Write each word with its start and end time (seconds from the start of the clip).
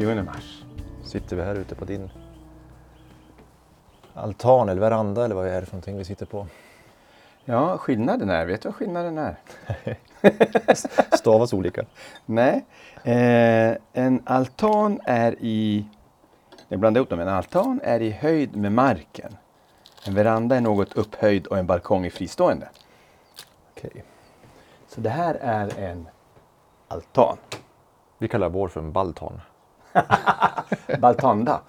20 0.00 0.14
mars 0.14 0.14
20 0.14 0.22
mars. 0.22 0.64
sitter 1.04 1.36
vi 1.36 1.42
här 1.42 1.54
ute 1.54 1.74
på 1.74 1.84
din 1.84 2.10
altan 4.14 4.68
eller 4.68 4.80
veranda 4.80 5.24
eller 5.24 5.34
vad 5.34 5.46
är 5.46 5.60
det 5.60 5.66
för 5.66 5.72
någonting 5.72 5.98
vi 5.98 6.04
sitter 6.04 6.26
på? 6.26 6.46
Ja, 7.44 7.78
skillnaden 7.78 8.30
är, 8.30 8.46
vet 8.46 8.62
du 8.62 8.68
vad 8.68 8.76
skillnaden 8.76 9.18
är? 9.18 9.36
Stavas 11.16 11.52
olika. 11.52 11.84
Nej, 12.26 12.64
eh, 13.04 13.76
en 13.92 14.22
altan 14.24 15.00
är 15.04 15.36
i, 15.40 15.86
jag 16.68 16.80
blandar 16.80 16.98
ihop 16.98 17.10
dem, 17.10 17.20
en 17.20 17.28
altan 17.28 17.80
är 17.84 18.02
i 18.02 18.10
höjd 18.10 18.56
med 18.56 18.72
marken. 18.72 19.36
En 20.06 20.14
veranda 20.14 20.56
är 20.56 20.60
något 20.60 20.92
upphöjd 20.92 21.46
och 21.46 21.58
en 21.58 21.66
balkong 21.66 22.06
är 22.06 22.10
fristående. 22.10 22.68
Okej. 23.70 24.04
Så 24.88 25.00
det 25.00 25.10
här 25.10 25.34
är 25.34 25.78
en 25.78 26.08
altan. 26.88 27.36
Vi 28.18 28.28
kallar 28.28 28.48
vår 28.48 28.68
för 28.68 28.80
en 28.80 28.92
baltan. 28.92 29.40
Baltanda. 31.00 31.60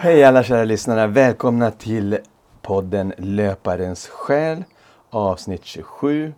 Hej 0.00 0.24
alla 0.24 0.42
kära 0.42 0.64
lyssnare, 0.64 1.06
välkomna 1.06 1.70
till 1.70 2.18
podden 2.62 3.12
Löparens 3.16 4.08
själ 4.08 4.64
avsnitt 5.10 5.64
27 5.64 6.32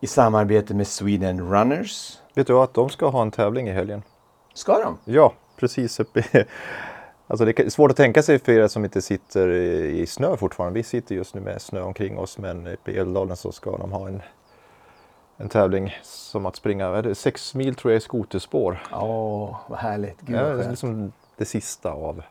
i 0.00 0.06
samarbete 0.06 0.74
med 0.74 0.86
Sweden 0.86 1.50
Runners. 1.50 2.18
Vet 2.34 2.46
du 2.46 2.58
att 2.58 2.74
de 2.74 2.88
ska 2.88 3.08
ha 3.08 3.22
en 3.22 3.30
tävling 3.30 3.68
i 3.68 3.72
helgen? 3.72 4.02
Ska 4.54 4.78
de? 4.78 4.98
Ja, 5.04 5.32
precis 5.56 6.00
uppe. 6.00 6.24
Alltså 7.26 7.44
det 7.44 7.60
är 7.60 7.70
svårt 7.70 7.90
att 7.90 7.96
tänka 7.96 8.22
sig 8.22 8.38
för 8.38 8.52
er 8.52 8.68
som 8.68 8.84
inte 8.84 9.02
sitter 9.02 9.48
i 9.48 10.00
i 10.00 10.06
snö 10.06 10.36
fortfarande. 10.36 10.74
Vi 10.74 10.82
sitter 10.82 11.14
just 11.14 11.34
nu 11.34 11.40
med 11.40 11.62
snö 11.62 11.82
omkring 11.82 12.18
oss 12.18 12.38
men 12.38 12.66
uppe 12.66 12.90
i 12.90 12.98
Älvdalen 12.98 13.36
så 13.36 13.52
ska 13.52 13.76
de 13.76 13.92
ha 13.92 14.08
en, 14.08 14.22
en 15.36 15.48
tävling 15.48 15.94
som 16.02 16.46
att 16.46 16.56
springa 16.56 17.02
det 17.02 17.14
sex 17.14 17.54
mil 17.54 17.74
tror 17.74 17.92
jag 17.92 17.98
i 17.98 18.00
skoterspår. 18.00 18.82
Åh, 18.92 19.56
vad 19.68 19.78
härligt. 19.78 20.20
Gud 20.20 20.36
Ja, 20.36 20.42
det 20.42 20.68
liksom 20.70 21.12
det 21.36 21.44
sista 21.44 21.90
av, 21.92 22.22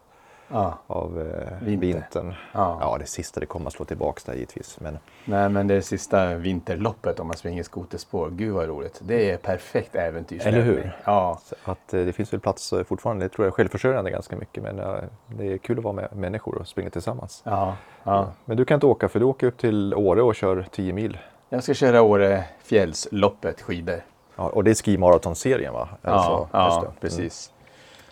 Ja. 0.47 0.77
av 0.87 1.19
eh, 1.21 1.57
Vinter. 1.65 1.87
vintern. 1.87 2.33
Ja. 2.53 2.77
Ja, 2.81 2.97
det 2.97 3.05
sista 3.05 3.39
det 3.39 3.45
kommer 3.45 3.67
att 3.67 3.73
slå 3.73 3.85
tillbaks 3.85 4.23
där 4.23 4.33
givetvis. 4.33 4.79
Men 4.79 4.97
Nej, 5.25 5.49
men 5.49 5.67
det 5.67 5.81
sista 5.81 6.35
vinterloppet 6.35 7.19
om 7.19 7.27
man 7.27 7.37
springer 7.37 7.63
skoterspår. 7.63 8.29
Gud 8.29 8.53
vad 8.53 8.67
roligt. 8.67 8.99
Det 9.03 9.31
är 9.31 9.37
perfekt 9.37 9.95
äventyrslöpning. 9.95 10.63
Eller 10.63 10.71
hur? 10.73 10.97
Ja. 11.05 11.39
så 11.43 11.55
att 11.71 11.93
eh, 11.93 12.05
det 12.05 12.13
finns 12.13 12.33
väl 12.33 12.39
plats 12.39 12.73
eh, 12.73 12.83
fortfarande. 12.83 13.25
Det 13.25 13.29
tror 13.29 13.47
jag 13.47 13.53
självförsörjande 13.53 14.11
ganska 14.11 14.35
mycket. 14.35 14.63
Men 14.63 14.79
eh, 14.79 14.95
det 15.27 15.53
är 15.53 15.57
kul 15.57 15.77
att 15.77 15.83
vara 15.83 15.93
med 15.93 16.15
människor 16.15 16.55
och 16.57 16.67
springa 16.67 16.89
tillsammans. 16.89 17.41
Ja, 17.45 17.75
ja. 18.03 18.27
Men 18.45 18.57
du 18.57 18.65
kan 18.65 18.75
inte 18.75 18.85
åka 18.85 19.09
för 19.09 19.19
du 19.19 19.25
åker 19.25 19.47
upp 19.47 19.57
till 19.57 19.93
Åre 19.93 20.21
och 20.21 20.35
kör 20.35 20.65
10 20.71 20.93
mil. 20.93 21.17
Jag 21.53 21.63
ska 21.63 21.73
köra 21.73 22.01
Åre 22.01 22.43
fjällsloppet 22.63 23.61
skidor. 23.61 24.01
Ja, 24.35 24.49
och 24.49 24.63
det 24.63 24.71
är 24.71 24.75
ski 24.75 24.97
marathon-serien 24.97 25.73
va? 25.73 25.89
Eller 26.03 26.15
Ja, 26.15 26.49
ja. 26.51 26.79
Mm. 26.79 26.91
precis. 27.01 27.51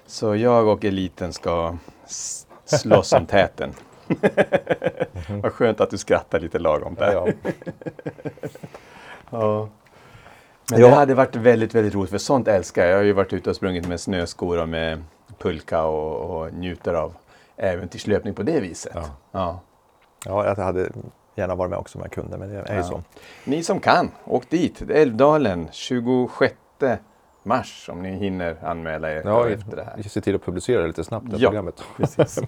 Så 0.06 0.36
jag 0.36 0.68
och 0.68 0.86
eliten 0.86 1.34
ska 1.34 1.78
slåss 2.66 3.14
om 3.14 3.26
täten. 3.26 3.74
Vad 5.44 5.54
skönt 5.54 5.82
att 5.82 5.90
du 5.90 5.98
skrattar 5.98 6.40
lite 6.40 6.60
lagom 6.60 6.96
där. 6.96 7.14
Ja, 7.14 7.28
ja. 9.30 9.70
Men 10.72 10.82
det 10.82 10.90
hade 10.90 11.14
varit 11.16 11.36
väldigt, 11.36 11.76
väldigt 11.76 11.94
roligt 11.94 12.12
för 12.12 12.18
sånt 12.18 12.48
älskar 12.48 12.82
jag. 12.82 12.92
Jag 12.92 12.98
har 12.98 13.04
ju 13.04 13.14
varit 13.14 13.34
ute 13.34 13.50
och 13.50 13.56
sprungit 13.56 13.88
med 13.88 14.00
snöskor 14.00 14.62
och 14.62 14.70
med 14.70 15.04
pulka 15.38 15.84
och, 15.84 16.42
och 16.42 16.54
njuter 16.54 16.94
av 16.94 17.14
äventyrslöpning 17.58 18.34
på 18.34 18.44
det 18.44 18.60
viset. 18.60 18.94
Ja. 18.96 19.06
Ja. 19.32 19.60
ja, 20.26 20.46
jag 20.46 20.56
hade 20.56 20.90
gärna 21.36 21.56
varit 21.56 21.70
med 21.70 21.80
också 21.80 21.98
om 21.98 22.02
jag 22.04 22.12
kunde. 22.12 22.38
Men 22.38 22.50
det 22.50 22.56
är 22.60 22.74
ju 22.74 22.78
Ja. 22.80 22.84
så. 22.84 23.02
Ni 23.46 23.64
som 23.64 23.80
kan, 23.80 24.12
åk 24.26 24.50
dit. 24.50 24.82
Älvdalen 24.90 25.68
26 25.72 26.56
mars 27.44 27.90
om 27.92 28.02
ni 28.02 28.12
hinner 28.12 28.56
anmäla 28.64 29.12
er 29.12 29.22
Ja, 29.26 29.50
efter 29.50 29.76
det 29.76 29.84
här. 29.84 29.94
vi 29.98 30.04
ser 30.04 30.22
till 30.22 30.36
att 30.36 30.46
publicera 30.46 30.82
det 30.82 30.88
lite 30.88 31.04
snabbt 31.04 31.26
det 31.30 31.38
här 31.38 31.44
Ja, 31.44 31.50
programmet. 31.50 31.84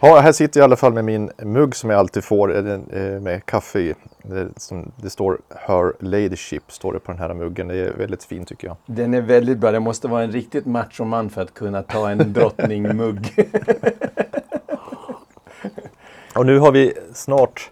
Ja, 0.00 0.20
här 0.20 0.32
sitter 0.32 0.60
jag 0.60 0.64
i 0.64 0.68
alla 0.68 0.76
fall 0.76 0.92
med 0.92 1.04
min 1.04 1.30
mugg 1.42 1.76
som 1.76 1.90
jag 1.90 1.98
alltid 1.98 2.24
får 2.24 2.56
eh, 2.56 2.72
eh, 3.02 3.20
med 3.20 3.46
kaffe 3.46 3.78
i. 3.80 3.94
Det, 4.22 4.48
som, 4.56 4.92
det 4.96 5.10
står 5.10 5.38
Her 5.66 5.92
Ladyship 6.04 6.72
står 6.72 6.92
det 6.92 6.98
på 6.98 7.12
den 7.12 7.20
här 7.20 7.34
muggen. 7.34 7.68
Det 7.68 7.76
är 7.76 7.92
väldigt 7.92 8.24
fint 8.24 8.48
tycker 8.48 8.66
jag. 8.68 8.76
Den 8.86 9.14
är 9.14 9.20
väldigt 9.20 9.58
bra. 9.58 9.70
Det 9.70 9.80
måste 9.80 10.08
vara 10.08 10.22
en 10.22 10.32
riktigt 10.32 10.66
machoman 10.66 11.30
för 11.30 11.42
att 11.42 11.54
kunna 11.54 11.82
ta 11.82 12.10
en 12.10 12.18
drottningmugg. 12.32 13.50
Och 16.36 16.46
nu 16.46 16.58
har 16.58 16.72
vi 16.72 16.92
snart, 17.14 17.70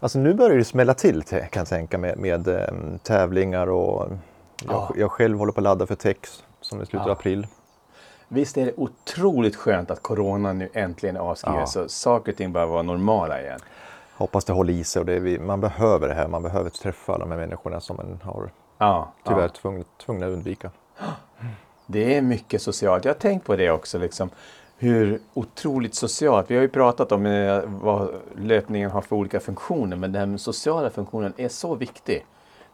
alltså 0.00 0.18
nu 0.18 0.34
börjar 0.34 0.56
det 0.58 0.64
smälla 0.64 0.94
till 0.94 1.22
kan 1.22 1.40
jag 1.60 1.68
tänka 1.68 1.98
med, 1.98 2.18
med 2.18 2.48
em, 2.48 2.98
tävlingar 3.02 3.66
och 3.66 4.08
jag, 4.64 4.72
Ja. 4.74 4.90
jag 4.96 5.10
själv 5.10 5.38
håller 5.38 5.52
på 5.52 5.60
att 5.60 5.64
ladda 5.64 5.86
för 5.86 5.94
Tex 5.94 6.42
som 6.60 6.80
är 6.80 6.84
slutet 6.84 7.00
av 7.00 7.08
Ja. 7.08 7.12
april. 7.12 7.46
Visst 8.28 8.56
är 8.56 8.64
det 8.64 8.72
otroligt 8.76 9.56
skönt 9.56 9.90
att 9.90 10.02
corona 10.02 10.52
nu 10.52 10.68
äntligen 10.72 11.16
är 11.16 11.20
avskriven 11.20 11.60
Ja. 11.60 11.66
så 11.66 11.88
saker 11.88 12.32
och 12.32 12.38
ting 12.38 12.52
börjar 12.52 12.66
vara 12.66 12.82
normala 12.82 13.40
igen. 13.40 13.60
Hoppas 14.16 14.44
det 14.44 14.52
håller 14.52 14.72
i 14.72 14.84
sig 14.84 15.00
och 15.00 15.06
det 15.06 15.18
vi, 15.18 15.38
man 15.38 15.60
behöver 15.60 16.08
det 16.08 16.14
här. 16.14 16.28
Man 16.28 16.42
behöver 16.42 16.70
träffa 16.70 17.12
alla 17.14 17.24
de 17.24 17.30
här 17.30 17.38
människorna 17.38 17.80
som 17.80 17.96
man 17.96 18.20
har 18.22 18.50
Ja, 18.78 19.12
tyvärr 19.24 19.42
ja. 19.42 19.48
tvungen, 19.48 19.84
tvungna 20.06 20.26
att 20.26 20.32
undvika. 20.32 20.70
Det 21.86 22.16
är 22.16 22.22
mycket 22.22 22.62
socialt. 22.62 23.04
Jag 23.04 23.12
har 23.14 23.18
tänkt 23.18 23.46
på 23.46 23.56
det 23.56 23.70
också. 23.70 23.98
Liksom, 23.98 24.30
hur 24.78 25.20
otroligt 25.34 25.94
socialt. 25.94 26.50
Vi 26.50 26.54
har 26.54 26.62
ju 26.62 26.68
pratat 26.68 27.12
om 27.12 27.26
eh, 27.26 27.60
vad 27.66 28.10
löpningen 28.36 28.90
har 28.90 29.02
för 29.02 29.16
olika 29.16 29.40
funktioner. 29.40 29.96
Men 29.96 30.12
den 30.12 30.38
sociala 30.38 30.90
funktionen 30.90 31.32
är 31.36 31.48
så 31.48 31.74
viktig. 31.74 32.26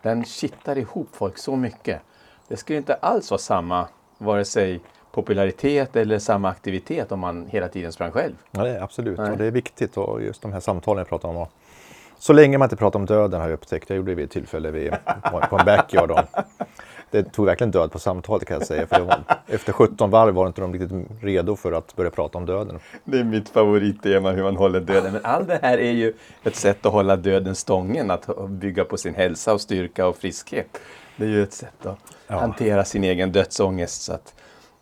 Den 0.03 0.25
kittar 0.25 0.78
ihop 0.78 1.09
folk 1.12 1.38
så 1.38 1.56
mycket. 1.56 2.00
Det 2.48 2.56
skulle 2.56 2.78
inte 2.78 2.94
alls 2.94 3.31
vara 3.31 3.38
samma, 3.38 3.88
vare 4.19 4.44
sig 4.44 4.81
popularitet 5.12 5.97
eller 5.97 6.19
samma 6.19 6.48
aktivitet 6.48 7.12
om 7.12 7.20
man 7.20 7.47
hela 7.47 7.69
tiden 7.69 7.93
sprang 7.93 8.10
själv. 8.10 8.34
Är 8.53 8.82
absolut 8.82 9.19
Nej. 9.19 9.31
och 9.31 9.38
det 9.38 9.44
är 9.44 9.50
viktigt 9.50 9.97
och 9.97 10.22
just 10.22 10.43
de 10.43 10.53
här 10.53 10.60
samtalen 10.60 10.98
jag 10.98 11.09
pratar 11.09 11.28
om. 11.28 11.47
Så 12.19 12.32
länge 12.32 12.59
man 12.59 12.66
inte 12.66 12.76
pratar 12.76 12.98
om 12.98 13.06
döden 13.06 13.41
har 13.41 13.48
jag 13.48 13.54
upptäckt. 13.54 13.91
Jag 13.91 13.97
gjorde 13.97 14.10
det 14.10 14.14
vid 14.14 14.25
ett 14.25 14.31
tillfälle 14.31 14.70
vid, 14.70 14.93
på, 15.50 15.59
en 15.59 15.64
backyard. 15.64 16.10
Och 16.10 16.19
det 17.10 17.22
tog 17.32 17.47
verkligen 17.47 17.70
död 17.70 17.92
på 17.92 17.98
samtalet 17.98 18.48
kan 18.48 18.59
jag 18.59 18.66
säga. 18.66 18.87
För 18.87 19.00
var, 19.00 19.25
efter 19.47 19.72
17 19.72 20.10
varv 20.10 20.34
var 20.34 20.47
inte 20.47 20.60
de 20.60 20.72
riktigt 20.72 20.92
redo 21.22 21.56
för 21.56 21.72
att 21.72 21.97
börja 21.97 22.10
prata 22.10 22.38
om 22.38 22.47
döden. 22.47 22.78
Det 23.04 23.19
är 23.19 23.25
mitt 23.25 23.48
favorittema 23.48 24.31
hur 24.31 24.42
man 24.42 24.56
håller 24.56 24.81
döden. 24.81 25.12
Men 25.12 25.25
allt 25.25 25.48
det 25.48 25.59
här 25.62 25.78
är 25.78 25.91
ju 25.93 26.12
ett 26.44 26.56
sätt 26.56 26.87
att 26.87 26.93
hålla 26.93 27.16
döden 27.16 27.54
stången. 27.54 28.10
Att 28.10 28.48
bygga 28.48 28.84
på 28.84 28.97
sin 28.97 29.14
hälsa 29.14 29.53
och 29.54 29.60
styrka 29.60 30.06
och 30.06 30.16
friskhet. 30.16 30.78
Det 31.16 31.25
är 31.25 31.28
ju 31.28 31.43
ett 31.43 31.53
sätt 31.53 31.87
att 31.87 31.98
Ja. 32.26 32.38
hantera 32.38 32.84
sin 32.84 33.04
egen 33.04 33.32
dödsångest. 33.32 34.03
Så 34.03 34.12
att 34.12 34.34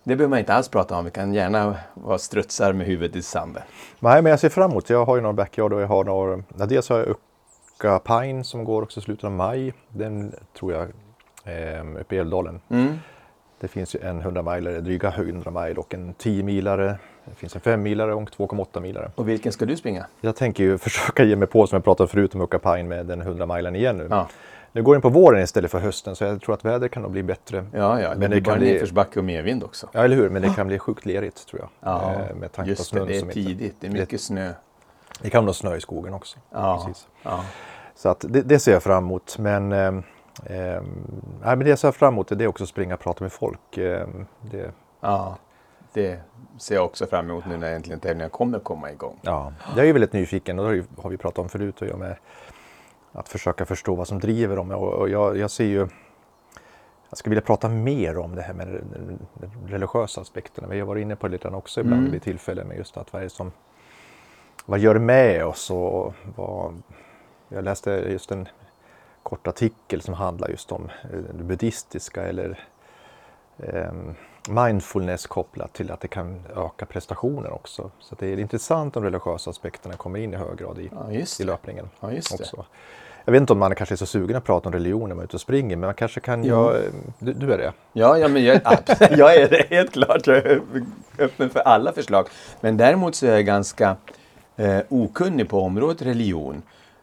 det 0.04 0.16
behöver 0.16 0.30
man 0.30 0.38
inte 0.38 0.54
alls 0.54 0.68
prata 0.68 0.96
om. 0.96 1.04
Vi 1.04 1.10
kan 1.10 1.34
gärna 1.34 1.76
vara 1.94 2.18
strutsar 2.18 2.72
med 2.72 2.86
huvudet 2.86 3.16
i 3.16 3.22
sanden. 3.22 3.62
Nej, 4.00 4.22
men 4.22 4.30
jag 4.30 4.40
ser 4.40 4.48
fram 4.48 4.70
emot. 4.70 4.90
Jag 4.90 5.04
har 5.04 5.16
ju 5.16 5.22
några 5.22 5.32
backyard 5.32 5.72
och 5.72 5.80
jag 5.82 5.86
har 5.88 6.04
några. 6.04 6.42
Ja, 6.58 6.66
dels 6.66 6.88
har 6.88 6.98
jag 6.98 7.08
Ucka 7.08 7.98
Pine 7.98 8.44
som 8.44 8.64
går 8.64 8.82
också 8.82 9.00
i 9.00 9.02
slutet 9.02 9.24
av 9.24 9.30
maj. 9.32 9.74
Den 9.88 10.34
tror 10.58 10.72
jag 10.72 10.88
eh, 11.44 12.00
uppe 12.00 12.14
i 12.16 12.18
Älvdalen. 12.18 12.60
Mm. 12.68 12.98
Det 13.60 13.68
finns 13.68 13.94
ju 13.94 14.00
en 14.00 14.20
100 14.20 14.42
milare, 14.42 14.80
dryga 14.80 15.08
100 15.08 15.50
mile 15.50 15.74
och 15.80 15.94
en 15.94 16.14
10 16.14 16.42
milare. 16.42 16.98
Det 17.24 17.34
finns 17.34 17.54
en 17.54 17.60
5 17.60 17.82
milare 17.82 18.14
och 18.14 18.20
en 18.20 18.26
2,8 18.26 18.80
milare. 18.80 19.10
Och 19.14 19.28
vilken 19.28 19.52
ska 19.52 19.64
du 19.66 19.76
springa? 19.76 20.06
Jag 20.20 20.36
tänker 20.36 20.64
ju 20.64 20.78
försöka 20.88 21.24
ge 21.24 21.36
mig 21.36 21.48
på 21.48 21.66
som 21.66 21.76
jag 21.76 21.84
pratade 21.84 22.08
förut 22.08 22.34
om 22.34 22.40
Ucka 22.40 22.58
Pine 22.58 22.82
med 22.82 23.06
den 23.06 23.20
100 23.20 23.46
milen 23.46 23.76
igen 23.76 23.96
nu. 23.98 24.06
Ja, 24.10 24.28
Nu 24.72 24.82
går 24.82 24.94
den 24.94 25.02
på 25.02 25.08
våren 25.08 25.42
istället 25.42 25.70
för 25.70 25.78
hösten 25.78 26.16
så 26.16 26.24
jag 26.24 26.40
tror 26.42 26.54
att 26.54 26.64
vädret 26.64 26.90
kan 26.92 27.02
nog 27.02 27.12
bli 27.12 27.22
bättre. 27.22 27.64
ja, 27.72 28.00
ja. 28.00 28.08
det 28.10 28.16
Men 28.16 28.30
det 28.30 28.40
bara 28.40 28.50
kan 28.52 28.58
bli- 28.58 28.72
nedförsbacke 28.72 29.18
och 29.18 29.24
medvind 29.24 29.64
också. 29.64 29.88
Ja, 29.92 30.04
eller 30.04 30.16
hur? 30.16 30.28
Men 30.30 30.42
det 30.42 30.48
kan 30.56 30.66
bli 30.66 30.78
sjukt 30.78 31.06
lerigt 31.06 31.46
tror 31.48 31.60
jag. 31.60 31.68
Ja, 31.80 32.12
Eh, 32.12 32.36
med 32.36 32.52
tanke 32.52 32.62
på 32.62 32.68
just 32.68 32.80
det. 32.80 32.84
snön 32.96 33.06
Det 33.08 33.16
är 33.16 33.20
som 33.20 33.28
inte... 33.30 33.34
tidigt. 33.42 33.76
Det 33.80 33.86
är 33.86 33.90
mycket 33.90 34.20
snö. 34.20 34.52
Det 35.20 35.30
kan 35.30 35.44
nog 35.44 35.54
snö 35.54 35.76
i 35.76 35.80
skogen 35.80 36.14
också. 36.14 36.38
Ja, 36.50 36.82
Precis. 36.86 37.08
ja. 37.22 37.44
Så 37.96 38.08
att 38.08 38.24
det, 38.28 38.42
det 38.42 38.58
ser 38.58 38.72
jag 38.72 38.82
fram 38.82 39.04
emot. 39.04 39.38
Men, 39.38 39.72
eh, 39.72 39.92
eh, 40.46 40.82
nej, 41.42 41.56
men 41.56 41.58
det 41.58 41.68
jag 41.68 41.78
ser 41.78 41.92
fram 41.92 42.14
emot 42.14 42.28
det 42.28 42.44
är 42.44 42.48
också 42.48 42.64
att 42.64 42.70
springa 42.70 42.94
och 42.94 43.00
prata 43.00 43.24
med 43.24 43.32
folk. 43.32 43.78
Eh, 43.78 44.06
det, 44.40 44.70
ja. 45.00 45.36
Det 45.92 46.20
ser 46.58 46.74
jag 46.74 46.84
också 46.84 47.06
fram 47.06 47.30
emot 47.30 47.46
nu 47.46 47.56
när 47.56 47.74
äntligen 47.74 48.00
tävlingen 48.00 48.30
kommer 48.30 48.58
komma 48.58 48.90
igång. 48.92 49.18
ja, 49.22 49.52
jag 49.76 49.88
är 49.88 49.92
väldigt 49.92 50.12
nyfiken 50.12 50.58
och 50.58 50.72
det 50.72 50.84
har 51.02 51.10
vi 51.10 51.16
pratat 51.16 51.38
om 51.38 51.48
förut. 51.48 51.82
Och 51.82 51.88
jag 51.88 51.98
med 51.98 52.16
att 53.12 53.28
försöka 53.28 53.66
förstå 53.66 53.94
vad 53.94 54.08
som 54.08 54.20
driver 54.20 54.56
dem. 54.56 54.70
Och, 54.70 55.08
jag, 55.08 55.36
jag 55.36 55.50
ser 55.50 55.64
ju 55.64 55.88
jag 57.08 57.18
skulle 57.18 57.30
vilja 57.30 57.46
prata 57.46 57.68
mer 57.68 58.18
om 58.18 58.34
det 58.34 58.42
här 58.42 58.54
med 58.54 58.68
den 58.68 59.18
religiösa 59.66 60.20
aspekterna. 60.20 60.68
Vi 60.68 60.80
har 60.80 60.86
varit 60.86 61.02
inne 61.02 61.16
på 61.16 61.26
det 61.28 61.32
lite 61.32 61.48
också 61.48 61.80
ibland 61.80 62.00
Mm. 62.00 62.12
vid 62.12 62.22
tillfällen 62.22 62.68
med 62.68 62.76
just 62.76 62.96
att 62.96 63.12
vad 63.12 63.22
är 63.22 63.24
det 63.24 63.30
som 63.30 63.52
vad 64.66 64.78
gör 64.78 64.94
det 64.94 65.00
med 65.00 65.46
oss 65.46 65.70
och 65.70 66.14
vad 66.36 66.82
jag 67.48 67.64
läste 67.64 67.90
just 67.90 68.30
en 68.30 68.48
kort 69.22 69.46
artikel 69.46 70.02
som 70.02 70.14
handlar 70.14 70.48
just 70.48 70.72
om 70.72 70.90
eh, 71.12 71.18
det 71.34 71.44
buddhistiska 71.44 72.22
eller 72.22 72.58
eh, 73.58 73.92
mindfulness 74.48 75.26
kopplat 75.26 75.72
till 75.72 75.90
att 75.90 76.00
det 76.00 76.08
kan 76.08 76.42
öka 76.56 76.86
prestationen 76.86 77.52
också. 77.52 77.90
Så 78.00 78.14
det 78.18 78.26
är 78.26 78.38
intressant 78.38 78.96
om 78.96 79.04
religiösa 79.04 79.50
aspekterna 79.50 79.94
kommer 79.94 80.18
in 80.18 80.34
i 80.34 80.36
hög 80.36 80.58
grad 80.58 80.78
i, 80.78 80.90
Ja, 80.92 81.12
i 81.40 81.44
löpningen 81.44 81.88
Ja, 82.00 82.08
också. 82.16 82.64
Jag 83.24 83.32
vet 83.32 83.40
inte 83.40 83.52
om 83.52 83.58
man 83.58 83.74
kanske 83.74 83.94
är 83.94 83.96
så 83.96 84.06
sugen 84.06 84.36
att 84.36 84.44
prata 84.44 84.68
om 84.68 84.72
religion 84.72 85.08
när 85.08 85.14
man 85.14 85.22
är 85.22 85.24
ute 85.24 85.36
och 85.36 85.40
springer, 85.40 85.76
men 85.76 85.86
man 85.86 85.94
kanske 85.94 86.20
kan... 86.20 86.44
Ja. 86.44 86.74
Jag, 86.74 86.82
du, 87.18 87.32
du 87.32 87.52
är 87.52 87.58
det? 87.58 87.72
Ja, 87.92 88.18
ja 88.18 88.28
men 88.28 88.44
jag, 88.44 88.60
jag 89.10 89.34
är 89.36 89.48
det 89.48 89.66
helt 89.70 89.92
klart. 89.92 90.26
Jag 90.26 90.36
är 90.36 90.60
öppen 91.18 91.50
för 91.50 91.60
alla 91.60 91.92
förslag. 91.92 92.26
Men 92.60 92.76
däremot 92.76 93.14
så 93.14 93.26
är 93.26 93.30
jag 93.30 93.46
ganska 93.46 93.96
eh, 94.56 94.78
okunnig 94.88 95.48
på 95.48 95.60
området 95.60 96.02
religion. 96.02 96.62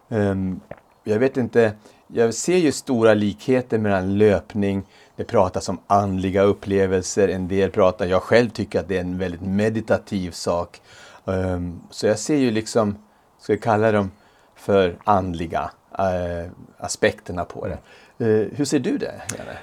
Ehm, 0.10 0.60
jag 1.10 1.20
vet 1.20 1.38
inte, 1.38 1.74
jag 2.08 2.34
ser 2.34 2.58
ju 2.58 2.72
stora 2.72 3.14
likheter 3.14 3.78
mellan 3.78 4.18
löpning, 4.18 4.84
det 5.16 5.24
pratas 5.24 5.70
om 5.70 5.80
andliga 5.88 6.42
upplevelser, 6.42 7.28
en 7.28 7.48
del 7.48 7.72
pratar, 7.72 8.06
jag 8.06 8.22
själv 8.22 8.50
tycker 8.50 8.80
att 8.80 8.88
det 8.88 8.98
är 8.98 9.02
en 9.02 9.18
väldigt 9.18 9.42
meditativ 9.42 10.32
sak. 10.32 10.82
Ehm, 11.26 11.82
så 11.90 12.08
jag 12.08 12.20
ser 12.20 12.36
ju 12.36 12.52
liksom, 12.52 12.98
ska 13.40 13.54
vi 13.54 13.60
kalla 13.60 13.92
dem 13.92 14.12
för 14.56 14.96
andliga 15.04 15.72
eh, 16.00 16.52
aspekterna 16.78 17.46
på 17.46 17.68
det. 17.68 17.78
Eh, 18.26 18.48
hur 18.56 18.66
ser 18.66 18.80
du 18.80 18.98
det, 18.98 19.22
Janne? 19.38 19.58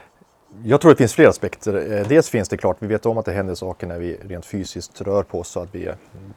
Jag 0.62 0.80
tror 0.80 0.90
det 0.90 0.96
finns 0.96 1.14
flera 1.14 1.28
aspekter. 1.28 1.92
Eh, 1.92 2.08
dels 2.08 2.30
finns 2.30 2.48
det 2.48 2.56
klart, 2.56 2.76
vi 2.78 2.86
vet 2.86 3.06
om 3.06 3.18
att 3.18 3.24
det 3.24 3.32
händer 3.32 3.54
saker 3.54 3.86
när 3.86 3.98
vi 3.98 4.16
rent 4.22 4.46
fysiskt 4.46 5.00
rör 5.00 5.22
på 5.22 5.40
oss 5.40 5.56
och 5.56 5.62
att 5.62 5.74
vi, 5.74 5.90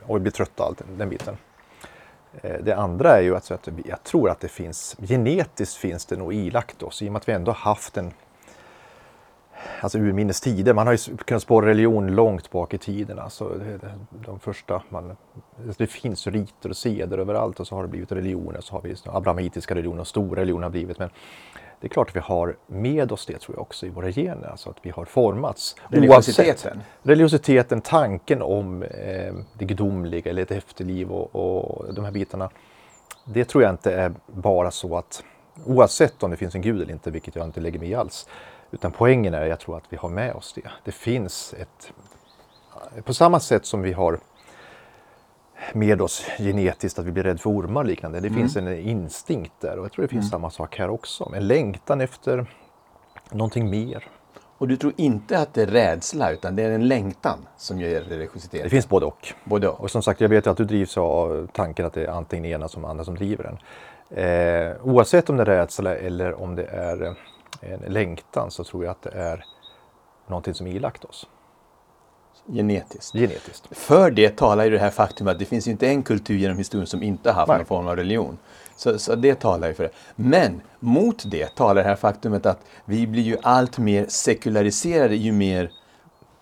och 0.06 0.16
vi 0.16 0.20
blir 0.20 0.32
trötta, 0.32 0.64
allt 0.64 0.82
den 0.98 1.10
biten. 1.10 1.38
Eh, 2.34 2.54
det 2.64 2.74
andra 2.74 3.18
är 3.18 3.22
ju 3.22 3.36
att, 3.36 3.44
så 3.44 3.54
att 3.54 3.70
jag 3.86 4.04
tror 4.04 4.30
att 4.30 4.40
det 4.40 4.48
finns, 4.48 4.96
genetiskt 5.02 5.76
finns 5.76 6.06
det 6.06 6.18
nog 6.18 6.34
ilagt 6.34 6.84
oss 6.84 7.02
i 7.02 7.08
och 7.08 7.12
med 7.12 7.20
att 7.20 7.30
vi 7.30 7.34
ändå 7.34 7.52
haft 7.52 7.98
en, 7.98 8.12
alltså 9.82 9.98
urminnes 9.98 10.42
tider, 10.42 10.74
man 10.74 10.88
har 10.88 10.94
ju 10.94 11.18
kunnat 11.18 11.44
spåra 11.44 11.66
religion 11.66 12.16
långt 12.16 12.52
bak 12.52 12.74
i 12.74 12.78
tiden. 12.78 13.20
Alltså 13.20 13.50
det, 13.50 13.80
de 14.26 14.40
första, 14.40 14.84
man, 14.90 15.18
alltså 15.58 15.84
det 15.84 15.88
finns 15.88 16.28
riter 16.28 16.70
och 16.70 16.78
seder 16.78 17.18
överallt 17.18 17.60
och 17.60 17.68
så 17.68 17.76
har 17.76 17.84
det 17.84 17.90
blivit 17.90 18.12
religioner, 18.12 18.62
så 18.62 18.76
har 18.76 18.82
vi 18.82 18.96
abrahamitiska 19.06 19.76
religioner 19.76 20.02
och 20.02 20.08
stora 20.08 20.42
religioner 20.42 20.64
har 20.64 20.72
blivit. 20.72 21.00
Men 21.00 21.10
det 21.82 21.88
är 21.88 21.90
klart 21.90 22.10
att 22.10 22.16
vi 22.16 22.20
har 22.20 22.56
med 22.68 23.12
oss 23.12 23.26
det 23.26 23.40
tror 23.40 23.56
jag 23.56 23.62
också 23.62 23.86
i 23.86 23.90
våra 23.90 24.12
gener, 24.12 24.48
alltså 24.48 24.70
att 24.70 24.78
vi 24.82 24.90
har 24.90 25.06
formats. 25.06 25.76
Religiositeten? 25.88 26.78
Oavsett- 26.78 26.84
religiositeten, 27.04 27.82
tanken 27.82 28.42
om 28.42 28.84
eh, 28.84 29.34
det 29.54 29.66
gudomliga 29.66 30.30
eller 30.30 30.42
ett 30.42 30.52
efterliv 30.52 31.12
och, 31.12 31.36
och 31.36 31.94
de 31.94 32.06
här 32.06 32.12
bitarna. 32.12 32.50
Det 33.26 33.46
tror 33.46 33.64
jag 33.64 33.74
inte 33.74 33.94
är 33.94 34.14
bara 34.28 34.72
så 34.72 34.98
att 34.98 35.24
oavsett 35.66 36.24
om 36.24 36.32
det 36.32 36.38
finns 36.38 36.56
en 36.56 36.62
gud 36.62 36.82
eller 36.82 36.94
inte, 36.94 37.12
vilket 37.12 37.36
jag 37.36 37.46
inte 37.46 37.60
lägger 37.60 37.80
mig 37.80 37.90
i 37.90 37.96
alls. 37.96 38.28
Utan 38.72 38.92
poängen 38.92 39.34
är, 39.34 39.46
jag 39.46 39.60
tror 39.60 39.78
att 39.78 39.84
vi 39.90 39.98
har 39.98 40.10
med 40.10 40.34
oss 40.34 40.54
det. 40.54 40.70
Det 40.84 40.92
finns 40.92 41.54
ett, 41.54 41.94
på 43.06 43.14
samma 43.14 43.40
sätt 43.40 43.66
som 43.66 43.82
vi 43.82 43.94
har 43.94 44.20
med 45.74 46.02
oss 46.02 46.26
genetiskt 46.38 47.00
att 47.00 47.06
vi 47.06 47.12
blir 47.12 47.24
rädda 47.24 47.38
för 47.38 47.50
ormar 47.50 47.82
och 47.82 47.88
liknande. 47.88 48.20
Det 48.20 48.30
finns 48.30 48.56
en 48.56 48.78
instinkt 48.78 49.54
där 49.60 49.80
och 49.80 49.86
jag 49.86 49.92
tror 49.92 50.04
det 50.04 50.10
finns 50.10 50.30
samma 50.30 50.50
sak 50.50 50.78
här 50.78 50.90
också. 50.90 51.32
En 51.36 51.48
längtan 51.48 52.02
efter 52.02 52.46
någonting 53.32 53.70
mer. 53.70 54.08
Och 54.58 54.68
du 54.68 54.78
tror 54.78 54.94
inte 54.98 55.40
att 55.40 55.54
det 55.54 55.62
är 55.62 55.68
rädsla 55.68 56.32
utan 56.32 56.56
det 56.56 56.64
är 56.64 56.72
en 56.72 56.88
längtan 56.88 57.40
som 57.58 57.80
ger 57.80 58.02
religiositet? 58.02 58.64
Det 58.64 58.70
finns 58.70 58.90
både 58.90 59.06
och. 59.06 59.34
Både 59.44 59.68
och. 59.68 59.82
Och 59.82 59.92
som 59.92 60.04
sagt, 60.04 60.22
jag 60.22 60.30
vet 60.30 60.48
att 60.48 60.58
du 60.58 60.66
drivs 60.66 60.98
av 60.98 61.48
tanken 61.54 61.86
att 61.86 61.94
det 61.94 62.06
är 62.06 62.12
antingen 62.12 62.46
ena 62.46 62.68
som 62.68 62.86
andra 62.86 63.04
som 63.04 63.16
driver 63.16 63.44
den. 63.44 63.58
Eh, 64.18 64.76
oavsett 64.84 65.30
om 65.30 65.38
det 65.38 65.44
är 65.44 65.46
rädsla 65.46 65.96
eller 65.96 66.42
om 66.42 66.56
det 66.56 66.66
är 66.66 67.16
en 67.62 67.80
längtan 67.94 68.52
så 68.52 68.64
tror 68.64 68.84
jag 68.84 68.92
att 68.92 69.02
det 69.02 69.12
är 69.12 69.46
någonting 70.28 70.54
som 70.54 70.68
är 70.68 70.72
ilagt 70.72 71.06
oss 71.06 71.28
Genetiskt. 72.54 73.14
genetiskt. 73.14 73.68
För 73.72 74.12
det 74.12 74.38
talar 74.38 74.64
ju 74.64 74.70
det 74.70 74.80
här 74.80 74.90
faktum 74.90 75.28
att 75.28 75.40
det 75.40 75.46
finns 75.46 75.68
ju 75.68 75.72
inte 75.72 75.88
en 75.88 76.04
kultur 76.04 76.38
genom 76.38 76.58
historien 76.58 76.88
som 76.88 77.04
inte 77.04 77.30
har 77.30 77.36
haft 77.36 77.48
Nej. 77.48 77.58
någon 77.58 77.66
form 77.66 77.88
av 77.88 77.96
religion. 77.96 78.38
Så, 78.76 79.00
så 79.00 79.16
det 79.16 79.36
talar 79.36 79.68
ju 79.68 79.74
för 79.74 79.84
det. 79.84 79.90
Men 80.16 80.62
mot 80.80 81.32
det 81.32 81.56
talar 81.56 81.84
det 81.84 81.90
här 81.90 81.96
faktumet 81.96 82.46
att 82.46 82.60
vi 82.86 83.08
blir 83.08 83.24
ju 83.24 83.38
allt 83.42 83.78
mer 83.78 84.06
sekulariserade 84.10 85.16
ju 85.16 85.32
mer, 85.32 85.72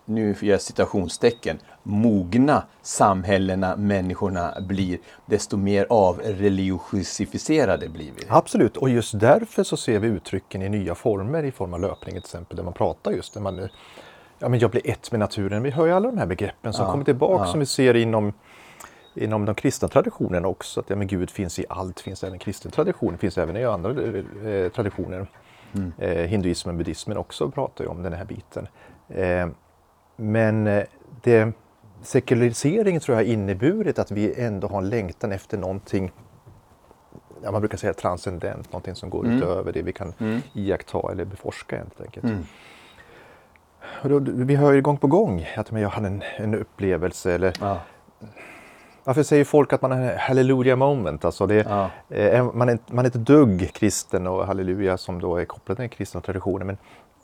nu 0.04 0.36
gör 0.40 0.52
jag 0.52 0.62
citationstecken, 0.62 1.58
mogna 1.82 2.62
samhällena, 2.82 3.76
människorna 3.76 4.54
blir, 4.60 4.98
desto 5.26 5.56
mer 5.56 5.86
avreligiosificerade 5.90 7.88
blir 7.88 8.10
vi. 8.16 8.22
Absolut, 8.28 8.76
och 8.76 8.90
just 8.90 9.20
därför 9.20 9.64
så 9.64 9.76
ser 9.76 9.98
vi 9.98 10.08
uttrycken 10.08 10.62
i 10.62 10.68
nya 10.68 10.94
former 10.94 11.42
i 11.42 11.52
form 11.52 11.74
av 11.74 11.80
löpning 11.80 12.12
till 12.12 12.18
exempel, 12.18 12.56
där 12.56 12.64
man 12.64 12.72
pratar 12.72 13.12
just 13.12 13.34
där 13.34 13.40
man 13.40 13.68
ja, 14.38 14.48
men 14.48 14.60
jag 14.60 14.70
blir 14.70 14.90
ett 14.90 15.10
med 15.12 15.20
naturen. 15.20 15.62
Vi 15.62 15.70
hör 15.70 15.86
ju 15.86 15.92
alla 15.92 16.08
de 16.10 16.18
här 16.18 16.26
begreppen 16.26 16.72
som 16.72 16.84
Ja, 16.84 16.90
kommer 16.92 17.04
tillbaka 17.04 17.44
ja. 17.44 17.50
som 17.50 17.60
vi 17.60 17.66
ser 17.66 17.96
inom 17.96 18.32
Inom 19.14 19.44
de 19.44 19.54
kristna 19.54 19.88
traditionerna 19.88 20.48
också, 20.48 20.80
att 20.80 20.90
ja, 20.90 20.96
men 20.96 21.06
Gud 21.06 21.30
finns 21.30 21.58
i 21.58 21.64
allt, 21.68 22.00
finns 22.00 22.24
även 22.24 22.34
i 22.34 22.38
kristen 22.38 22.70
tradition, 22.70 23.18
finns 23.18 23.38
även 23.38 23.56
i 23.56 23.64
andra 23.64 23.90
eh, 23.90 24.68
traditioner. 24.72 25.26
Mm. 25.74 25.92
Eh, 25.98 26.26
hinduismen, 26.26 26.76
buddhismen 26.78 27.16
också 27.16 27.50
pratar 27.50 27.84
ju 27.84 27.90
om 27.90 28.02
den 28.02 28.12
här 28.12 28.24
biten. 28.24 28.68
Eh, 29.08 29.48
men 30.16 30.66
eh, 30.66 30.84
det, 31.22 31.52
sekulariseringen 32.02 33.00
tror 33.00 33.18
jag 33.18 33.24
har 33.24 33.32
inneburit 33.32 33.98
att 33.98 34.10
vi 34.10 34.40
ändå 34.40 34.68
har 34.68 34.78
en 34.78 34.88
längtan 34.88 35.32
efter 35.32 35.58
någonting 35.58 36.12
ja, 37.42 37.50
man 37.50 37.60
brukar 37.60 37.78
säga 37.78 37.92
transcendent, 37.94 38.72
någonting 38.72 38.94
som 38.94 39.10
går 39.10 39.24
Mm. 39.24 39.36
utöver 39.36 39.72
det 39.72 39.82
vi 39.82 39.92
kan 39.92 40.12
Mm. 40.18 40.40
iaktta 40.52 41.12
eller 41.12 41.24
beforska 41.24 41.76
helt 41.76 42.00
enkelt. 42.00 42.24
Mm. 42.24 42.44
Då, 44.02 44.18
vi 44.24 44.56
hör 44.56 44.72
ju 44.72 44.82
gång 44.82 44.96
på 44.96 45.06
gång 45.06 45.46
att 45.56 45.70
men 45.70 45.82
jag 45.82 45.88
hade 45.88 46.06
en, 46.06 46.22
en 46.36 46.54
upplevelse 46.54 47.34
eller 47.34 47.52
Ja. 47.60 47.80
varför 49.04 49.22
säger 49.22 49.44
folk 49.44 49.72
att 49.72 49.82
man 49.82 49.90
har 49.92 49.98
en 49.98 50.18
hallelujah 50.18 50.76
moment? 50.78 51.24
Alltså 51.24 51.46
det, 51.46 51.66
Ja. 51.68 51.90
eh, 52.16 52.52
man, 52.52 52.68
är, 52.68 52.78
man 52.86 53.04
är 53.04 53.08
inte 53.08 53.18
dugg 53.18 53.70
kristen 53.74 54.26
och 54.26 54.46
halleluja 54.46 54.96
som 54.98 55.20
då 55.20 55.36
är 55.36 55.44
kopplat 55.44 55.76
till 55.76 55.82
den 55.82 55.88
kristna 55.88 56.20
traditionen 56.20 56.66
men, 56.66 56.76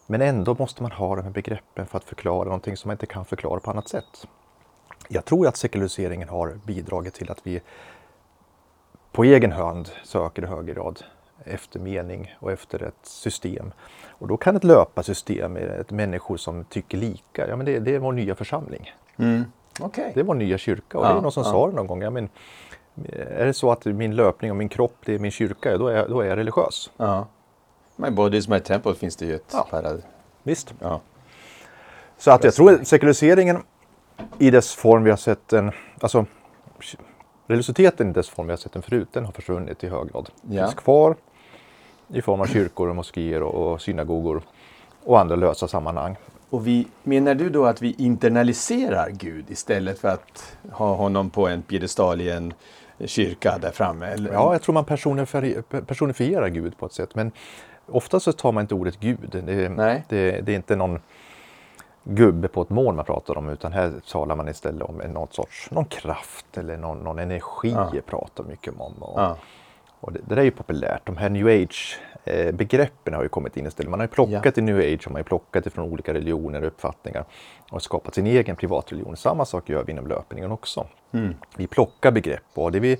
men 0.06 0.20
ändå 0.22 0.56
måste 0.58 0.82
man 0.82 0.93
ha 0.93 1.16
de 1.16 1.22
här 1.22 1.31
begreppen 1.31 1.87
för 1.87 1.99
att 1.99 2.05
förklara 2.05 2.44
någonting 2.44 2.76
som 2.76 2.88
man 2.88 2.94
inte 2.94 3.06
kan 3.06 3.25
förklara 3.25 3.60
på 3.60 3.70
annat 3.70 3.88
sätt. 3.88 4.26
Jag 5.08 5.25
tror 5.25 5.46
att 5.46 5.56
sekulariseringen 5.56 6.28
har 6.28 6.58
bidragit 6.67 7.14
till 7.14 7.31
att 7.31 7.40
vi 7.43 7.60
på 9.12 9.25
egen 9.25 9.53
hand 9.53 9.91
söker 10.05 10.43
i 10.43 10.46
högre 10.46 10.74
grad 10.74 11.03
efter 11.44 11.81
mening 11.81 12.34
och 12.41 12.53
efter 12.53 12.82
ett 12.82 12.94
system. 13.06 13.72
Och 14.08 14.29
då 14.29 14.36
kan 14.36 14.56
ett 14.56 14.65
löparsystem 14.65 15.56
ett 15.56 15.91
människor 15.91 16.36
som 16.36 16.65
tycker 16.65 16.98
lika, 16.98 17.48
ja 17.48 17.56
men 17.56 17.67
det, 17.67 17.79
det 17.79 17.94
är 17.94 17.98
vår 17.98 18.13
nya 18.13 18.34
församling. 18.34 18.93
Mm. 19.17 19.44
Okej. 19.81 20.10
Det 20.15 20.20
är 20.20 20.24
vår 20.24 20.34
nya 20.34 20.58
kyrka. 20.58 20.98
Och 20.98 21.05
Ja, 21.05 21.13
det 21.13 21.19
är 21.19 21.22
någon 21.22 21.32
som 21.32 21.43
ja. 21.43 21.51
sa 21.51 21.67
det 21.67 21.77
någon 21.77 21.86
gång, 21.86 22.03
ja, 22.03 22.10
men, 22.10 22.29
är 23.19 23.46
det 23.46 23.55
så 23.55 23.70
att 23.70 23.84
min 23.84 24.17
löpning 24.17 24.51
och 24.51 24.56
min 24.56 24.69
kropp 24.69 24.96
det 25.05 25.15
är 25.15 25.19
min 25.19 25.31
kyrka, 25.31 25.79
då 25.79 25.86
är, 25.89 25.96
jag- 25.96 26.10
då 26.10 26.20
är 26.20 26.27
jag 26.27 26.36
religiös. 26.39 26.91
Ja. 26.96 27.27
My 27.96 28.10
body 28.10 28.36
is 28.39 28.48
my 28.48 28.60
temple 28.60 28.94
finns 28.94 29.17
det 29.17 29.27
ju 29.27 29.34
ett 29.34 29.51
Ja. 29.53 29.67
parad... 29.70 30.03
Visst. 30.43 30.74
Ja. 30.81 31.01
Så 32.19 32.31
att 32.31 32.44
jag 32.44 32.55
tror 32.55 32.74
att 32.74 32.86
sekulariseringen 32.86 33.63
i 34.39 34.51
dess 34.51 34.74
form 34.74 35.05
vi 35.05 35.10
har 35.10 35.17
sett 35.17 35.48
den, 35.48 35.72
alltså 36.01 36.27
religiositeten 37.46 38.10
i 38.10 38.13
dess 38.13 38.29
form 38.29 38.46
vi 38.46 38.53
har 38.53 38.56
sett 38.56 38.72
den 38.72 38.82
förut, 38.82 39.08
den 39.13 39.24
har 39.24 39.32
försvunnit 39.32 39.84
i 39.84 39.89
hög 39.89 40.13
grad. 40.13 40.31
Ja. 40.43 40.63
Finns 40.63 40.74
kvar 40.74 41.17
i 42.08 42.23
form 42.23 42.41
av 42.41 42.46
kyrkor 42.46 42.89
och 42.89 42.96
moskéer 42.96 43.43
och, 43.43 43.81
synagogor 43.82 44.43
och 45.05 45.20
andra 45.20 45.37
lösa 45.37 45.69
sammanhang. 45.69 46.17
Och 46.51 46.67
vi, 46.67 46.87
menar 47.03 47.34
du 47.34 47.51
då 47.51 47.67
att 47.67 47.82
vi 47.82 47.94
internaliserar 47.99 49.11
Gud 49.11 49.51
istället 49.51 49.99
för 49.99 50.08
att 50.08 50.56
ha 50.73 50.94
honom 50.94 51.31
på 51.31 51.49
en 51.49 51.63
piedestal 51.63 52.20
i 52.20 52.31
en 52.31 52.55
kyrka 53.05 53.58
där 53.58 53.70
framme? 53.70 54.06
Eller? 54.06 54.32
Ja, 54.32 54.53
jag 54.53 54.63
tror 54.63 54.73
man 54.73 54.84
personifier- 54.84 55.81
personifierar 55.84 56.49
Gud 56.49 56.79
på 56.79 56.87
ett 56.87 56.93
sätt, 56.93 57.15
men 57.15 57.32
ofta 57.87 58.20
så 58.20 58.32
tar 58.32 58.53
man 58.53 58.61
inte 58.61 58.75
ordet 58.75 59.01
Gud. 59.01 59.29
Det, 59.46 59.69
Nej. 59.69 60.05
det, 60.08 60.41
det 60.41 60.53
är 60.53 60.56
inte 60.56 60.77
någon 60.77 61.01
gubbe 62.05 62.49
på 62.49 62.63
ett 62.63 62.70
moln 62.70 62.96
man 62.96 63.05
pratar 63.05 63.39
om, 63.39 63.49
utan 63.49 63.73
här 63.73 63.93
talar 64.13 64.37
man 64.37 64.49
istället 64.49 64.82
om 64.82 64.96
någon 64.96 65.29
sorts 65.31 65.70
någon 65.70 65.84
kraft 65.84 66.58
eller 66.58 66.77
någon, 66.77 66.99
någon 66.99 67.19
energi 67.19 67.70
Ja. 67.70 67.93
pratar 68.06 68.44
mycket 68.44 68.75
om. 68.81 68.93
Och, 69.03 69.20
Ja. 69.20 69.37
Och 70.05 70.13
det, 70.13 70.19
det 70.27 70.34
där 70.34 70.41
är 70.41 70.44
ju 70.44 70.51
populärt. 70.51 71.06
De 71.06 71.17
här 71.17 71.29
new 71.29 71.46
age-begreppen 71.46 73.15
har 73.15 73.23
ju 73.23 73.29
kommit 73.29 73.56
in 73.56 73.67
istället. 73.67 73.91
Man 73.91 74.01
har 74.01 74.06
ju 74.06 74.11
plockat 74.13 74.58
i 74.58 74.61
new 74.63 74.79
age, 74.79 75.01
har 75.06 75.13
man 75.13 75.20
ju 75.20 75.25
plockat 75.25 75.67
ifrån 75.67 75.93
olika 75.93 76.15
religioner 76.15 76.61
och 76.61 76.67
uppfattningar 76.67 77.25
och 77.70 77.82
skapat 77.82 78.15
sin 78.15 78.27
egen 78.27 78.56
privatreligion. 78.56 79.17
Samma 79.17 79.44
sak 79.44 79.69
gör 79.69 79.84
vi 79.84 79.93
inom 79.93 80.06
löpningen 80.06 80.53
också. 80.53 80.87
Mm. 81.13 81.34
Vi 81.56 81.67
plockar 81.67 82.11
begrepp 82.13 82.43
och, 82.55 82.73
det 82.73 82.81
vi, 82.81 82.99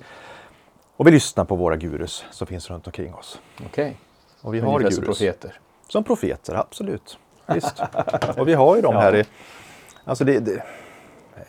och 0.97 1.07
vi 1.07 1.11
lyssnar 1.11 1.45
på 1.45 1.57
våra 1.57 1.77
gurus 1.77 2.25
som 2.31 2.47
finns 2.47 2.71
runt 2.71 2.87
omkring 2.87 3.15
oss. 3.15 3.41
Okej. 3.67 3.97
Och 4.43 4.55
vi 4.55 4.61
har 4.61 4.79
gurus. 4.79 4.95
som 4.95 5.05
profeter. 5.05 5.59
Som 5.89 6.05
profeter, 6.05 6.55
absolut. 6.55 7.19
Visst. 7.55 7.81
Och 8.37 8.49
vi 8.49 8.55
har 8.55 8.77
ju 8.77 8.83
de 8.83 8.95
här, 8.95 9.17
i- 9.17 9.25
alltså 10.05 10.25
det, 10.25 10.39
det, 10.39 10.53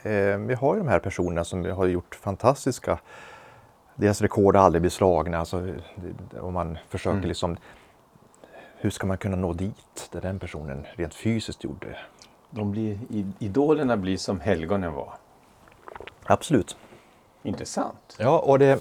eh, 0.10 0.38
vi 0.38 0.54
har 0.54 0.74
ju 0.76 0.80
de 0.82 0.88
här 0.88 1.00
personerna 1.00 1.44
som 1.44 1.66
har 1.66 1.86
gjort 1.86 2.16
fantastiska, 2.16 3.00
deras 3.96 4.22
rekord 4.22 4.56
har 4.56 4.64
aldrig 4.64 4.82
blivit 4.82 4.94
slagna. 4.94 5.38
Alltså, 5.38 5.62
det, 6.32 6.40
om 6.40 6.54
man 6.54 6.78
försöker 6.90 7.18
Mm. 7.18 7.28
liksom, 7.28 7.58
hur 8.78 8.90
ska 8.90 9.08
man 9.08 9.18
kunna 9.18 9.36
nå 9.38 9.54
dit 9.54 10.10
där 10.12 10.22
den 10.22 10.40
personen 10.40 10.86
rent 10.96 11.14
fysiskt 11.14 11.64
gjorde? 11.64 11.98
De 12.50 12.72
blir, 12.72 12.98
idolerna 13.40 13.98
blir 13.98 14.18
som 14.18 14.40
helgonen 14.40 14.94
var. 14.94 15.14
Absolut. 16.24 16.78
Intressant. 17.44 18.16
Ja, 18.20 18.40
och 18.40 18.60
det, 18.60 18.80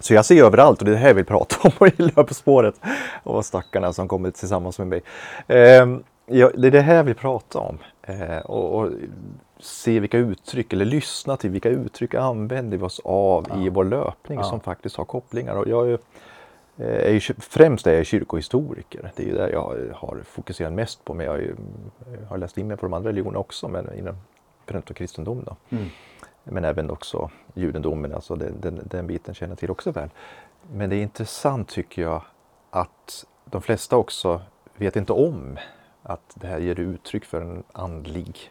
Så 0.00 0.14
jag 0.14 0.24
ser 0.24 0.44
överallt 0.44 0.78
och 0.78 0.84
det 0.84 0.90
är 0.90 0.92
det 0.92 0.98
här 0.98 1.08
jag 1.08 1.14
vill 1.14 1.24
prata 1.24 1.56
om 1.80 1.86
i 1.86 1.92
löpspåret. 2.16 2.80
Och 3.22 3.44
stackarna 3.44 3.92
som 3.92 4.08
kommer 4.08 4.30
tillsammans 4.30 4.78
med 4.78 4.86
mig. 4.88 5.02
Eh, 5.46 5.86
ja, 6.26 6.50
det 6.56 6.66
är 6.66 6.70
det 6.70 6.80
här 6.80 6.94
jag 6.94 7.04
vill 7.04 7.14
prata 7.14 7.58
om. 7.58 7.78
Eh, 8.02 8.38
och, 8.38 8.78
och, 8.78 8.90
se 9.60 10.00
vilka 10.00 10.18
uttryck, 10.18 10.72
eller 10.72 10.84
lyssna 10.84 11.36
till 11.36 11.50
vilka 11.50 11.68
uttryck 11.68 12.14
använder 12.14 12.78
vi 12.78 12.84
oss 12.84 13.00
av 13.04 13.46
ja. 13.48 13.56
i 13.62 13.68
vår 13.68 13.84
löpning 13.84 14.38
ja. 14.38 14.44
som 14.44 14.60
faktiskt 14.60 14.96
har 14.96 15.04
kopplingar. 15.04 15.54
Och 15.54 15.68
jag 15.68 15.90
är, 15.90 15.98
är 16.76 17.12
ju, 17.12 17.20
främst 17.38 17.86
är 17.86 17.94
jag 17.94 18.06
kyrkohistoriker. 18.06 19.12
Det 19.16 19.30
är 19.30 19.34
där 19.34 19.48
jag 19.48 19.76
har 19.94 20.22
fokuserat 20.24 20.72
mest 20.72 21.04
på. 21.04 21.14
Men 21.14 21.26
jag, 21.26 21.36
är, 21.36 21.54
jag 22.20 22.28
har 22.28 22.38
läst 22.38 22.58
in 22.58 22.66
mig 22.68 22.76
på 22.76 22.86
de 22.86 22.92
andra 22.92 23.08
religionerna 23.08 23.38
också, 23.38 23.68
men 23.68 23.98
inom 23.98 24.16
främst 24.66 24.94
kristendom. 24.94 25.42
Då. 25.46 25.56
Mm. 25.76 25.88
Men 26.44 26.64
även 26.64 26.90
också 26.90 27.30
judendomen, 27.54 28.14
alltså 28.14 28.36
den, 28.36 28.60
den, 28.60 28.80
den 28.84 29.06
biten 29.06 29.34
känner 29.34 29.50
jag 29.50 29.58
till 29.58 29.70
också 29.70 29.90
väl. 29.90 30.08
Men 30.72 30.90
det 30.90 30.96
är 30.96 31.02
intressant 31.02 31.68
tycker 31.68 32.02
jag 32.02 32.22
att 32.70 33.24
de 33.44 33.62
flesta 33.62 33.96
också 33.96 34.40
vet 34.76 34.96
inte 34.96 35.12
om 35.12 35.58
att 36.02 36.34
det 36.34 36.46
här 36.46 36.58
ger 36.58 36.80
uttryck 36.80 37.24
för 37.24 37.40
en 37.40 37.62
andlig 37.72 38.50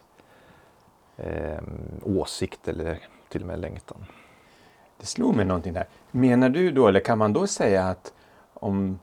eh, 1.18 1.60
åsikt 2.04 2.68
eller 2.68 3.00
till 3.30 3.42
och 3.42 3.48
med 3.48 3.60
längtan. 3.60 4.06
Det 5.00 5.06
slog 5.06 5.36
mig 5.36 5.46
någonting 5.46 5.74
där. 5.74 5.86
Menar 6.12 6.50
du 6.50 6.72
då, 6.72 6.88
eller 6.88 7.00
kan 7.00 7.18
man 7.18 7.34
då 7.34 7.48
säga 7.48 7.84
att 7.84 8.14
om 8.54 9.00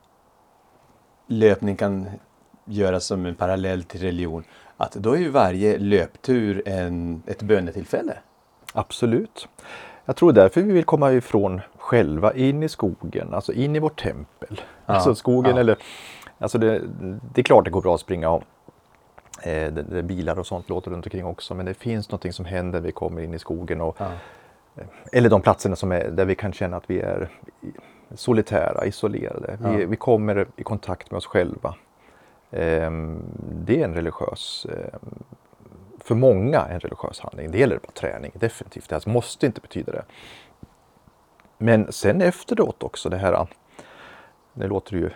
löpning 1.26 1.76
kan 1.76 2.08
göras 2.64 3.04
som 3.04 3.26
en 3.26 3.34
parallell 3.34 3.82
till 3.82 4.00
religion, 4.00 4.44
att 4.76 4.92
då 4.92 5.12
är 5.12 5.18
ju 5.18 5.28
varje 5.28 5.78
löptur 5.78 6.62
en, 6.66 7.22
ett 7.26 7.42
bönetillfälle? 7.42 8.18
Absolut. 8.72 9.48
Jag 10.04 10.16
tror 10.16 10.32
därför 10.32 10.62
vi 10.62 10.72
vill 10.72 10.84
komma 10.84 11.12
ifrån 11.12 11.60
själva 11.78 12.34
in 12.34 12.62
i 12.62 12.68
skogen, 12.68 13.34
alltså 13.34 13.52
in 13.52 13.76
i 13.76 13.78
vårt 13.78 14.02
tempel. 14.02 14.60
Ja, 14.86 14.94
alltså 14.94 15.14
skogen 15.14 15.54
ja. 15.54 15.60
eller, 15.60 15.76
alltså 16.38 16.58
det, 16.58 16.82
det, 17.34 17.40
är 17.40 17.42
klart 17.42 17.64
det 17.64 17.70
går 17.70 17.82
bra 17.82 17.94
att 17.94 18.00
springa 18.00 18.30
och 18.30 18.42
eh, 19.44 19.72
det, 19.72 19.82
det 19.82 20.02
bilar 20.02 20.38
och 20.38 20.46
sånt 20.46 20.68
låter 20.68 20.90
runt 20.90 21.06
omkring 21.06 21.24
också 21.24 21.54
men 21.54 21.66
det 21.66 21.74
finns 21.74 22.10
någonting 22.10 22.32
som 22.32 22.44
händer 22.44 22.80
när 22.80 22.86
vi 22.86 22.92
kommer 22.92 23.22
in 23.22 23.34
i 23.34 23.38
skogen. 23.38 23.80
Och, 23.80 23.96
ja. 23.98 24.10
Eh, 24.76 24.86
eller 25.12 25.30
de 25.30 25.42
platserna 25.42 25.76
som 25.76 25.92
är, 25.92 26.08
där 26.08 26.24
vi 26.24 26.34
kan 26.34 26.52
känna 26.52 26.76
att 26.76 26.90
vi 26.90 27.00
är 27.00 27.30
solitära, 28.14 28.86
isolerade. 28.86 29.58
Vi, 29.60 29.84
vi 29.84 29.96
kommer 29.96 30.46
i 30.56 30.62
kontakt 30.62 31.10
med 31.10 31.18
oss 31.18 31.26
själva. 31.26 31.74
Eh, 32.50 32.90
det 33.50 33.80
är 33.80 33.84
en 33.84 33.94
religiös 33.94 34.66
ehm, 34.70 35.24
för 35.98 36.14
många 36.14 36.66
en 36.66 36.80
religiös 36.80 37.20
handling. 37.20 37.50
Det 37.50 37.58
gäller 37.58 37.78
bara 37.78 37.92
träning, 37.92 38.32
definitivt. 38.34 38.88
Det 38.88 38.94
alltså 38.94 39.10
måste 39.10 39.46
inte 39.46 39.60
betyda 39.60 39.92
det. 39.92 40.04
Men 41.58 41.92
sen 41.92 42.22
efteråt 42.22 42.82
också 42.82 43.08
det 43.08 43.16
här, 43.16 43.46
det 44.52 44.66
låter 44.66 44.96
ju 44.96 45.10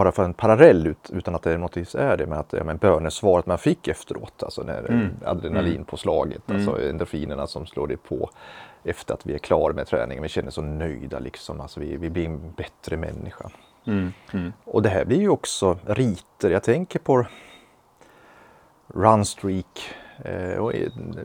bara 0.00 0.12
för 0.12 0.24
en 0.24 0.34
parallell 0.34 0.86
ut, 0.86 1.10
utan 1.12 1.34
att 1.34 1.42
det 1.42 1.52
är 1.52 1.58
något 1.58 1.76
är 1.76 2.16
det, 2.16 2.26
men 2.26 2.38
att 2.38 2.52
ja, 2.52 2.64
men 2.64 2.76
bönesvaret 2.76 3.46
man 3.46 3.58
fick 3.58 3.88
efteråt, 3.88 4.42
alltså 4.42 4.62
när 4.62 4.78
mm. 4.78 5.08
adrenalinpåslaget, 5.24 6.50
mm. 6.50 6.60
alltså 6.60 6.88
endorfinerna 6.88 7.46
som 7.46 7.66
slår 7.66 7.86
det 7.86 7.96
på 7.96 8.30
efter 8.84 9.14
att 9.14 9.26
vi 9.26 9.34
är 9.34 9.38
klara 9.38 9.72
med 9.72 9.86
träningen. 9.86 10.22
Vi 10.22 10.28
känner 10.28 10.48
oss 10.48 10.54
så 10.54 10.62
nöjda 10.62 11.18
liksom, 11.18 11.60
alltså 11.60 11.80
vi, 11.80 11.96
vi 11.96 12.10
blir 12.10 12.26
en 12.26 12.52
bättre 12.56 12.96
människa. 12.96 13.50
Mm. 13.86 14.12
mm. 14.32 14.52
Och 14.64 14.82
det 14.82 14.88
här 14.88 15.04
blir 15.04 15.20
ju 15.20 15.28
också 15.28 15.78
riter. 15.86 16.50
Jag 16.50 16.62
tänker 16.62 16.98
på 16.98 17.26
Runstreak 18.86 19.94
Eh, 20.24 20.66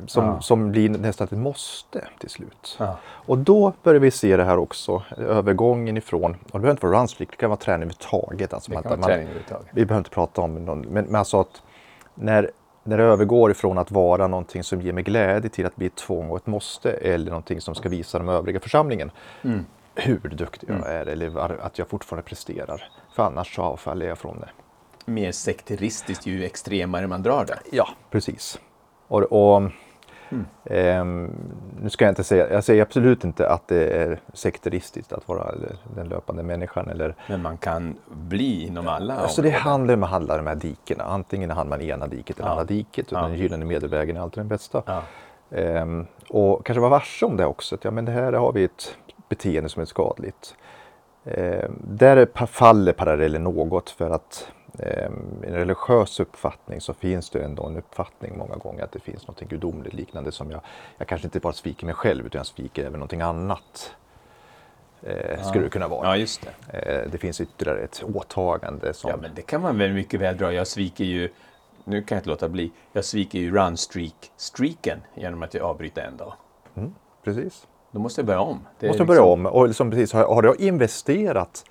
som, 0.07 0.25
ja. 0.25 0.41
som 0.41 0.71
blir 0.71 0.89
nästan 0.89 1.25
ett 1.25 1.31
måste 1.31 2.07
till 2.19 2.29
slut. 2.29 2.75
Ja. 2.79 2.97
Och 3.05 3.37
då 3.37 3.73
börjar 3.83 3.99
vi 3.99 4.11
se 4.11 4.37
det 4.37 4.43
här 4.43 4.57
också, 4.57 5.03
övergången 5.17 5.97
ifrån, 5.97 6.31
och 6.31 6.37
det 6.41 6.51
behöver 6.51 6.71
inte 6.71 6.85
vara 6.85 6.99
runsplit, 6.99 7.29
det 7.29 7.35
kan 7.35 7.49
vara 7.49 7.59
träning 7.59 7.75
överhuvudtaget. 7.75 8.53
Alltså 8.53 8.71
det 8.71 8.81
kan 8.81 8.91
man, 8.91 9.01
vara 9.01 9.13
överhuvudtaget. 9.13 9.67
Vi 9.71 9.85
behöver 9.85 9.99
inte 9.99 10.09
prata 10.09 10.41
om 10.41 10.65
någon, 10.65 10.81
men, 10.81 11.05
men 11.05 11.15
alltså 11.15 11.39
att 11.39 11.61
när, 12.15 12.51
när 12.83 12.97
det 12.97 13.03
övergår 13.03 13.51
ifrån 13.51 13.77
att 13.77 13.91
vara 13.91 14.27
någonting 14.27 14.63
som 14.63 14.81
ger 14.81 14.93
mig 14.93 15.03
glädje 15.03 15.49
till 15.49 15.65
att 15.65 15.75
bli 15.75 15.85
ett 15.85 15.95
tvång 15.95 16.29
och 16.29 16.37
ett 16.37 16.47
måste 16.47 16.91
eller 16.91 17.29
någonting 17.29 17.61
som 17.61 17.75
ska 17.75 17.89
visa 17.89 18.17
de 18.17 18.29
övriga 18.29 18.59
församlingen 18.59 19.11
mm. 19.43 19.65
hur 19.95 20.19
duktig 20.19 20.69
jag 20.69 20.77
mm. 20.77 20.89
är 20.89 21.05
eller 21.05 21.61
att 21.61 21.79
jag 21.79 21.87
fortfarande 21.87 22.23
presterar. 22.23 22.83
För 23.15 23.23
annars 23.23 23.55
så 23.55 23.61
avfaller 23.61 24.05
jag 24.05 24.17
från 24.17 24.39
det. 24.39 24.49
Mer 25.05 25.31
sekteristiskt 25.31 26.25
ju 26.25 26.45
extremare 26.45 27.07
man 27.07 27.23
drar 27.23 27.45
det. 27.45 27.59
Ja, 27.71 27.89
precis. 28.11 28.59
Och, 29.07 29.21
och 29.21 29.57
mm. 30.29 30.45
eh, 30.63 31.29
nu 31.81 31.89
ska 31.89 32.05
jag 32.05 32.11
inte 32.11 32.23
säga, 32.23 32.53
jag 32.53 32.63
säger 32.63 32.81
absolut 32.81 33.23
inte 33.23 33.49
att 33.49 33.67
det 33.67 33.87
är 33.87 34.19
sekteristiskt 34.33 35.13
att 35.13 35.27
vara 35.27 35.51
den 35.95 36.09
löpande 36.09 36.43
människan. 36.43 36.89
Eller, 36.89 37.15
Men 37.27 37.41
man 37.41 37.57
kan 37.57 37.95
bli 38.07 38.67
inom 38.67 38.87
alla 38.87 39.15
alltså 39.15 39.41
Det 39.41 39.49
handlar 39.49 39.93
om 39.93 40.03
att 40.03 40.09
handla 40.09 40.37
de 40.37 40.47
här 40.47 40.55
dikena. 40.55 41.03
Antingen 41.03 41.49
hamnar 41.49 41.77
man 41.77 41.85
i 41.85 41.89
ena 41.89 42.07
diket 42.07 42.37
eller 42.37 42.47
ja. 42.47 42.51
andra 42.51 42.63
diket. 42.63 43.11
Och 43.11 43.17
ja. 43.17 43.21
Den 43.21 43.35
gyllene 43.37 43.65
medelvägen 43.65 44.17
är 44.17 44.21
alltid 44.21 44.39
den 44.39 44.47
bästa. 44.47 44.83
Ja. 44.85 45.01
Eh, 45.57 45.85
och 46.29 46.65
kanske 46.65 46.79
vara 46.79 46.91
varse 46.91 47.25
om 47.25 47.37
det 47.37 47.45
också. 47.45 47.75
Att, 47.75 47.83
ja, 47.83 47.91
men 47.91 48.05
det 48.05 48.11
här 48.11 48.33
har 48.33 48.51
vi 48.51 48.63
ett 48.63 48.97
beteende 49.29 49.69
som 49.69 49.81
är 49.81 49.85
skadligt. 49.85 50.55
Eh, 51.23 51.69
där 51.79 52.45
faller 52.45 52.93
parallellen 52.93 53.43
något 53.43 53.89
för 53.89 54.09
att 54.09 54.51
en 54.79 55.53
religiös 55.53 56.19
uppfattning 56.19 56.81
så 56.81 56.93
finns 56.93 57.29
det 57.29 57.43
ändå 57.43 57.65
en 57.65 57.77
uppfattning 57.77 58.37
många 58.37 58.55
gånger 58.55 58.83
att 58.83 58.91
det 58.91 58.99
finns 58.99 59.27
något 59.27 59.39
gudomligt 59.39 59.93
liknande 59.93 60.31
som 60.31 60.51
jag, 60.51 60.61
jag 60.97 61.07
kanske 61.07 61.27
inte 61.27 61.39
bara 61.39 61.53
sviker 61.53 61.85
mig 61.85 61.95
själv 61.95 62.25
utan 62.25 62.39
jag 62.39 62.45
sviker 62.45 62.81
även 62.81 62.93
någonting 62.93 63.21
annat. 63.21 63.95
Eh, 65.01 65.43
skulle 65.43 65.63
det 65.63 65.69
kunna 65.69 65.87
vara. 65.87 66.07
Ja, 66.07 66.17
just 66.17 66.47
det. 66.69 66.77
Eh, 66.77 67.11
det 67.11 67.17
finns 67.17 67.41
ytterligare 67.41 67.79
ett 67.79 68.03
åtagande. 68.03 68.93
Som... 68.93 69.09
Ja, 69.09 69.17
men 69.21 69.31
det 69.35 69.41
kan 69.41 69.61
man 69.61 69.77
väl 69.77 69.93
mycket 69.93 70.19
väl 70.19 70.37
dra. 70.37 70.53
Jag 70.53 70.67
sviker 70.67 71.03
ju, 71.03 71.29
nu 71.83 72.01
kan 72.01 72.15
jag 72.15 72.19
inte 72.19 72.29
låta 72.29 72.49
bli, 72.49 72.71
jag 72.93 73.05
sviker 73.05 73.39
ju 73.39 73.51
runstreak-streaken 73.51 74.97
genom 75.15 75.43
att 75.43 75.53
jag 75.53 75.63
avbryter 75.63 76.01
en 76.01 76.17
dag. 76.17 76.33
Mm, 76.75 76.95
precis. 77.23 77.67
Då 77.91 77.99
måste 77.99 78.21
jag 78.21 78.25
börja 78.25 78.39
om. 78.39 78.59
Det 78.79 78.87
måste 78.87 79.03
liksom... 79.03 79.07
börja 79.07 79.23
om. 79.23 79.45
Och 79.45 79.67
liksom 79.67 79.91
precis, 79.91 80.13
har, 80.13 80.23
har 80.23 80.43
jag 80.43 80.59
investerat 80.59 81.65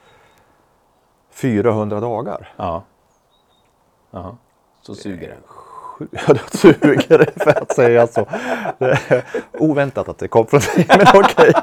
400 1.31 2.01
dagar? 2.01 2.53
Ja. 2.57 2.83
Aha. 4.15 4.37
Så 4.83 4.95
suger 4.95 5.29
det. 5.29 5.37
Ja, 6.11 6.35
det 6.35 6.59
suger 6.59 7.19
det 7.19 7.45
för 7.45 7.63
att 7.63 7.75
säga 7.75 8.07
så. 8.07 8.27
Oväntat 9.53 10.09
att 10.09 10.19
det 10.19 10.29
kom 10.29 10.47
från 10.47 10.61
dig, 10.61 10.87
men 10.89 11.07
okej. 11.15 11.53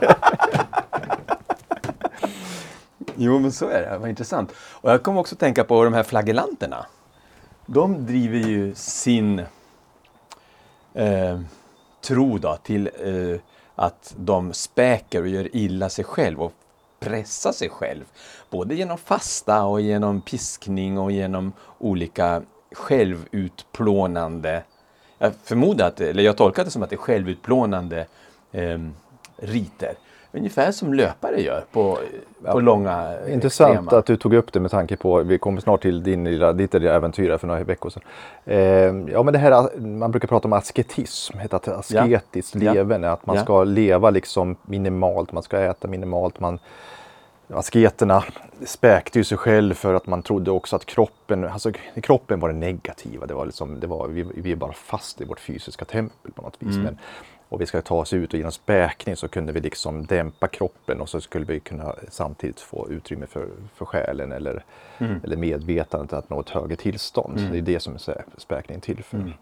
Jo, 3.15 3.39
men 3.39 3.51
så 3.51 3.67
är 3.67 3.81
det. 3.81 3.97
Vad 3.97 4.09
intressant. 4.09 4.51
Och 4.57 4.91
jag 4.91 5.03
kom 5.03 5.17
också 5.17 5.35
att 5.35 5.39
tänka 5.39 5.63
på 5.63 5.83
de 5.83 5.93
här 5.93 6.03
flagellanterna. 6.03 6.85
De 7.65 8.05
driver 8.05 8.37
ju 8.37 8.75
sin 8.75 9.39
eh, 10.93 11.39
tro 12.01 12.37
då 12.37 12.57
till 12.63 12.89
eh, 13.03 13.39
att 13.75 14.13
de 14.17 14.53
späker 14.53 15.21
och 15.21 15.27
gör 15.27 15.55
illa 15.55 15.89
sig 15.89 16.05
själv 16.05 16.41
och 16.41 16.53
pressa 17.01 17.53
sig 17.53 17.69
själv. 17.69 18.03
Både 18.49 18.75
genom 18.75 18.97
fasta 18.97 19.63
och 19.63 19.81
genom 19.81 20.21
piskning 20.21 20.97
och 20.97 21.11
genom 21.11 21.53
olika 21.77 22.41
självutplånande, 22.71 24.63
jag 25.17 25.33
förmodar 25.43 25.87
att, 25.87 26.01
eller 26.01 26.23
jag 26.23 26.37
tolkar 26.37 26.65
det 26.65 26.71
som 26.71 26.83
att 26.83 26.89
det 26.89 26.95
är 26.95 26.97
självutplånande 26.97 28.07
eh, 28.51 28.79
riter. 29.35 29.95
Ungefär 30.33 30.71
som 30.71 30.93
löpare 30.93 31.41
gör 31.41 31.63
på, 31.71 31.97
på 32.45 32.59
långa 32.59 33.13
Intressant 33.29 33.73
extrema. 33.73 33.99
att 33.99 34.05
du 34.05 34.17
tog 34.17 34.33
upp 34.33 34.53
det 34.53 34.59
med 34.59 34.71
tanke 34.71 34.97
på, 34.97 35.23
vi 35.23 35.37
kommer 35.37 35.61
snart 35.61 35.81
till 35.81 36.03
din 36.03 36.23
lilla, 36.23 36.53
ditt 36.53 36.73
lilla 36.73 36.93
äventyr 36.93 37.37
för 37.37 37.47
några 37.47 37.63
veckor 37.63 37.89
sedan. 37.89 38.03
Eh, 38.45 39.13
ja 39.13 39.23
men 39.23 39.33
det 39.33 39.37
här, 39.37 39.79
man 39.79 40.11
brukar 40.11 40.27
prata 40.27 40.47
om 40.47 40.53
asketism, 40.53 41.39
ett 41.39 41.67
asketiskt 41.67 42.55
ja. 42.55 42.73
leverne, 42.73 43.11
att 43.11 43.25
man 43.25 43.35
ja. 43.35 43.43
ska 43.43 43.63
leva 43.63 44.09
liksom 44.09 44.55
minimalt, 44.61 45.31
man 45.31 45.43
ska 45.43 45.59
äta 45.59 45.87
minimalt, 45.87 46.39
man 46.39 46.59
asketerna 47.53 48.23
späkte 48.65 49.19
ju 49.19 49.23
sig 49.23 49.37
själv 49.37 49.73
för 49.73 49.93
att 49.93 50.07
man 50.07 50.23
trodde 50.23 50.51
också 50.51 50.75
att 50.75 50.85
kroppen, 50.85 51.47
alltså 51.47 51.71
kroppen 52.03 52.39
var 52.39 52.49
det 52.49 52.55
negativa. 52.55 53.25
Det 53.25 53.33
var 53.33 53.45
liksom, 53.45 53.79
det 53.79 53.87
var, 53.87 54.07
vi, 54.07 54.25
vi 54.35 54.51
är 54.51 54.55
bara 54.55 54.73
fast 54.73 55.21
i 55.21 55.25
vårt 55.25 55.39
fysiska 55.39 55.85
tempel 55.85 56.31
på 56.31 56.41
något 56.41 56.55
vis. 56.59 56.75
Mm. 56.75 56.83
Men, 56.83 56.97
och 57.51 57.61
vi 57.61 57.65
ska 57.65 57.81
ta 57.81 57.95
oss 57.95 58.13
ut 58.13 58.33
och 58.33 58.37
genom 58.37 58.51
späkning 58.51 59.15
så 59.15 59.27
kunde 59.27 59.53
vi 59.53 59.59
liksom 59.59 60.05
dämpa 60.05 60.47
kroppen 60.47 61.01
och 61.01 61.09
så 61.09 61.21
skulle 61.21 61.45
vi 61.45 61.59
kunna 61.59 61.95
samtidigt 62.09 62.59
få 62.59 62.89
utrymme 62.89 63.25
för, 63.25 63.47
för 63.75 63.85
själen 63.85 64.31
eller, 64.31 64.63
mm. 64.97 65.19
eller 65.23 65.37
medvetandet 65.37 66.13
att 66.13 66.29
nå 66.29 66.39
ett 66.39 66.49
högre 66.49 66.75
tillstånd. 66.75 67.39
Mm. 67.39 67.51
det 67.51 67.57
är 67.57 67.61
det 67.61 67.79
som 67.79 67.95
är 67.95 68.23
späkningen 68.37 68.81
till 68.81 69.03
för. 69.03 69.17
Mm. 69.17 69.33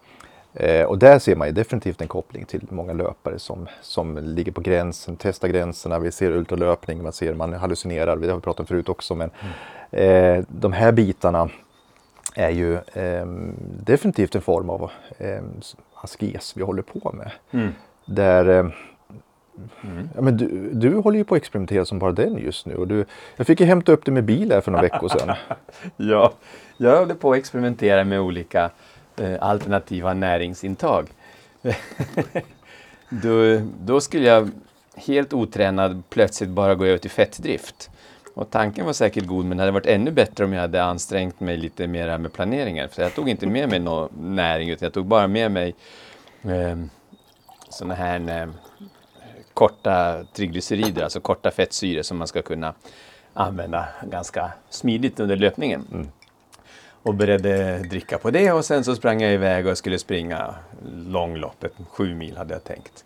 Eh, 0.54 0.86
och 0.86 1.00
där 1.00 1.20
ser 1.20 1.36
man 1.36 1.48
ju 1.48 1.54
definitivt 1.54 2.02
en 2.02 2.08
koppling 2.08 2.46
till 2.46 2.62
många 2.70 2.94
löpare 2.94 3.40
som, 3.40 3.68
som 3.82 4.18
ligger 4.18 4.52
på 4.52 4.62
gränsen, 4.62 5.18
testar 5.20 5.48
gränserna. 5.48 6.00
Vi 6.00 6.12
ser 6.12 6.32
ultralöpning, 6.32 7.04
man 7.04 7.14
ser 7.14 7.34
man 7.34 7.54
hallucinerar, 7.54 8.18
det 8.18 8.28
har 8.28 8.36
vi 8.36 8.42
pratat 8.42 8.60
om 8.60 8.66
förut 8.66 8.90
också. 8.90 9.16
Men 9.16 9.30
mm. 9.92 10.38
eh, 10.38 10.46
de 10.48 10.74
här 10.74 10.92
bitarna 10.92 11.50
är 12.36 12.50
ju 12.50 12.76
eh, 12.76 13.26
definitivt 13.84 14.36
en 14.36 14.42
form 14.42 14.70
av 14.70 14.92
eh, 15.18 15.42
askes 15.94 16.58
vi 16.58 16.64
håller 16.64 16.82
på 16.82 17.12
med. 17.12 17.32
Mm. 18.10 18.16
Där 18.16 18.60
eh, 18.60 18.72
Ja, 20.16 20.22
men 20.22 20.38
du, 20.38 20.70
du 20.74 20.96
håller 20.96 21.18
ju 21.18 21.24
på 21.24 21.36
att 21.36 21.42
experimentera 21.42 21.86
som 21.86 22.00
bara 22.00 22.12
den 22.12 22.38
just 22.38 22.66
nu. 22.66 22.76
Och 22.76 22.88
du, 22.88 23.06
jag 23.36 23.48
fick 23.48 23.60
ju 23.60 23.66
hämta 23.66 23.92
upp 23.92 24.06
dig 24.06 24.14
med 24.14 24.24
bil 24.24 24.52
här 24.52 24.62
för 24.62 24.72
några 24.72 24.82
veckor 24.82 25.10
sedan. 25.10 25.36
Ja, 25.98 26.34
jag 26.78 27.00
håller 27.00 27.16
på 27.16 27.32
att 27.32 27.38
experimentera 27.38 28.04
med 28.04 28.20
olika 28.20 28.70
eh, 29.18 29.36
alternativa 29.42 30.14
näringsintag. 30.14 31.08
då, 33.10 33.62
då 33.82 34.02
skulle 34.02 34.28
jag 34.28 34.50
helt 34.96 35.34
otränad 35.34 36.04
plötsligt 36.10 36.50
bara 36.50 36.76
gå 36.76 36.86
över 36.86 36.98
till 36.98 37.12
fettdrift. 37.12 37.90
Och 38.34 38.50
tanken 38.50 38.86
var 38.86 38.94
säkert 38.94 39.26
god 39.26 39.46
men 39.46 39.58
det 39.58 39.64
hade 39.64 39.72
varit 39.72 39.86
ännu 39.86 40.12
bättre 40.12 40.46
om 40.46 40.54
jag 40.54 40.62
hade 40.62 40.84
ansträngt 40.84 41.40
mig 41.40 41.58
lite 41.58 41.88
mer 41.88 42.18
med 42.18 42.34
planeringen. 42.34 42.90
För 42.90 43.02
jag 43.02 43.16
tog 43.16 43.30
inte 43.30 43.48
med 43.48 43.70
mig 43.70 43.80
någon 43.80 44.10
näring 44.36 44.70
utan 44.70 44.86
jag 44.86 44.94
tog 44.94 45.06
bara 45.06 45.28
med 45.28 45.52
mig 45.52 45.76
eh, 46.44 46.78
sådana 47.70 47.94
här 47.94 48.42
eh, 48.42 48.50
korta 49.54 50.24
triglycerider, 50.34 51.04
alltså 51.04 51.20
korta 51.20 51.52
fettsyror 51.52 52.02
som 52.02 52.18
man 52.18 52.28
ska 52.28 52.42
kunna 52.42 52.74
använda 53.34 53.88
ganska 54.04 54.52
smidigt 54.70 55.20
under 55.20 55.36
löpningen. 55.36 55.88
Mm. 55.92 56.08
Och 57.04 57.16
började 57.16 57.80
dricka 57.80 58.18
på 58.18 58.32
det 58.32 58.52
och 58.52 58.66
sen 58.66 58.84
så 58.84 58.96
sprang 58.96 59.22
jag 59.22 59.34
iväg 59.34 59.68
och 59.68 59.78
skulle 59.78 60.00
springa 60.00 60.56
långloppet, 60.94 61.74
sju 61.90 62.16
mil 62.16 62.38
hade 62.38 62.54
jag 62.54 62.64
tänkt. 62.64 63.06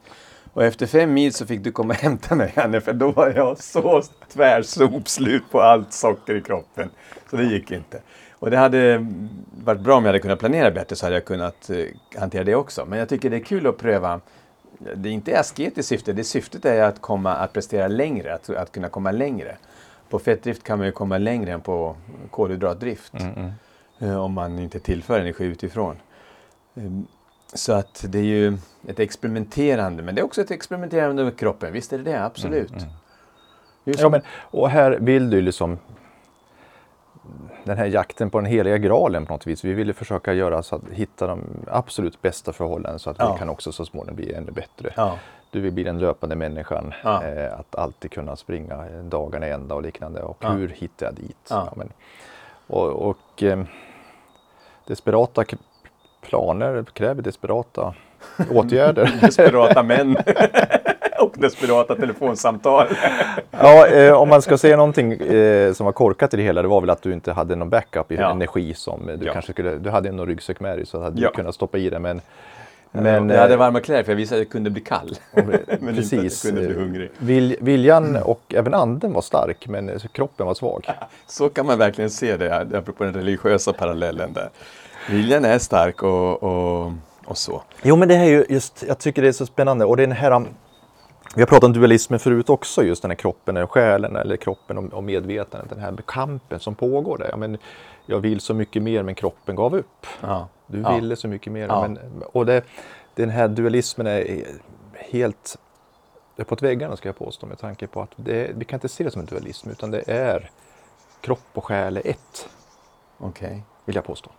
Och 0.53 0.63
efter 0.63 0.85
fem 0.85 1.13
mil 1.13 1.33
så 1.33 1.45
fick 1.45 1.63
du 1.63 1.71
komma 1.71 1.93
och 1.93 1.99
hämta 1.99 2.35
mig 2.35 2.53
Janne, 2.55 2.81
för 2.81 2.93
då 2.93 3.11
var 3.11 3.33
jag 3.35 3.57
så 3.57 4.03
tvärsopslut 4.33 5.43
på 5.51 5.61
allt 5.61 5.93
socker 5.93 6.35
i 6.35 6.41
kroppen. 6.41 6.89
Så 7.29 7.35
det 7.35 7.43
gick 7.43 7.71
inte. 7.71 8.01
Och 8.31 8.51
det 8.51 8.57
hade 8.57 9.07
varit 9.63 9.81
bra 9.81 9.95
om 9.95 10.03
jag 10.03 10.09
hade 10.09 10.19
kunnat 10.19 10.39
planera 10.39 10.71
bättre 10.71 10.95
så 10.95 11.05
hade 11.05 11.15
jag 11.15 11.25
kunnat 11.25 11.69
eh, 11.69 11.85
hantera 12.19 12.43
det 12.43 12.55
också. 12.55 12.85
Men 12.85 12.99
jag 12.99 13.09
tycker 13.09 13.29
det 13.29 13.35
är 13.35 13.43
kul 13.43 13.67
att 13.67 13.77
pröva. 13.77 14.21
Det 14.95 15.09
är 15.09 15.13
inte 15.13 15.39
asketiskt 15.39 15.89
syfte, 15.89 16.13
det 16.13 16.23
syftet 16.23 16.65
är 16.65 16.83
att 16.83 17.01
komma 17.01 17.35
att 17.35 17.53
prestera 17.53 17.87
längre, 17.87 18.33
att, 18.33 18.49
att 18.49 18.71
kunna 18.71 18.89
komma 18.89 19.11
längre. 19.11 19.57
På 20.09 20.19
fettdrift 20.19 20.63
kan 20.63 20.77
man 20.77 20.87
ju 20.87 20.91
komma 20.91 21.17
längre 21.17 21.51
än 21.51 21.61
på 21.61 21.95
kolhydratdrift. 22.31 23.13
eh, 23.99 24.23
Om 24.23 24.33
man 24.33 24.59
inte 24.59 24.79
tillför 24.79 25.19
energi 25.19 25.45
utifrån. 25.45 25.95
Ehm, 26.75 27.07
Så 27.53 27.73
att 27.73 28.05
det 28.07 28.19
är 28.19 28.23
ju 28.23 28.57
ett 28.87 28.99
experimenterande, 28.99 30.03
men 30.03 30.15
det 30.15 30.21
är 30.21 30.25
också 30.25 30.41
ett 30.41 30.51
experimenterande 30.51 31.23
med 31.23 31.37
kroppen. 31.39 31.73
Visst 31.73 31.93
är 31.93 31.97
det 31.97 32.03
det, 32.03 32.23
absolut. 32.25 32.73
Just 33.85 33.99
Ja, 33.99 34.09
men, 34.09 34.21
och 34.51 34.69
här 34.69 34.91
vill 35.01 35.29
du 35.29 35.41
liksom 35.41 35.77
den 37.63 37.77
här 37.77 37.85
jakten 37.85 38.29
på 38.29 38.39
den 38.39 38.45
heliga 38.45 38.77
graalen 38.77 39.25
på 39.25 39.33
något 39.33 39.47
vis. 39.47 39.63
Vi 39.63 39.73
ville 39.73 39.93
försöka 39.93 40.33
göra 40.33 40.63
så 40.63 40.75
att 40.75 40.81
hitta 40.91 41.27
de 41.27 41.43
absolut 41.71 42.21
bästa 42.21 42.53
förhållandena 42.53 42.99
så 42.99 43.09
att 43.09 43.15
Ja. 43.19 43.33
vi 43.33 43.39
kan 43.39 43.49
också 43.49 43.71
så 43.71 43.85
småningom 43.85 44.15
bli 44.15 44.33
ännu 44.33 44.51
bättre. 44.51 44.93
Ja. 44.95 45.17
Du 45.51 45.61
vill 45.61 45.71
bli 45.73 45.83
den 45.83 45.99
löpande 45.99 46.35
människan. 46.35 46.93
Ja. 47.03 47.23
Eh, 47.23 47.59
att 47.59 47.75
alltid 47.75 48.11
kunna 48.11 48.35
springa 48.35 48.85
dagarna 49.03 49.47
i 49.47 49.51
ända 49.51 49.75
och 49.75 49.81
liknande. 49.81 50.21
Och 50.21 50.45
hur 50.45 50.67
hittar 50.69 51.05
jag 51.05 51.15
dit? 51.15 51.51
Men, 51.75 51.89
och 52.67 52.89
och 53.09 53.43
eh, 53.43 53.63
desperata 54.87 55.43
planer 56.21 56.85
kräver 56.93 57.21
desperata 57.21 57.93
åtgärder. 58.51 59.17
Desperata 59.21 59.83
män. 59.83 60.17
och 61.23 61.33
desperata 61.37 61.95
telefonsamtal. 61.95 62.87
Ja, 63.51 63.87
eh, 63.87 64.13
om 64.13 64.29
man 64.29 64.41
ska 64.41 64.57
säga 64.57 64.77
någonting 64.77 65.11
eh, 65.13 65.73
som 65.73 65.85
var 65.85 65.93
korkat 65.93 66.33
i 66.33 66.37
det 66.37 66.43
hela, 66.43 66.61
det 66.61 66.67
var 66.67 66.81
väl 66.81 66.89
att 66.89 67.01
du 67.01 67.13
inte 67.13 67.31
hade 67.31 67.55
någon 67.55 67.69
backup 67.69 68.11
i 68.11 68.15
Ja. 68.15 68.31
energi 68.31 68.73
som 68.73 69.11
du 69.19 69.25
Ja. 69.25 69.33
kanske 69.33 69.51
skulle, 69.51 69.75
du 69.77 69.89
hade 69.89 70.11
någon 70.11 70.27
ryggsäck 70.27 70.59
med 70.59 70.77
dig 70.77 70.85
så 70.85 71.01
hade 71.03 71.21
Ja. 71.21 71.27
du 71.29 71.35
kunnat 71.35 71.55
stoppa 71.55 71.77
i 71.77 71.89
det 71.89 71.99
men 71.99 72.21
Men, 72.95 73.29
eh, 73.29 73.35
jag 73.35 73.41
hade 73.41 73.57
varma 73.57 73.79
kläder 73.79 74.03
för 74.03 74.11
jag 74.11 74.17
visste 74.17 74.35
att 74.35 74.39
jag 74.39 74.49
kunde 74.49 74.69
bli 74.69 74.81
kall. 74.81 75.15
men 75.79 75.95
precis. 75.95 76.45
inte 76.45 76.57
att 76.59 76.63
jag 76.63 76.63
kunde 76.63 76.67
bli 76.73 76.83
hungrig. 76.83 77.09
Vil, 77.17 77.55
viljan 77.61 78.15
och 78.15 78.41
även 78.55 78.73
anden 78.73 79.13
var 79.13 79.21
stark 79.21 79.67
men 79.67 79.89
eh, 79.89 79.95
kroppen 80.11 80.45
var 80.47 80.53
svag. 80.53 80.85
Så 81.27 81.49
kan 81.49 81.65
man 81.65 81.77
verkligen 81.77 82.09
se 82.09 82.37
det, 82.37 82.55
apropå 82.77 83.03
den 83.03 83.13
religiösa 83.13 83.73
parallellen 83.73 84.33
där. 84.33 84.49
Viljan 85.09 85.45
är 85.45 85.57
stark 85.59 86.03
och, 86.03 86.43
och, 86.43 86.91
och 87.25 87.37
så. 87.37 87.61
Jo 87.83 87.95
men 87.95 88.07
det 88.07 88.15
här 88.15 88.25
är 88.25 88.29
ju 88.29 88.45
just, 88.49 88.83
jag 88.87 88.99
tycker 88.99 89.21
det 89.21 89.27
är 89.27 89.31
så 89.31 89.45
spännande 89.45 89.85
och 89.85 89.97
det 89.97 90.03
är 90.03 90.07
den 90.07 90.15
här 90.17 90.45
vi 91.35 91.41
har 91.41 91.47
pratat 91.47 91.63
om 91.63 91.73
dualismen 91.73 92.19
förut 92.19 92.49
också, 92.49 92.83
just 92.83 93.01
den 93.01 93.11
här 93.11 93.15
kroppen 93.15 93.57
och 93.57 93.71
själen 93.71 94.15
eller 94.15 94.37
kroppen 94.37 94.77
och, 94.77 95.03
medvetandet. 95.03 95.69
Den 95.69 95.79
här 95.79 95.97
kampen 96.05 96.59
som 96.59 96.75
pågår 96.75 97.17
där. 97.17 97.27
Ja, 97.31 97.37
men 97.37 97.57
jag 98.05 98.19
vill 98.19 98.39
så 98.39 98.53
mycket 98.53 98.81
mer 98.83 99.03
men 99.03 99.15
kroppen 99.15 99.55
gav 99.55 99.75
upp. 99.75 100.07
Ja. 100.21 100.47
Du 100.67 100.81
Ja. 100.81 100.95
ville 100.95 101.15
så 101.15 101.27
mycket 101.27 101.53
mer. 101.53 101.67
Ja. 101.67 101.81
Men, 101.81 101.99
och 102.33 102.45
det, 102.45 102.61
den 103.15 103.29
här 103.29 103.47
dualismen 103.47 104.07
är 104.07 104.45
helt 104.95 105.57
uppåt 106.37 106.61
väggarna 106.61 106.95
ska 106.95 107.09
jag 107.09 107.17
påstå 107.17 107.45
med 107.45 107.59
tanke 107.59 107.87
på 107.87 108.01
att 108.01 108.09
det, 108.15 108.51
vi 108.55 108.65
kan 108.65 108.77
inte 108.77 108.89
se 108.89 109.03
det 109.03 109.11
som 109.11 109.19
en 109.21 109.25
dualism 109.25 109.69
utan 109.69 109.91
det 109.91 110.03
är 110.07 110.49
kropp 111.21 111.39
och 111.53 111.65
själ 111.65 111.97
är 111.97 112.07
ett, 112.07 112.49
Okej. 113.17 113.63
vill 113.85 113.95
jag 113.95 114.05
påstå. 114.05 114.31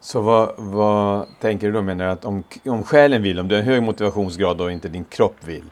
Så 0.00 0.20
vad, 0.20 0.50
vad 0.56 1.26
tänker 1.40 1.66
du 1.66 1.72
då? 1.72 1.82
Menar 1.82 2.04
du 2.04 2.10
att 2.10 2.24
om, 2.24 2.42
om 2.66 2.82
själen 2.84 3.22
vill, 3.22 3.40
om 3.40 3.48
du 3.48 3.54
har 3.54 3.60
en 3.62 3.68
hög 3.68 3.82
motivationsgrad 3.82 4.60
och 4.60 4.72
inte 4.72 4.88
din 4.88 5.04
kropp 5.04 5.36
vill, 5.44 5.64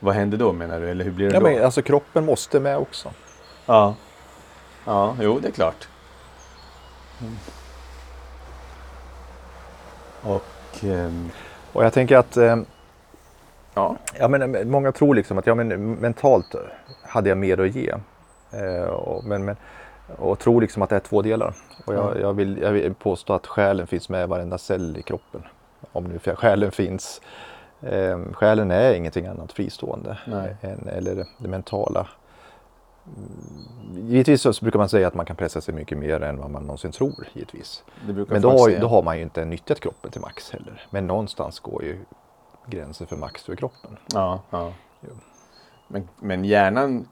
vad 0.00 0.14
händer 0.14 0.38
då 0.38 0.52
menar 0.52 0.80
du? 0.80 0.90
Eller 0.90 1.04
hur 1.04 1.12
blir 1.12 1.28
det 1.28 1.34
Ja, 1.34 1.40
då? 1.40 1.46
men, 1.46 1.64
alltså 1.64 1.82
kroppen 1.82 2.24
måste 2.24 2.60
med 2.60 2.78
också. 2.78 3.10
Ja. 3.66 3.94
Ja, 4.84 5.16
jo 5.20 5.38
det 5.38 5.48
är 5.48 5.52
klart. 5.52 5.88
Mm. 7.20 7.36
Och... 10.22 10.84
ehm, 10.84 11.30
Och 11.72 11.84
jag 11.84 11.92
tänker 11.92 12.16
att 12.16 12.36
eh, 12.36 12.56
ja. 13.74 13.96
Ja, 14.18 14.28
men, 14.28 14.70
många 14.70 14.92
tror 14.92 15.14
liksom 15.14 15.38
att 15.38 15.46
ja, 15.46 15.54
men, 15.54 15.92
mentalt 15.92 16.54
hade 17.02 17.28
jag 17.28 17.38
mer 17.38 17.60
att 17.60 17.74
ge. 17.74 17.92
Eh, 18.50 18.82
och, 18.88 19.24
men, 19.24 19.44
men, 19.44 19.56
och 20.16 20.38
tror 20.38 20.60
liksom 20.60 20.82
att 20.82 20.90
det 20.90 20.96
är 20.96 21.00
två 21.00 21.22
delar. 21.22 21.54
Och 21.86 21.94
jag, 21.94 22.16
Ja. 22.16 22.20
jag, 22.20 22.32
vill, 22.32 22.58
jag 22.62 22.72
vill 22.72 22.94
påstå 22.94 23.32
att 23.32 23.46
själen 23.46 23.86
finns 23.86 24.08
med 24.08 24.24
i 24.24 24.26
varenda 24.26 24.58
cell 24.58 24.96
i 24.98 25.02
kroppen. 25.02 25.42
Om 25.92 26.04
nu 26.04 26.18
för 26.18 26.34
själen 26.34 26.70
finns. 26.72 27.20
Eh, 27.86 28.32
själen 28.32 28.70
är 28.70 28.94
ingenting 28.94 29.26
annat 29.26 29.52
fristående 29.52 30.18
än 30.60 30.88
eller 30.88 31.26
det 31.38 31.48
mentala. 31.48 32.08
Mm, 33.06 34.08
Givetvis 34.08 34.42
så 34.42 34.52
brukar 34.60 34.78
man 34.78 34.88
säga 34.88 35.08
att 35.08 35.14
man 35.14 35.26
kan 35.26 35.36
pressa 35.36 35.60
sig 35.60 35.74
mycket 35.74 35.98
mer 35.98 36.22
än 36.22 36.38
vad 36.38 36.50
man 36.50 36.62
någonsin 36.62 36.92
tror. 36.92 37.28
Givetvis. 37.32 37.84
Men 38.28 38.42
då 38.42 38.50
har, 38.50 38.80
då 38.80 38.88
har 38.88 39.02
man 39.02 39.16
ju 39.16 39.22
inte 39.22 39.44
nyttjat 39.44 39.80
kroppen 39.80 40.10
till 40.10 40.20
max 40.20 40.50
heller. 40.50 40.86
Men 40.90 41.06
någonstans 41.06 41.60
går 41.60 41.84
ju 41.84 41.98
gränsen 42.66 43.06
för 43.06 43.16
max 43.16 43.42
för 43.42 43.56
kroppen. 43.56 43.96
Ja, 44.12 44.40
ja. 44.50 44.72
Men, 45.88 46.08
men 46.20 46.44
hjärnan... 46.44 47.08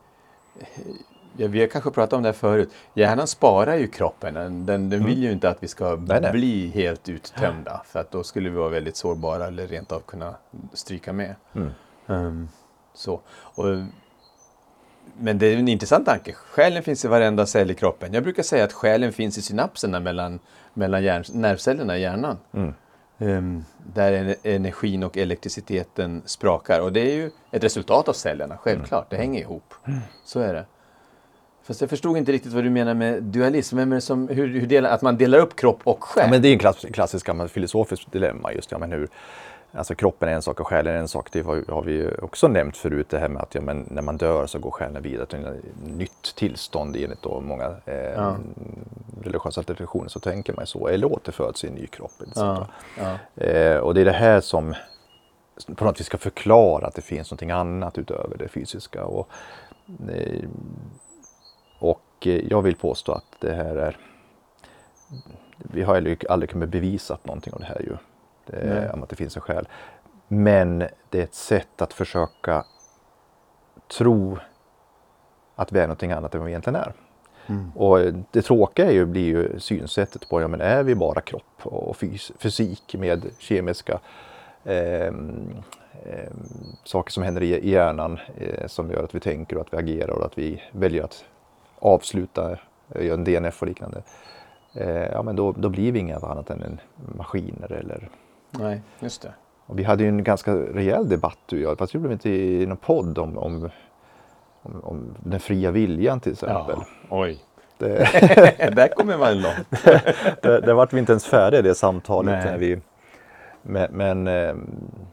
Ja, 1.37 1.47
vi 1.49 1.61
har 1.61 1.67
kanske 1.67 1.91
pratat 1.91 2.13
om 2.13 2.23
det 2.23 2.29
här 2.29 2.33
förut. 2.35 2.71
Hjärnan 2.95 3.27
sparar 3.27 3.75
ju 3.77 3.87
kroppen. 3.87 4.35
Den, 4.35 4.67
den, 4.67 4.91
den 4.91 5.05
vill 5.07 5.23
ju 5.23 5.33
inte 5.33 5.49
att 5.49 5.63
vi 5.63 5.69
ska 5.69 5.89
Mm. 5.89 6.05
Nej, 6.05 6.21
nej. 6.21 6.33
bli 6.33 6.69
helt 6.69 7.09
uttömda. 7.09 7.83
För 7.87 8.01
att 8.01 8.11
då 8.11 8.23
skulle 8.23 8.51
vi 8.51 8.57
vara 8.57 8.69
väldigt 8.69 8.97
sårbara 8.97 9.47
eller 9.47 9.67
rent 9.67 9.93
av 9.93 10.01
kunna 10.01 10.35
stryka 10.73 11.13
med. 11.13 11.35
Mm. 11.55 11.71
Ehm, 12.07 12.49
så. 12.95 13.21
Och, 13.37 13.65
men 15.19 15.39
det 15.39 15.47
är 15.47 15.57
en 15.57 15.69
intressant 15.69 16.07
tanke. 16.07 16.33
Själen 16.33 16.83
finns 16.83 17.05
i 17.05 17.09
varenda 17.09 17.47
cell 17.47 17.71
i 17.71 17.75
kroppen. 17.75 18.15
Jag 18.15 18.23
brukar 18.23 18.43
säga 18.43 18.65
att 18.65 18.73
själen 18.73 19.13
finns 19.13 19.39
i 19.39 19.43
synapserna 19.43 20.01
mellan, 20.01 20.39
mellan 20.75 21.03
hjärn, 21.03 21.25
nervcellerna 21.33 21.99
i 21.99 22.01
hjärnan. 22.01 22.39
Mm. 22.53 22.75
Ehm, 23.19 23.65
där 23.95 24.13
en- 24.13 24.35
energin 24.43 25.03
och 25.03 25.17
elektriciteten 25.17 26.23
sprakar. 26.27 26.81
Och 26.81 26.93
det 26.93 27.01
är 27.01 27.15
ju 27.15 27.31
ett 27.51 27.65
resultat 27.65 28.09
av 28.09 28.13
cellerna, 28.13 28.57
självklart. 28.57 29.11
Det 29.11 29.17
hänger 29.17 29.41
ihop. 29.41 29.75
Så 30.25 30.41
är 30.41 30.55
det. 30.55 30.65
Fast 31.65 31.81
jag 31.81 31.91
förstod 31.91 32.17
inte 32.17 32.33
riktigt 32.33 32.53
vad 32.53 32.65
du 32.65 32.71
menar 32.71 32.95
med 32.95 33.23
dualism. 33.23 33.77
Vem 33.77 33.93
är 33.93 34.01
som, 34.01 34.29
hur, 34.29 34.49
hur 34.61 34.67
delar, 34.67 34.91
att 34.91 35.03
man 35.03 35.17
delar 35.17 35.39
upp 35.39 35.57
kropp 35.57 35.81
och 35.85 36.05
själ? 36.05 36.25
Ja, 36.25 36.31
men 36.31 36.43
det 36.43 36.49
är 36.49 36.53
en 36.53 36.59
klass, 36.59 36.87
klassisk 36.93 37.29
filosofisk 37.51 38.13
dilemma. 38.13 38.53
Just, 38.53 38.71
ja, 38.73 38.79
men 38.79 38.93
hur, 38.93 39.09
alltså 39.73 39.95
kroppen 39.95 40.29
är 40.29 40.33
en 40.33 40.43
sak 40.43 40.61
och 40.61 40.67
själen 40.67 40.95
är 40.95 40.99
en 40.99 41.09
sak. 41.09 41.29
Det 41.33 41.41
har, 41.41 41.65
har 41.69 41.83
vi 41.83 41.93
ju 41.93 42.15
också 42.23 42.49
nämnt 42.49 42.77
förut 42.77 43.07
det 43.11 43.19
här 43.19 43.29
med 43.29 43.43
att 43.43 43.55
ja, 43.55 43.61
men 43.61 43.87
när 43.91 44.03
man 44.03 44.17
dör 44.17 44.47
så 44.47 44.59
går 44.59 44.71
själen 44.71 45.03
vidare 45.03 45.27
till 45.27 45.39
ett 45.45 45.55
nytt 45.87 46.35
tillstånd 46.37 46.97
enligt 46.97 47.23
då 47.23 47.41
många 47.41 47.77
eh, 47.85 47.95
Ja. 47.95 48.37
religiösa 49.23 49.63
traditioner 49.63 50.09
så 50.09 50.21
tänker 50.21 50.53
man 50.53 50.67
så. 50.67 50.89
Eller 50.89 51.13
återföds 51.13 51.65
i 51.65 51.69
en 51.69 51.75
ny 51.75 51.87
kropp. 51.87 52.13
ja, 52.35 52.67
ja. 52.99 53.45
Eh, 53.45 53.77
och 53.77 53.95
det 53.95 54.01
är 54.01 54.05
det 54.05 54.13
här 54.13 54.41
som 54.41 54.75
på 55.77 55.85
något 55.85 56.01
vis 56.01 56.07
ska 56.07 56.19
förklara 56.19 56.87
att 56.87 56.95
det 56.95 57.03
finns 57.03 57.31
någonting 57.31 57.51
annat 57.51 57.99
utöver 57.99 58.37
det 58.39 58.49
fysiska. 58.49 59.05
Och, 59.05 59.29
eh, 60.09 60.41
och 61.79 62.27
eh, 62.27 62.45
jag 62.51 62.63
vill 62.63 62.77
påstå 62.77 63.13
att 63.13 63.41
det 63.41 63.53
här 63.53 63.77
är 63.77 63.97
vi 65.57 65.83
har 65.83 65.97
aldrig, 65.97 66.27
aldrig 66.29 66.51
kunnat 66.51 66.69
bevisa 66.69 67.19
någonting 67.23 67.53
av 67.53 67.61
det 67.61 67.67
här 67.67 67.81
ju. 67.81 67.97
Det, 68.47 68.91
om 68.95 69.03
att 69.03 69.09
det 69.09 69.17
finns 69.17 69.37
en 69.37 69.43
själ. 69.43 69.69
Men 70.29 70.79
det 71.11 71.19
är 71.19 71.23
ett 71.23 71.35
sätt 71.35 71.83
att 71.83 71.93
försöka 71.93 72.65
tro 73.99 74.39
att 75.55 75.73
vi 75.73 75.79
är 75.79 75.87
någonting 75.87 76.13
annat 76.13 76.35
än 76.35 76.41
vad 76.41 76.47
vi 76.47 76.53
egentligen 76.53 76.77
är. 76.77 76.93
Mm. 77.47 77.73
Och 77.75 77.99
det 78.31 78.43
tråkiga 78.43 78.87
är 78.87 78.93
ju, 78.93 79.07
blir 79.07 79.25
ju 79.25 79.61
synsättet 79.61 80.29
på, 80.29 80.41
ja 80.41 80.49
men 80.49 80.61
är 80.61 80.83
vi 80.83 80.95
bara 80.95 81.21
kropp 81.21 81.61
och 81.63 81.97
fys 81.97 82.33
fysik 82.39 82.95
med 82.99 83.31
kemiska 83.39 84.01
eh, 84.65 85.07
eh, 85.07 85.13
saker 86.85 87.13
som 87.13 87.23
händer 87.23 87.43
i, 87.43 87.55
i 87.55 87.71
hjärnan 87.71 88.19
eh, 88.37 88.67
som 88.67 88.91
gör 88.91 89.05
att 89.05 89.15
vi 89.15 89.21
tänker 89.21 89.57
och 89.57 89.63
att 89.63 89.73
vi 89.73 89.77
agerar 89.77 90.11
och 90.11 90.25
att 90.25 90.39
vi 90.39 90.63
väljer 90.73 91.05
att 91.05 91.25
avsluta, 91.85 92.59
eh, 92.95 93.07
göra 93.07 93.15
en 93.15 93.25
DNF 93.25 93.63
och 93.63 93.69
liknande. 93.69 94.03
Eh, 94.75 94.89
ja, 94.89 95.23
men 95.23 95.37
då, 95.37 95.53
då 95.53 95.69
blir 95.69 95.93
vi 95.93 95.99
inget 95.99 96.23
annat 96.23 96.51
än 96.51 96.63
en 96.63 96.81
maskiner 97.17 97.73
eller 97.73 98.09
Nej, 98.51 98.83
just 99.01 99.23
det. 99.23 99.33
och 99.67 99.79
vi 99.79 99.83
hade 99.85 100.03
ju 100.03 100.09
en 100.09 100.25
ganska 100.25 100.55
rejäl 100.55 101.09
debatt 101.09 101.39
du 101.47 101.57
och 101.57 101.71
jag, 101.71 101.79
fast 101.79 101.93
det 101.93 101.99
vi 101.99 102.13
inte 102.13 102.31
i 102.31 102.67
någon 102.67 102.77
podd 102.77 103.19
om, 103.19 103.39
om, 103.39 103.71
om, 104.63 104.81
om 104.85 105.15
den 105.19 105.41
fria 105.41 105.71
viljan 105.71 106.21
till 106.21 106.33
exempel. 106.33 106.77
Ja, 106.79 106.85
oj. 107.11 107.39
Det, 107.79 107.89
Där 108.77 108.89
kommer 108.89 109.19
man 109.19 109.41
långt. 109.43 109.67
det, 110.43 110.61
det 110.61 110.75
vart 110.75 110.93
vi 110.93 110.99
inte 110.99 111.13
ens 111.13 111.27
färdiga 111.27 111.63
det 111.63 111.75
samtalet. 111.75 112.45
Nej. 112.45 112.45
När 112.45 112.59
vi, 112.59 112.81
men, 113.63 113.93
men, 113.93 114.27
eh, 114.29 114.55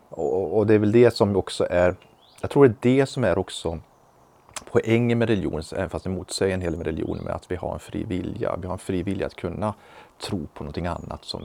och, 0.10 0.58
och 0.58 0.68
det 0.68 0.74
är 0.74 0.80
väl 0.80 0.92
det 0.92 1.16
som 1.16 1.36
också 1.36 1.68
är, 1.70 1.96
jag 2.42 2.50
tror 2.50 2.68
det 2.82 2.90
är 2.90 2.98
det 2.98 3.06
som 3.06 3.24
är 3.24 3.38
också 3.38 3.80
poängen 4.72 5.18
med 5.18 5.30
religion, 5.30 5.62
även 5.76 5.90
fast 5.90 6.04
det 6.04 6.10
motsäger 6.10 6.54
en 6.54 6.62
hel 6.62 6.72
del 6.72 6.78
med 6.78 6.88
religion, 6.88 7.18
med 7.18 7.34
att 7.34 7.52
vi 7.52 7.56
har 7.56 7.74
en 7.74 7.80
fri 7.80 8.04
vilja. 8.04 8.56
Vi 8.62 8.66
har 8.68 8.74
en 8.74 8.80
fri 8.80 9.04
vilja 9.04 9.26
att 9.26 9.36
kunna 9.36 9.74
tro 10.22 10.48
på 10.54 10.64
någonting 10.64 10.88
annat 10.88 11.26
som 11.26 11.42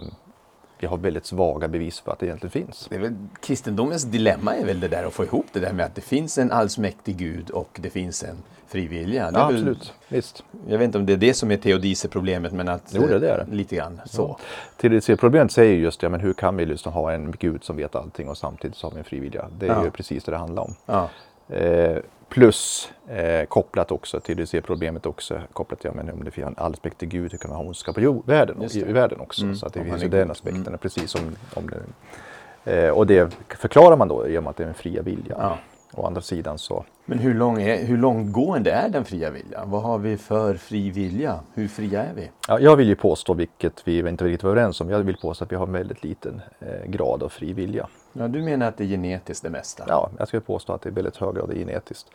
vi 0.78 0.86
har 0.86 0.96
väldigt 0.96 1.26
svaga 1.26 1.68
bevis 1.68 2.00
för 2.00 2.12
att 2.12 2.18
det 2.18 2.26
egentligen 2.26 2.50
finns. 2.50 2.86
Det 2.90 2.98
väl, 2.98 3.14
kristendomens 3.40 4.04
dilemma 4.04 4.54
är 4.54 4.64
väl 4.64 4.80
det 4.80 4.88
där 4.88 5.04
att 5.04 5.12
få 5.12 5.24
ihop 5.24 5.46
det 5.52 5.60
där 5.60 5.72
med 5.72 5.86
att 5.86 5.94
det 5.94 6.00
finns 6.00 6.38
en 6.38 6.52
allsmäktig 6.52 7.16
Gud 7.16 7.50
och 7.50 7.78
det 7.82 7.90
finns 7.90 8.22
en 8.24 8.36
fri 8.68 8.86
vilja. 8.86 9.30
Ja, 9.34 9.46
väl- 9.46 9.54
absolut. 9.56 9.92
Visst. 10.08 10.44
Jag 10.68 10.78
vet 10.78 10.84
inte 10.84 10.98
om 10.98 11.06
det 11.06 11.12
är 11.12 11.16
det 11.16 11.34
som 11.34 11.50
är 11.50 11.56
teodicé-problemet, 11.56 12.52
men 12.52 12.68
att... 12.68 12.82
Jo, 12.94 13.06
det 13.06 13.14
är 13.14 13.20
det. 13.20 13.46
Lite 13.50 13.76
grann 13.76 14.00
så. 14.06 14.38
TDC-problemet 14.80 15.52
säger 15.52 15.74
just 15.76 16.00
det, 16.00 16.08
men 16.08 16.20
hur 16.20 16.32
kan 16.32 16.56
vi 16.56 16.66
liksom 16.66 16.92
ha 16.92 17.12
en 17.12 17.32
gud 17.38 17.64
som 17.64 17.76
vet 17.76 17.94
allting 17.94 18.28
och 18.28 18.38
samtidigt 18.38 18.76
så 18.76 18.86
har 18.86 18.92
vi 18.92 18.98
en 18.98 19.04
fri 19.04 19.20
vilja? 19.20 19.46
Det 19.58 19.66
är 19.66 19.70
Ja. 19.70 19.84
ju 19.84 19.90
precis 19.90 20.24
det 20.24 20.30
det 20.32 20.38
handlar 20.38 20.62
om. 20.62 20.74
Ja. 20.86 21.08
Eh, 21.48 21.96
plus 22.28 22.92
eh, 23.08 23.46
kopplat 23.46 23.92
också 23.92 24.20
till 24.20 24.36
det 24.36 24.60
problemet 24.62 25.06
också 25.06 25.40
kopplat 25.52 25.80
till 25.80 25.90
ja, 25.94 26.02
men 26.02 26.14
om 26.14 26.24
det 26.24 26.30
finns 26.30 26.46
en 26.46 26.54
allsmäktig 26.58 27.08
gud, 27.08 27.32
hur 27.32 27.38
kan 27.38 27.50
man 27.50 27.58
ha 27.58 27.64
ondska 27.66 27.92
på 27.92 28.00
jord, 28.00 28.26
världen, 28.26 28.62
i, 28.62 28.78
i 28.78 28.92
världen 28.92 29.20
också? 29.20 29.42
Mm, 29.42 29.56
Så 29.56 29.66
att 29.66 29.72
det 29.72 29.84
finns 29.84 30.02
ju 30.04 30.08
den 30.08 30.30
aspekten, 30.30 30.66
Mm. 30.66 30.78
precis 30.78 31.10
som 31.10 31.20
om 31.54 31.70
det, 31.70 32.86
eh, 32.86 32.90
Och 32.90 33.06
det 33.06 33.36
förklarar 33.48 33.96
man 33.96 34.08
då 34.08 34.28
genom 34.28 34.46
att 34.46 34.56
det 34.56 34.64
är 34.64 34.68
en 34.68 34.74
fria 34.74 35.02
vilja. 35.02 35.36
Ja. 35.38 35.58
Å 35.94 36.06
andra 36.06 36.20
sidan 36.20 36.58
så, 36.58 36.84
Men 37.04 37.18
hur, 37.18 37.34
lång 37.34 37.62
är, 37.62 37.84
hur 37.84 37.96
långgående 37.98 38.70
är 38.70 38.88
den 38.88 39.04
fria 39.04 39.30
viljan? 39.30 39.70
Vad 39.70 39.82
har 39.82 39.98
vi 39.98 40.16
för 40.16 40.54
fri 40.54 40.90
vilja? 40.90 41.40
Hur 41.54 41.68
fria 41.68 42.02
är 42.02 42.14
vi? 42.14 42.30
ja, 42.48 42.60
jag 42.60 42.76
vill 42.76 42.88
ju 42.88 42.96
påstå, 42.96 43.34
vilket 43.34 43.82
vi 43.88 43.98
inte 44.08 44.24
riktigt 44.24 44.42
var 44.42 44.50
överens 44.50 44.80
om, 44.80 44.90
jag 44.90 44.98
vill 44.98 45.16
påstå 45.16 45.44
att 45.44 45.52
vi 45.52 45.56
har 45.56 45.66
en 45.66 45.72
väldigt 45.72 46.04
liten 46.04 46.40
eh, 46.60 46.90
grad 46.90 47.22
av 47.22 47.28
fri 47.28 47.52
vilja. 47.52 47.88
Ja, 48.18 48.28
du 48.28 48.42
menar 48.42 48.68
att 48.68 48.76
det 48.76 48.84
är 48.84 48.88
genetiskt 48.88 49.42
det 49.42 49.50
mesta? 49.50 49.84
Ja, 49.88 50.10
jag 50.18 50.28
skulle 50.28 50.40
påstå 50.40 50.72
att 50.72 50.82
det 50.82 50.88
är 50.88 50.92
väldigt 50.92 51.16
hög 51.16 51.34
grad 51.34 51.54
genetiskt. 51.54 52.10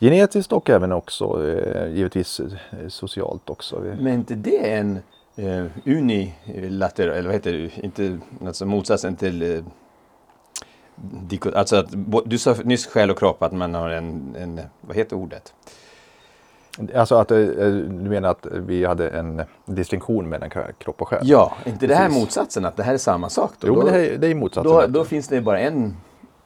Genetiskt 0.00 0.52
och 0.52 0.70
även 0.70 0.92
också 0.92 1.48
eh, 1.48 1.88
givetvis 1.94 2.40
eh, 2.40 2.48
socialt 2.88 3.50
också. 3.50 3.80
Men 3.80 4.14
inte 4.14 4.34
det 4.34 4.72
är 4.72 4.80
en 4.80 4.98
eh, 5.36 5.64
unilateral, 5.86 7.16
eller 7.16 7.28
vad 7.28 7.34
heter 7.34 7.52
det, 7.52 7.84
inte, 7.84 8.18
alltså 8.46 8.66
motsatsen 8.66 9.16
till 9.16 9.42
eh, 9.42 9.64
alltså 11.54 11.76
att, 11.76 11.94
du 12.24 12.38
sa 12.38 12.54
nyss 12.64 12.86
själ 12.86 13.10
och 13.10 13.18
kropp 13.18 13.42
att 13.42 13.52
man 13.52 13.74
har 13.74 13.90
en, 13.90 14.36
en 14.38 14.60
vad 14.80 14.96
heter 14.96 15.16
ordet? 15.16 15.54
Alltså 16.94 17.14
att 17.14 17.30
eh, 17.30 17.38
du 17.38 18.10
menar 18.10 18.28
att 18.28 18.46
vi 18.52 18.84
hade 18.84 19.08
en 19.08 19.42
distinktion 19.64 20.28
mellan 20.28 20.50
kropp 20.78 21.02
och 21.02 21.08
själ? 21.08 21.20
Ja, 21.24 21.52
inte 21.66 21.86
det 21.86 21.94
här 21.94 22.08
motsatsen, 22.08 22.64
att 22.64 22.76
det 22.76 22.82
här 22.82 22.94
är 22.94 22.98
samma 22.98 23.28
sak? 23.28 23.52
Då, 23.60 23.68
Jo, 23.68 23.76
men 23.76 23.86
det 23.86 24.06
är, 24.06 24.18
det 24.18 24.26
är 24.26 24.34
motsatsen. 24.34 24.72
då, 24.72 24.86
då 24.86 25.04
finns 25.04 25.28
det 25.28 25.40
bara 25.40 25.60
en 25.60 25.96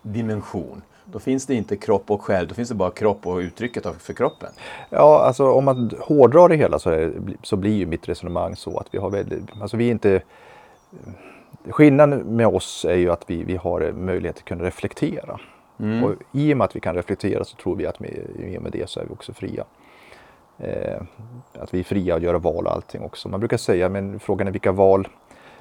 dimension. 0.02 0.82
Då 1.04 1.18
finns 1.18 1.46
det 1.46 1.54
inte 1.54 1.76
kropp 1.76 2.10
och 2.10 2.22
själ, 2.22 2.48
då 2.48 2.54
finns 2.54 2.68
det 2.68 2.74
bara 2.74 2.90
kropp 2.90 3.26
och 3.26 3.36
uttrycket 3.36 3.86
för 3.98 4.12
kroppen. 4.12 4.48
Ja, 4.90 5.22
alltså 5.22 5.52
om 5.52 5.64
man 5.64 5.90
hårdrar 6.00 6.48
det 6.48 6.56
hela 6.56 6.78
så, 6.78 6.90
är, 6.90 7.12
så 7.42 7.56
blir 7.56 7.74
ju 7.74 7.86
mitt 7.86 8.08
resonemang 8.08 8.56
så 8.56 8.78
att 8.78 8.86
vi 8.90 8.98
har 8.98 9.10
väldigt, 9.10 9.44
alltså 9.60 9.76
vi 9.76 9.86
är 9.86 9.90
inte 9.90 10.22
Skillnaden 11.68 12.36
med 12.36 12.46
oss 12.46 12.84
är 12.84 12.94
ju 12.94 13.10
att 13.10 13.24
vi, 13.26 13.44
vi 13.44 13.56
har 13.56 13.92
möjlighet 13.92 14.36
att 14.36 14.44
kunna 14.44 14.64
reflektera. 14.64 15.40
Mm. 15.80 16.04
Och 16.04 16.12
i 16.32 16.52
och 16.52 16.56
med 16.56 16.64
att 16.64 16.76
vi 16.76 16.80
kan 16.80 16.94
reflektera 16.94 17.44
så 17.44 17.56
tror 17.56 17.76
vi 17.76 17.86
att 17.86 18.00
med, 18.00 18.10
i 18.38 18.58
och 18.58 18.62
med 18.62 18.72
det 18.72 18.90
så 18.90 19.00
är 19.00 19.04
vi 19.04 19.12
också 19.12 19.32
fria. 19.32 19.64
Eh, 20.62 21.00
att 21.58 21.74
vi 21.74 21.80
är 21.80 21.84
fria 21.84 22.16
att 22.16 22.22
göra 22.22 22.38
val 22.38 22.66
och 22.66 22.72
allting 22.72 23.02
också. 23.02 23.28
Man 23.28 23.40
brukar 23.40 23.56
säga, 23.56 23.88
men 23.88 24.20
frågan 24.20 24.48
är 24.48 24.52
vilka 24.52 24.72
val, 24.72 25.08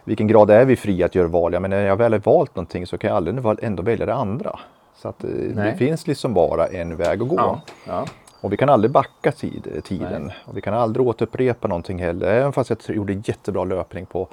vilken 0.03 0.27
grad 0.27 0.49
är 0.49 0.65
vi 0.65 0.75
fria 0.75 1.05
att 1.05 1.15
göra 1.15 1.27
val? 1.27 1.53
Ja, 1.53 1.59
men 1.59 1.69
när 1.69 1.85
jag 1.85 1.95
väl 1.95 2.13
har 2.13 2.19
valt 2.19 2.55
någonting 2.55 2.87
så 2.87 2.97
kan 2.97 3.07
jag 3.07 3.17
aldrig 3.17 3.63
ändå 3.63 3.83
välja 3.83 4.05
det 4.05 4.13
andra. 4.13 4.59
Så 4.95 5.07
att 5.07 5.23
eh, 5.23 5.29
det 5.29 5.53
Nej. 5.55 5.77
finns 5.77 6.07
liksom 6.07 6.33
bara 6.33 6.67
en 6.67 6.95
väg 6.95 7.21
att 7.21 7.27
gå. 7.27 7.35
Ja, 7.37 7.61
ja. 7.87 8.05
Och 8.41 8.53
vi 8.53 8.57
kan 8.57 8.69
aldrig 8.69 8.91
backa 8.91 9.31
tid, 9.31 9.81
tiden. 9.83 10.31
Och 10.45 10.57
vi 10.57 10.61
kan 10.61 10.73
aldrig 10.73 11.07
återupprepa 11.07 11.67
någonting 11.67 11.99
heller. 11.99 12.27
Även 12.27 12.53
fast 12.53 12.69
jag 12.69 12.95
gjorde 12.95 13.13
en 13.13 13.23
jättebra 13.25 13.63
löpning 13.63 14.05
på, 14.05 14.27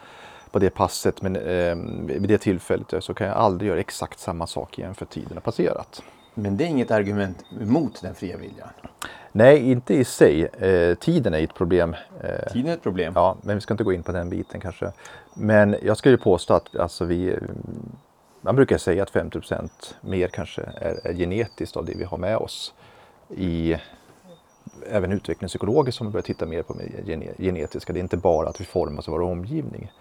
på 0.50 0.58
det 0.58 0.70
passet 0.70 1.22
men, 1.22 1.36
eh, 1.36 1.76
vid 2.06 2.28
det 2.28 2.38
tillfället 2.38 2.94
så 3.00 3.14
kan 3.14 3.26
jag 3.26 3.36
aldrig 3.36 3.68
göra 3.68 3.80
exakt 3.80 4.18
samma 4.18 4.46
sak 4.46 4.78
igen 4.78 4.94
för 4.94 5.04
tiden 5.04 5.32
har 5.34 5.40
passerat. 5.40 6.02
Men 6.38 6.56
det 6.56 6.64
är 6.64 6.68
inget 6.68 6.90
argument 6.90 7.44
mot 7.60 8.02
den 8.02 8.14
fria 8.14 8.36
viljan. 8.36 8.68
Nej, 9.32 9.70
inte 9.72 9.94
i 9.94 10.04
sig. 10.04 10.44
Eh, 10.46 10.94
tiden 10.94 11.34
är 11.34 11.38
ett 11.44 11.54
problem. 11.54 11.96
Eh, 12.20 12.52
Tiden 12.52 12.70
är 12.70 12.74
ett 12.74 12.82
problem. 12.82 13.12
ja, 13.16 13.36
men 13.42 13.54
vi 13.56 13.60
ska 13.60 13.74
inte 13.74 13.84
gå 13.84 13.92
in 13.92 14.02
på 14.02 14.12
den 14.12 14.30
biten 14.30 14.60
kanske. 14.60 14.92
Men 15.34 15.76
jag 15.82 15.96
skulle 15.96 16.12
ju 16.14 16.18
påstå 16.22 16.54
att 16.54 16.76
alltså, 16.76 17.04
vi, 17.04 17.36
man 18.40 18.56
brukar 18.56 18.78
säga 18.78 19.02
att 19.02 19.12
50% 19.12 19.68
mer 20.00 20.28
kanske 20.28 20.62
är, 20.62 21.00
är 21.06 21.14
genetiskt 21.14 21.76
av 21.76 21.84
det 21.84 21.94
vi 21.96 22.04
har 22.04 22.18
med 22.18 22.36
oss. 22.36 22.74
I, 23.36 23.76
även 24.90 25.12
utvecklingspsykologiskt 25.12 25.98
som 25.98 26.10
börjar 26.10 26.22
titta 26.22 26.46
mer 26.46 26.62
på 26.62 26.74
gene- 27.04 27.34
genetiska. 27.38 27.92
Det 27.92 27.98
är 27.98 28.02
inte 28.02 28.16
bara 28.16 28.48
att 28.48 28.60
vi 28.60 28.64
formas 28.64 29.08
av 29.08 29.12
vår 29.12 29.22
omgivning. 29.22 29.92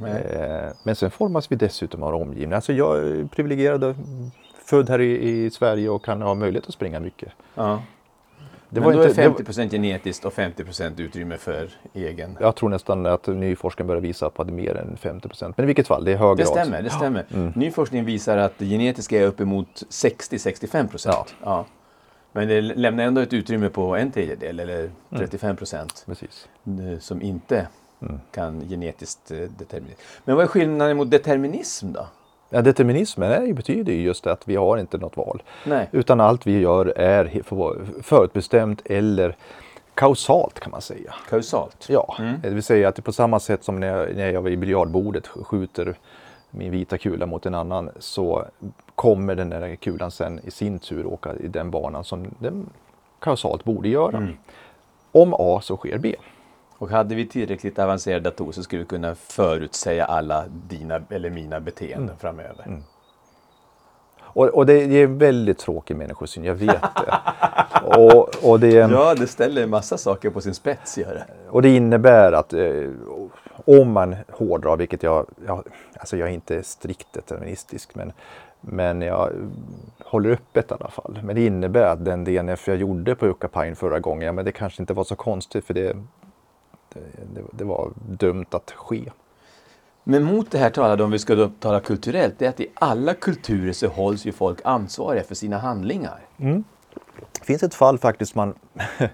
Eh, 0.00 0.72
Men 0.82 0.96
sen 0.96 1.10
formas 1.10 1.52
vi 1.52 1.56
dessutom 1.56 2.02
av 2.02 2.12
vår 2.12 2.20
omgivning. 2.22 2.52
Alltså 2.52 2.72
jag 2.72 2.98
är 2.98 3.24
privilegierad, 3.24 3.94
född 4.64 4.90
här 4.90 5.00
i, 5.00 5.44
i 5.44 5.50
Sverige 5.50 5.88
och 5.88 6.04
kan 6.04 6.22
ha 6.22 6.34
möjlighet 6.34 6.68
att 6.68 6.74
springa 6.74 7.00
mycket. 7.00 7.32
Ja. 7.54 7.82
Det 8.68 8.80
Men 8.80 8.84
var 8.84 8.92
då 8.92 9.08
inte, 9.08 9.22
är 9.22 9.28
det 9.30 9.34
50% 9.44 9.70
genetiskt 9.70 10.24
och 10.24 10.32
50% 10.32 11.00
utrymme 11.00 11.36
för 11.36 11.70
egen. 11.94 12.36
Jag 12.40 12.56
tror 12.56 12.68
nästan 12.68 13.06
att 13.06 13.26
ny 13.26 13.56
forskning 13.56 13.86
börjar 13.86 14.00
visa 14.00 14.30
på 14.30 14.42
att 14.42 14.48
det 14.48 14.52
är 14.54 14.56
mer 14.56 14.76
än 14.76 14.96
50% 15.02 15.54
Men 15.56 15.64
i 15.64 15.66
vilket 15.66 15.86
fall, 15.88 16.04
det 16.04 16.12
är 16.12 16.16
hög 16.16 16.36
Det 16.36 16.46
stämmer, 16.46 16.82
det 16.82 16.90
stämmer. 16.90 17.24
Mm. 17.34 17.52
Ny 17.56 17.70
forskning 17.70 18.04
visar 18.04 18.36
att 18.38 18.58
det 18.58 18.66
genetiska 18.66 19.22
är 19.22 19.26
uppemot 19.26 19.82
60-65 19.90 20.88
procent. 20.88 21.34
Ja. 21.42 21.66
Men 22.32 22.48
det 22.48 22.60
lämnar 22.60 23.04
ändå 23.04 23.20
ett 23.20 23.32
utrymme 23.32 23.68
på 23.68 23.96
en 23.96 24.10
tredjedel 24.10 24.60
eller 24.60 24.90
35 25.10 25.56
procent 25.56 26.02
Precis. 26.06 26.48
eh, 26.64 26.98
som 26.98 27.22
inte 27.22 27.66
Mm. 28.02 28.20
kan 28.30 28.68
genetiskt 28.68 29.30
eh, 29.30 29.38
determineras. 29.38 29.98
Men 30.24 30.36
vad 30.36 30.44
är 30.44 30.48
skillnaden 30.48 30.96
mot 30.96 31.10
determinism 31.10 31.92
då? 31.92 32.06
Ja, 32.54 32.62
determinismen 32.62 33.32
är, 33.32 33.52
betyder 33.52 33.92
ju 33.92 34.02
just 34.02 34.26
att 34.26 34.48
vi 34.48 34.56
har 34.56 34.78
inte 34.78 34.98
något 34.98 35.16
val. 35.16 35.42
Nej. 35.66 35.88
Utan 35.92 36.20
allt 36.20 36.46
vi 36.46 36.58
gör 36.60 36.86
är 36.96 37.42
förutbestämt 38.02 38.82
eller 38.84 39.36
kausalt 39.94 40.60
kan 40.60 40.70
man 40.70 40.80
säga. 40.82 41.14
Kausalt. 41.28 41.86
Ja, 41.88 42.16
Mm. 42.18 42.34
det 42.42 42.50
vill 42.50 42.62
säga 42.62 42.88
att 42.88 42.96
det 42.96 43.02
på 43.02 43.12
samma 43.12 43.40
sätt 43.40 43.64
som 43.64 43.80
när 43.80 43.86
jag, 43.86 44.16
när 44.16 44.30
jag 44.32 44.42
vid 44.42 44.58
biljardbordet 44.58 45.26
sk- 45.28 45.44
skjuter 45.44 45.94
min 46.50 46.70
vita 46.70 46.98
kula 46.98 47.26
mot 47.26 47.46
en 47.46 47.54
annan 47.54 47.90
så 47.98 48.44
kommer 48.94 49.34
den 49.34 49.50
där 49.50 49.76
kulan 49.76 50.10
sen 50.10 50.40
i 50.44 50.50
sin 50.50 50.78
tur 50.78 51.06
åka 51.06 51.34
i 51.34 51.48
den 51.48 51.70
banan 51.70 52.04
som 52.04 52.26
den 52.38 52.66
kausalt 53.20 53.64
borde 53.64 53.88
göra. 53.88 54.16
Mm. 54.16 54.36
Om 55.12 55.34
A 55.38 55.60
så 55.62 55.76
sker 55.76 55.98
B. 55.98 56.14
Och 56.82 56.90
hade 56.90 57.14
vi 57.14 57.26
tillräckligt 57.26 57.78
avancerade 57.78 58.20
datorer 58.30 58.52
så 58.52 58.62
skulle 58.62 58.82
vi 58.82 58.88
kunna 58.88 59.14
förutsäga 59.14 60.04
alla 60.04 60.44
dina 60.68 61.00
eller 61.10 61.30
mina 61.30 61.60
beteenden 61.60 62.02
Mm. 62.04 62.16
framöver. 62.18 62.82
Och, 64.18 64.46
och 64.48 64.66
det, 64.66 64.74
är 64.74 65.04
en 65.04 65.18
väldigt 65.18 65.58
tråkig 65.58 65.96
människosyn, 65.96 66.44
jag 66.44 66.54
vet 66.54 66.82
det. 66.82 67.14
och, 67.98 68.50
och, 68.50 68.60
det 68.60 68.68
Ja, 68.68 69.14
det 69.14 69.26
ställer 69.26 69.62
en 69.62 69.70
massa 69.70 69.98
saker 69.98 70.30
på 70.30 70.40
sin 70.40 70.54
spets, 70.54 70.98
gör 70.98 71.14
det. 71.14 71.26
och 71.50 71.62
det 71.62 71.68
innebär 71.68 72.32
att 72.32 72.52
eh, 72.52 72.90
om 73.64 73.92
man 73.92 74.16
hårdrar, 74.30 74.76
vilket 74.76 75.02
jag, 75.02 75.26
jag, 75.46 75.62
alltså 75.96 76.16
jag 76.16 76.28
är 76.28 76.32
inte 76.32 76.62
strikt 76.62 77.12
deterministisk, 77.12 77.94
men, 77.94 78.12
men 78.60 79.02
jag 79.02 79.30
håller 80.04 80.30
öppet 80.30 80.70
i 80.70 80.74
alla 80.74 80.90
fall. 80.90 81.18
Men 81.24 81.36
det 81.36 81.46
innebär 81.46 81.86
att 81.86 82.04
den 82.04 82.24
DNF 82.24 82.68
jag 82.68 82.76
gjorde 82.76 83.14
på 83.14 83.26
Ucapine 83.26 83.74
förra 83.74 84.00
gången, 84.00 84.26
ja, 84.26 84.32
men 84.32 84.44
det 84.44 84.52
kanske 84.52 84.82
inte 84.82 84.94
var 84.94 85.04
så 85.04 85.16
konstigt 85.16 85.64
för 85.64 85.74
det, 85.74 85.96
det, 86.94 87.00
det, 87.34 87.46
det 87.52 87.64
var 87.64 87.92
dömt 87.96 88.54
att 88.54 88.70
ske. 88.70 89.10
Men 90.04 90.22
mot 90.22 90.50
det 90.50 90.58
här 90.58 90.70
talade 90.70 91.04
om 91.04 91.10
vi 91.10 91.18
ska 91.18 91.34
då 91.34 91.50
tala 91.60 91.80
kulturellt, 91.80 92.34
det 92.38 92.44
är 92.44 92.48
att 92.48 92.60
i 92.60 92.66
alla 92.74 93.14
kulturer 93.14 93.72
så 93.72 93.88
hålls 93.88 94.26
ju 94.26 94.32
folk 94.32 94.60
ansvariga 94.64 95.24
för 95.24 95.34
sina 95.34 95.58
handlingar. 95.58 96.20
Det 97.32 97.44
finns 97.44 97.62
ett 97.62 97.74
fall 97.74 97.98
faktiskt 97.98 98.34
man, 98.34 98.54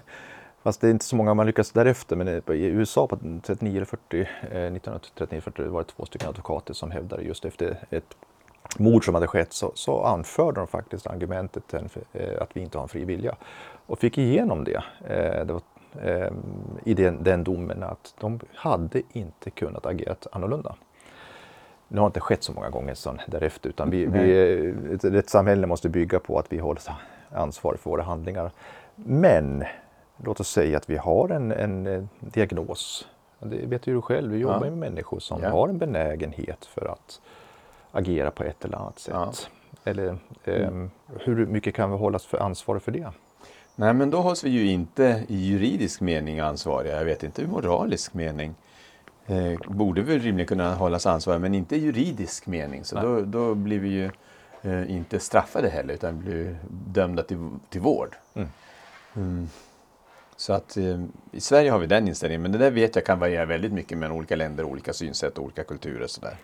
fast 0.63 0.81
det 0.81 0.87
är 0.87 0.91
inte 0.91 1.05
så 1.05 1.15
många 1.15 1.33
man 1.33 1.45
lyckas 1.45 1.71
därefter, 1.71 2.15
men 2.15 2.27
i 2.27 2.65
USA 2.65 3.07
på 3.07 3.17
39 3.43 3.75
eller 3.75 3.85
40, 3.85 4.21
eh, 4.21 4.27
1939-40 4.55 5.67
var 5.67 5.81
det 5.81 5.87
två 5.87 6.05
stycken 6.05 6.29
advokater 6.29 6.73
som 6.73 6.91
hävdade 6.91 7.23
just 7.23 7.45
efter 7.45 7.77
ett 7.89 8.15
mord 8.77 9.05
som 9.05 9.13
hade 9.13 9.27
skett 9.27 9.53
så, 9.53 9.71
så 9.75 10.03
anförde 10.03 10.59
de 10.59 10.67
faktiskt 10.67 11.07
argumentet 11.07 11.73
eh, 11.73 11.81
att 12.41 12.49
vi 12.53 12.61
inte 12.61 12.77
har 12.77 12.83
en 12.83 12.89
fri 12.89 13.05
vilja. 13.05 13.35
Och 13.85 13.99
fick 13.99 14.17
igenom 14.17 14.63
det, 14.63 14.83
eh, 15.07 15.45
det 15.45 15.53
var, 15.53 15.61
eh, 16.01 16.31
i 16.83 16.93
den, 16.93 17.23
den 17.23 17.43
domen 17.43 17.83
att 17.83 18.13
de 18.19 18.39
hade 18.53 19.01
inte 19.11 19.49
kunnat 19.49 19.85
agera 19.85 20.15
annorlunda. 20.31 20.75
Nu 21.87 21.99
har 21.99 22.07
det 22.07 22.09
inte 22.09 22.19
skett 22.19 22.43
så 22.43 22.53
många 22.53 22.69
gånger 22.69 22.93
sedan 22.93 23.21
därefter 23.27 23.69
utan 23.69 23.89
vi, 23.89 24.05
vi, 24.05 24.93
ett 24.93 25.03
rättssamhälle 25.03 25.67
måste 25.67 25.89
bygga 25.89 26.19
på 26.19 26.39
att 26.39 26.53
vi 26.53 26.57
hålls 26.57 26.89
ansvar 27.31 27.75
för 27.75 27.89
våra 27.89 28.03
handlingar. 28.03 28.51
Men 28.95 29.63
låt 30.17 30.39
oss 30.39 30.49
säga 30.49 30.77
att 30.77 30.89
vi 30.89 30.97
har 30.97 31.29
en, 31.29 31.51
en 31.51 32.09
diagnos. 32.19 33.07
Det 33.39 33.65
vet 33.65 33.87
ju 33.87 33.93
du 33.93 34.01
själv, 34.01 34.31
vi 34.31 34.37
jobbar 34.37 34.55
ja. 34.55 34.59
med 34.59 34.77
människor 34.77 35.19
som 35.19 35.43
ja. 35.43 35.49
har 35.49 35.67
en 35.67 35.77
benägenhet 35.77 36.65
för 36.65 36.85
att 36.91 37.21
agera 37.91 38.31
på 38.31 38.43
ett 38.43 38.65
eller 38.65 38.77
annat 38.77 38.99
sätt. 38.99 39.13
Ja. 39.13 39.31
Eller 39.83 40.17
eh, 40.43 40.67
mm. 40.67 40.91
hur 41.19 41.45
mycket 41.45 41.75
kan 41.75 41.91
vi 41.91 41.97
hållas 41.97 42.25
för 42.25 42.37
ansvar 42.37 42.79
för 42.79 42.91
det? 42.91 43.11
Nej, 43.79 43.93
men 43.93 44.09
då 44.09 44.21
hålls 44.21 44.43
vi 44.43 44.49
ju 44.49 44.71
inte 44.71 45.23
i 45.27 45.35
juridisk 45.35 46.01
mening 46.01 46.39
ansvariga. 46.39 46.97
Jag 46.97 47.05
vet 47.05 47.23
inte 47.23 47.41
i 47.41 47.47
moralisk 47.47 48.13
mening. 48.13 48.55
Eh, 49.25 49.59
borde 49.67 50.01
vi 50.01 50.19
rimligen 50.19 50.47
kunna 50.47 50.75
hållas 50.75 51.05
ansvariga, 51.05 51.39
men 51.39 51.53
inte 51.53 51.75
i 51.75 51.79
juridisk 51.79 52.47
mening. 52.47 52.85
Så 52.85 52.95
då, 52.95 53.21
då 53.21 53.55
blir 53.55 53.79
vi 53.79 53.89
ju 53.89 54.11
eh, 54.61 54.91
inte 54.91 55.19
straffade 55.19 55.69
heller, 55.69 55.93
utan 55.93 56.19
blir 56.19 56.57
dömda 56.69 57.23
till, 57.23 57.49
till 57.69 57.81
vård. 57.81 58.15
Mm. 58.33 58.47
Mm. 59.15 59.49
Så 60.35 60.53
att 60.53 60.77
eh, 60.77 61.03
i 61.31 61.41
Sverige 61.41 61.71
har 61.71 61.79
vi 61.79 61.87
den 61.87 62.07
inställningen, 62.07 62.41
men 62.41 62.51
det 62.51 62.57
där 62.57 62.71
vet 62.71 62.95
jag 62.95 63.05
kan 63.05 63.19
variera 63.19 63.45
väldigt 63.45 63.73
mycket 63.73 63.97
mellan 63.97 64.17
olika 64.17 64.35
länder, 64.35 64.63
olika 64.63 64.93
synsätt 64.93 65.37
och 65.37 65.43
olika 65.43 65.63
kulturer. 65.63 66.03
Och 66.03 66.09
sådär. 66.09 66.37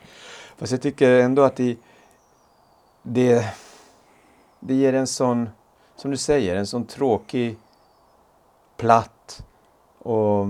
Fast 0.58 0.72
jag 0.72 0.82
tycker 0.82 1.12
ändå 1.12 1.42
att 1.42 1.56
det, 1.56 1.78
det, 3.04 3.46
det 4.60 4.74
ger 4.74 4.94
en 4.94 5.08
sån, 5.08 5.50
som 5.96 6.12
du 6.12 6.18
säger, 6.18 6.56
en 6.56 6.68
sån 6.68 6.86
tråkig, 6.86 7.56
platt 8.78 9.46
och 10.00 10.48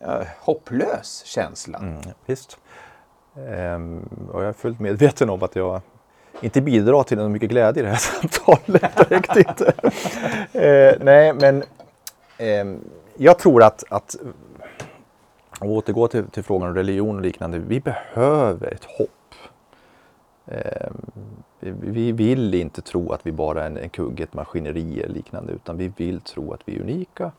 ja, 0.00 0.22
hopplös 0.40 1.22
känsla. 1.24 1.78
Mm, 1.78 2.00
visst. 2.26 2.58
Ehm, 3.48 4.08
och 4.32 4.42
jag 4.42 4.48
är 4.48 4.52
fullt 4.52 4.80
medveten 4.80 5.30
om 5.30 5.42
att 5.42 5.56
jag 5.56 5.80
inte 6.40 6.60
bidrar 6.60 7.02
till 7.02 7.18
någon 7.18 7.32
mycket 7.32 7.48
glädje 7.50 7.82
i 7.82 7.86
det 7.86 7.90
här 7.90 7.96
samtalet. 8.20 9.08
Direkt 9.08 9.36
inte. 9.36 9.72
ehm, 10.52 10.98
nej, 11.04 11.32
men 11.34 11.64
ehm, 12.38 12.80
jag 13.16 13.38
tror 13.38 13.62
att, 13.62 13.84
att 13.88 14.16
och 15.60 15.70
återgå 15.70 16.08
till, 16.08 16.26
till 16.30 16.42
frågan 16.42 16.68
om 16.68 16.74
religion 16.74 17.16
och 17.16 17.22
liknande. 17.22 17.58
Vi 17.58 17.80
behöver 17.80 18.74
ett 18.74 18.84
hopp. 18.84 19.10
Eh, 20.48 20.90
vi, 21.60 21.70
vi, 21.70 22.12
vill 22.12 22.54
inte 22.54 22.82
tro 22.82 23.12
att 23.12 23.26
vi 23.26 23.32
bara 23.32 23.64
är 23.64 23.78
en, 23.78 23.88
kugge, 23.88 24.22
ett 24.22 24.34
maskineri 24.34 25.00
eller 25.00 25.14
liknande 25.14 25.52
utan 25.52 25.76
vi 25.76 25.92
vill 25.96 26.20
tro 26.20 26.52
att 26.52 26.60
vi 26.64 26.76
är 26.76 26.80
unika 26.80 27.32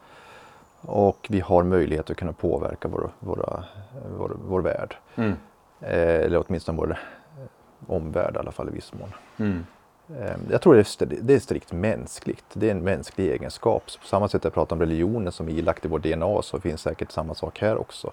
och 0.81 1.27
vi 1.29 1.39
har 1.39 1.63
möjlighet 1.63 2.09
att 2.09 2.17
kunna 2.17 2.33
påverka 2.33 2.87
vår, 2.87 3.09
våra, 3.19 3.63
vår, 4.17 4.37
vår 4.47 4.61
värld. 4.61 4.95
Mm. 5.15 5.33
Eh, 5.81 6.25
eller 6.25 6.43
åtminstone 6.47 6.77
vår 6.77 6.97
omvärld 7.87 8.35
i 8.35 8.39
alla 8.39 8.51
fall 8.51 8.69
i 8.69 8.71
viss 8.71 8.93
mån. 8.93 9.13
Mm. 9.37 9.65
Ehm, 10.09 10.41
jag 10.51 10.61
tror 10.61 10.83
det 11.21 11.33
är 11.33 11.39
strikt 11.39 11.71
mänskligt. 11.71 12.45
Det 12.53 12.67
är 12.67 12.71
en 12.71 12.83
mänsklig 12.83 13.31
egenskap. 13.31 13.83
på 14.01 14.07
samma 14.07 14.27
sätt 14.27 14.43
jag 14.43 14.53
pratar 14.53 14.75
om 14.75 14.79
religionen 14.79 15.31
som 15.31 15.47
är 15.47 15.51
ilagt 15.51 15.85
i 15.85 15.87
vårt 15.87 16.03
DNA 16.03 16.41
så 16.41 16.59
finns 16.59 16.81
säkert 16.81 17.11
samma 17.11 17.35
sak 17.35 17.59
här 17.59 17.77
också. 17.77 18.11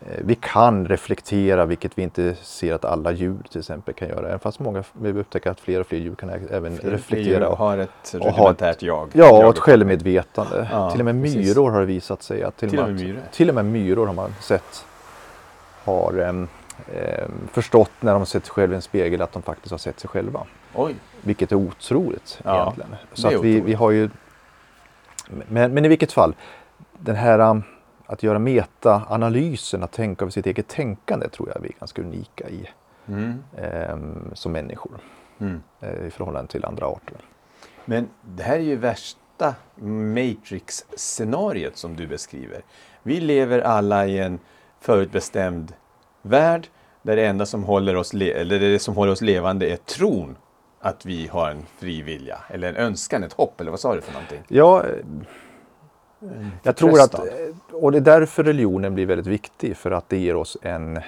Ehm, 0.00 0.26
vi 0.26 0.34
kan 0.34 0.88
reflektera, 0.88 1.66
vilket 1.66 1.98
vi 1.98 2.02
inte 2.02 2.34
ser 2.34 2.74
att 2.74 2.84
alla 2.84 3.12
djur 3.12 3.36
till 3.50 3.58
exempel 3.58 3.94
kan 3.94 4.08
göra. 4.08 4.26
Även 4.28 4.38
fast 4.38 4.60
många, 4.60 4.84
vi 4.92 5.12
upptäcker 5.12 5.50
att 5.50 5.60
fler 5.60 5.80
och 5.80 5.86
fler 5.86 5.98
djur 5.98 6.14
kan 6.14 6.30
även 6.30 6.78
fler, 6.78 6.90
reflektera. 6.90 7.38
Fler 7.38 7.48
och 7.48 7.58
har 7.58 7.78
ett 7.78 8.14
rudimentärt 8.14 8.82
jag. 8.82 9.10
Ja, 9.12 9.46
och 9.46 9.54
ett 9.54 9.58
självmedvetande. 9.58 10.68
Ja, 10.72 10.90
till 10.90 11.00
och 11.00 11.04
med 11.04 11.22
precis. 11.22 11.56
myror 11.56 11.70
har 11.70 11.80
det 11.80 11.86
visat 11.86 12.22
sig 12.22 12.42
att 12.42 12.56
till, 12.56 12.70
till, 12.70 12.78
och 12.78 12.86
med, 12.88 12.94
myror. 12.94 13.20
till 13.32 13.48
och 13.48 13.54
med 13.54 13.64
myror 13.64 14.06
har 14.06 14.14
man 14.14 14.34
sett 14.40 14.86
har 15.84 16.18
um, 16.18 16.38
um, 16.38 16.48
förstått 17.52 17.90
när 18.00 18.12
de 18.12 18.18
har 18.18 18.26
sett 18.26 18.46
sig 18.46 18.52
själva 18.52 18.74
i 18.74 18.76
en 18.76 18.82
spegel 18.82 19.22
att 19.22 19.32
de 19.32 19.42
faktiskt 19.42 19.70
har 19.70 19.78
sett 19.78 20.00
sig 20.00 20.10
själva. 20.10 20.46
Oj. 20.74 20.94
Vilket 21.22 21.52
är 21.52 21.56
otroligt 21.56 22.40
ja, 22.44 22.62
egentligen. 22.62 22.96
Så 23.12 23.28
att 23.28 23.44
vi, 23.44 23.60
vi 23.60 23.74
har 23.74 23.90
ju... 23.90 24.10
Men, 25.48 25.74
men 25.74 25.84
i 25.84 25.88
vilket 25.88 26.12
fall, 26.12 26.34
den 26.98 27.16
här 27.16 27.62
att 28.06 28.22
göra 28.22 28.38
meta-analysen, 28.38 29.82
att 29.82 29.92
tänka 29.92 30.24
över 30.24 30.32
sitt 30.32 30.46
eget 30.46 30.68
tänkande 30.68 31.28
tror 31.28 31.48
jag 31.54 31.60
vi 31.60 31.68
är 31.68 31.74
ganska 31.78 32.02
unika 32.02 32.48
i 32.48 32.68
mm. 33.06 33.42
eh, 33.56 33.96
som 34.34 34.52
människor 34.52 34.92
mm. 35.38 35.62
eh, 35.80 36.06
i 36.06 36.10
förhållande 36.10 36.52
till 36.52 36.64
andra 36.64 36.86
arter. 36.86 37.16
Men 37.84 38.08
det 38.22 38.42
här 38.42 38.56
är 38.56 38.62
ju 38.62 38.76
värsta 38.76 39.54
Matrix-scenariet 40.14 41.76
som 41.76 41.96
du 41.96 42.06
beskriver. 42.06 42.62
Vi 43.02 43.20
lever 43.20 43.60
alla 43.60 44.06
i 44.06 44.18
en 44.18 44.38
förutbestämd 44.80 45.72
värld 46.22 46.68
där 47.02 47.16
det 47.16 47.26
enda 47.26 47.46
som 47.46 47.64
håller 47.64 47.96
oss, 47.96 48.14
eller 48.14 48.60
det 48.60 48.78
som 48.78 48.94
håller 48.94 49.12
oss 49.12 49.20
levande 49.20 49.66
är 49.66 49.76
tron 49.76 50.36
att 50.80 51.06
vi 51.06 51.26
har 51.26 51.50
en 51.50 51.62
fri 51.78 52.02
vilja 52.02 52.38
eller 52.48 52.68
en 52.68 52.76
önskan, 52.76 53.24
ett 53.24 53.32
hopp 53.32 53.60
eller 53.60 53.70
vad 53.70 53.80
sa 53.80 53.94
du 53.94 54.00
för 54.00 54.12
någonting? 54.12 54.40
Ja, 54.48 54.84
jag 56.62 56.76
tror 56.76 57.00
att, 57.00 57.20
och 57.72 57.92
det 57.92 57.98
är 57.98 58.02
därför 58.02 58.44
religionen 58.44 58.94
blir 58.94 59.06
väldigt 59.06 59.26
viktig 59.26 59.76
för 59.76 59.90
att 59.90 60.08
det 60.08 60.16
ger 60.16 60.36
oss 60.36 60.56
en, 60.62 61.00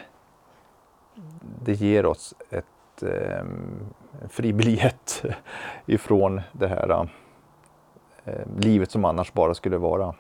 det 1.64 1.72
ger 1.72 2.07
oss 2.07 2.35
ett, 2.50 3.02
en 3.02 3.87
fri 4.29 4.52
biljett 4.52 5.24
ifrån 5.87 6.40
det 6.52 6.68
här 6.68 6.90
uh, 6.90 8.33
livet 8.59 8.90
som 8.90 9.05
annars 9.05 9.33
bara 9.33 9.55
skulle 9.55 9.79
vara 9.79 10.14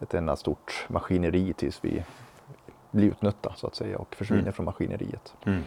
ett 0.00 0.14
enda 0.14 0.36
stort 0.36 0.86
maskineri 0.88 1.52
tills 1.52 1.84
vi 1.84 2.04
blir 2.90 3.08
utnötta 3.08 3.52
så 3.56 3.66
att 3.66 3.74
säga 3.74 3.98
och 3.98 4.14
försvinner 4.14 4.42
mm. 4.42 4.52
från 4.52 4.66
maskineriet. 4.66 5.34
Mm. 5.44 5.62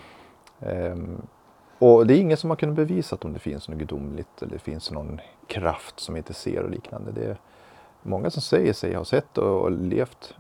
Um, 0.60 1.22
och 1.80 2.08
det 2.08 2.14
är 2.14 2.20
ingen 2.20 2.38
som 2.38 2.50
har 2.50 2.58
kunnat 2.58 2.76
bevisa 2.76 3.18
om 3.22 3.34
det 3.34 3.40
finns 3.40 3.70
något 3.70 3.78
gudomligt 3.78 4.42
eller 4.42 4.52
det 4.52 4.60
finns 4.60 4.92
någon 4.92 5.22
kraft 5.48 6.00
som 6.00 6.16
inte 6.16 6.34
ser 6.34 6.64
och 6.64 6.70
liknande. 6.70 7.12
Det 7.12 7.38
många 8.08 8.30
som 8.30 8.42
säger 8.42 8.74
sig 8.74 8.94
ha 8.94 9.06
sett 9.06 9.38
och 9.38 9.72
levt 9.72 10.36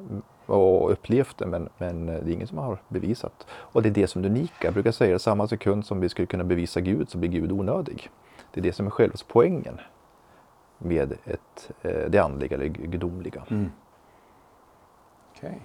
och 0.46 0.92
upplevt 0.92 1.38
det 1.38 1.46
men, 1.46 1.70
men 1.78 2.06
det 2.06 2.14
är 2.14 2.30
ingen 2.30 2.48
som 2.48 2.58
har 2.58 2.78
bevisat. 2.88 3.48
Och 3.50 3.82
det 3.82 3.90
är 3.90 3.94
det 3.94 4.08
som 4.08 4.20
är 4.20 4.30
det 4.30 4.36
unika. 4.36 4.68
Jag 4.68 4.74
brukar 4.74 4.92
säga 4.92 5.14
det 5.14 5.20
samma 5.20 5.48
sekund 5.48 5.86
som 5.86 6.00
vi 6.00 6.10
skulle 6.10 6.26
kunna 6.26 6.44
bevisa 6.44 6.82
Gud 6.82 7.10
så 7.10 7.18
blir 7.18 7.30
Gud 7.30 7.52
onödig. 7.52 8.10
Det 8.54 8.60
är 8.60 8.64
det 8.64 8.74
som 8.74 8.86
är 8.86 8.90
själva 8.90 9.16
poängen 9.28 9.80
med 10.78 11.14
ett, 11.26 11.72
eh, 11.82 12.10
det 12.10 12.20
andliga 12.20 12.56
eller 12.56 12.68
gudomliga. 12.68 13.44
Mm. 13.50 13.72
Okay. 15.38 15.56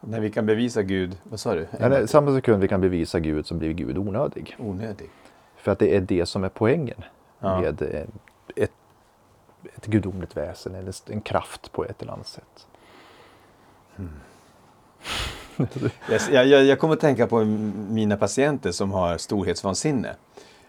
När 0.00 0.20
vi 0.20 0.30
kan 0.30 0.46
bevisa 0.46 0.82
Gud, 0.82 1.18
vad 1.22 1.40
sa 1.40 1.54
du? 1.54 1.66
Ja, 1.80 2.06
samma 2.06 2.34
sekund 2.34 2.62
vi 2.62 2.68
kan 2.68 2.80
bevisa 2.80 3.20
Gud 3.20 3.46
så 3.46 3.54
blir 3.54 3.72
Gud 3.72 3.98
onödig. 3.98 4.56
Onödig? 4.58 5.10
För 5.56 5.72
att 5.72 5.78
det 5.78 5.96
är 5.96 6.00
det 6.00 6.26
som 6.26 6.44
är 6.44 6.48
poängen 6.48 7.04
ja. 7.38 7.60
med 7.60 7.82
ett, 8.56 8.72
ett 9.76 9.86
gudomligt 9.86 10.36
väsen 10.36 10.74
eller 10.74 10.94
en 11.06 11.20
kraft 11.20 11.72
på 11.72 11.84
ett 11.84 12.02
eller 12.02 12.12
annat 12.12 12.26
sätt. 12.26 12.66
Mm. 13.96 14.10
jag, 16.30 16.46
jag, 16.46 16.64
jag 16.64 16.78
kommer 16.78 16.94
att 16.94 17.00
tänka 17.00 17.26
på 17.26 17.44
mina 17.44 18.16
patienter 18.16 18.72
som 18.72 18.92
har 18.92 19.18
storhetsvansinne. 19.18 20.14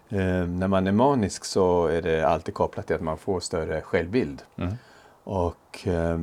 Eh, 0.10 0.48
när 0.48 0.68
man 0.68 0.88
är 0.88 0.92
manisk 0.92 1.46
så 1.46 1.88
är 1.88 2.02
det 2.02 2.28
alltid 2.28 2.54
kopplat 2.54 2.88
till 2.88 2.96
att 2.96 3.02
man 3.02 3.18
får 3.18 3.40
större 3.40 3.82
självbild. 3.82 4.42
Mm. 4.56 4.74
Och 5.24 5.88
eh, 5.88 6.20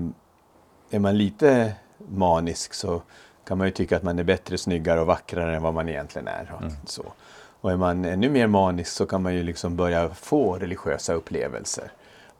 är 0.90 0.98
man 0.98 1.18
lite 1.18 1.72
manisk 2.09 2.74
så 2.74 3.02
kan 3.44 3.59
man 3.59 3.66
ju 3.66 3.70
tycka 3.70 3.96
att 3.96 4.02
man 4.02 4.18
är 4.18 4.24
bättre, 4.24 4.59
snyggare 4.59 5.00
och 5.00 5.06
vackrare 5.06 5.56
än 5.56 5.62
vad 5.62 5.74
man 5.74 5.88
egentligen 5.88 6.28
är. 6.28 6.52
Och, 6.54 6.62
mm. 6.62 6.74
så. 6.87 7.12
och 7.61 7.72
är 7.72 7.76
man 7.76 8.04
ännu 8.04 8.28
mer 8.28 8.46
manisk 8.46 8.92
så 8.92 9.06
kan 9.06 9.22
man 9.22 9.35
ju 9.35 9.42
liksom 9.42 9.76
börja 9.76 10.09
få 10.09 10.54
religiösa 10.54 11.14
upplevelser. 11.14 11.92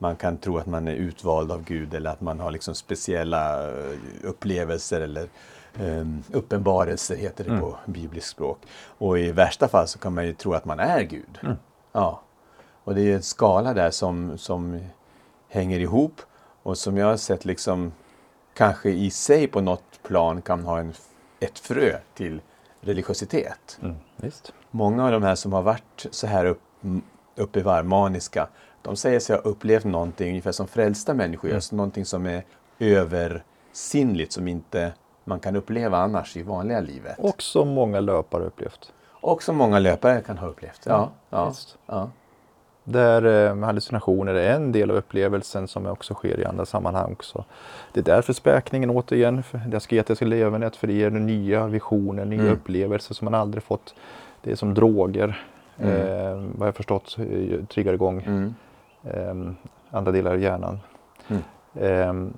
Man 0.03 0.17
kan 0.17 0.39
tro 0.39 0.59
att 0.59 0.67
man 0.67 0.89
är 0.89 0.95
utvald 0.95 1.53
av 1.53 1.65
Gud 1.65 1.95
eller 1.95 2.11
att 2.11 2.21
man 2.21 2.41
har 2.41 2.51
liksom 2.51 2.75
speciella 2.75 3.69
eh, 3.69 3.97
upplevelser 4.23 5.01
eller 5.01 5.29
um, 5.81 6.23
uppenbarelser 6.33 7.17
heter 7.17 7.45
det 7.45 7.51
mm. 7.51 7.63
på 7.63 7.79
bibliskt 7.87 8.31
språk. 8.31 8.59
Och 8.99 9.19
i 9.19 9.33
värsta 9.33 9.69
fall 9.69 9.89
så 9.89 9.99
kan 9.99 10.15
man 10.15 10.27
ju 10.27 10.33
tro 10.33 10.55
att 10.55 10.65
man 10.65 10.81
är 10.81 11.03
Gud. 11.03 11.39
Mm. 11.43 11.57
Ja. 11.93 12.23
Och 12.85 12.95
det 12.95 13.01
är 13.01 13.15
en 13.15 13.23
skala 13.23 13.75
där 13.75 13.91
som, 13.91 14.39
som 14.39 14.81
hänger 15.49 15.81
ihop 15.81 16.21
och 16.63 16.79
som 16.79 16.97
jag 16.97 17.07
har 17.07 17.17
sett 17.17 17.45
liksom 17.45 17.93
kanske 18.55 18.91
i 18.91 19.11
sig 19.11 19.47
på 19.47 19.61
något 19.61 20.03
plan 20.03 20.43
kan 20.43 20.65
ha 20.65 20.79
en, 20.79 20.93
ett 21.41 21.59
frö 21.59 21.99
till 22.15 22.41
religiositet. 22.81 23.79
Mm, 23.83 23.97
Många 24.71 25.05
av 25.05 25.13
de 25.13 25.23
här 25.23 25.35
som 25.35 25.53
har 25.53 25.63
varit 25.63 26.07
så 26.11 26.27
här 26.27 26.45
upp, 26.45 26.63
uppe 27.37 27.59
i 27.59 27.63
varv, 27.63 27.85
maniska, 27.85 28.49
de 28.83 28.97
säger 28.97 29.21
sig 29.21 29.37
ha 29.37 29.43
upplevt 29.43 29.85
någonting 29.85 30.29
ungefär 30.29 30.53
som 30.53 30.67
frälsta 30.69 31.15
människor 31.15 31.49
mm. 31.51 31.61
någonting 31.73 32.05
som 32.05 32.27
är 32.27 32.45
översinnligt 32.79 34.33
som 34.33 34.49
inte 34.49 34.93
man 35.25 35.41
kan 35.41 35.57
uppleva 35.57 35.99
annars 35.99 36.37
i 36.37 36.43
vanliga 36.43 36.81
livet. 36.81 37.17
Och 37.19 37.43
som 37.43 37.69
många 37.69 38.01
löpare 38.01 38.45
upplevt. 38.45 38.93
Och 39.21 39.43
som 39.43 39.57
många 39.57 39.79
löpare 39.79 40.21
kan 40.21 40.39
ha 40.39 40.47
upplevt. 40.49 40.81
Ja, 40.87 41.11
ja, 41.31 41.53
ja. 41.87 42.11
Där 42.85 43.49
eh, 43.51 43.65
hallucinationer 43.65 44.35
är 44.35 44.55
en 44.55 44.73
del 44.73 44.91
av 44.91 44.97
upplevelsen 44.97 45.69
som 45.69 45.87
också 45.87 46.15
sker 46.15 46.41
i 46.41 46.45
andra 46.45 46.67
sammanhang 46.67 47.13
också. 47.13 47.45
Det 47.93 48.01
är 48.01 48.05
därför 48.05 48.33
späkningen 48.33 48.91
återigen, 48.91 49.43
det 49.69 49.77
asketiska 49.77 50.25
levernet, 50.25 50.77
för 50.77 50.87
det 50.87 50.93
ger 50.93 51.11
nya 51.11 51.67
visioner, 51.67 52.25
nya 52.25 52.41
Mm. 52.41 52.53
upplevelser 52.53 53.15
som 53.15 53.25
man 53.25 53.35
aldrig 53.35 53.63
fått. 53.63 53.95
Det 54.43 54.51
är 54.51 54.57
som 54.57 54.75
droger, 54.75 55.45
Mm. 55.79 55.93
eh, 55.97 56.51
vad 56.59 56.69
jag 56.69 56.75
förstått, 56.75 57.17
triggar 57.69 57.93
igång 57.93 58.23
Mm. 58.23 58.55
Eh, 59.05 59.35
andra 59.91 60.13
delar 60.13 60.31
av 60.33 60.41
hjärnan. 60.41 60.81
Mm. 61.29 61.43
Eh, 61.75 62.33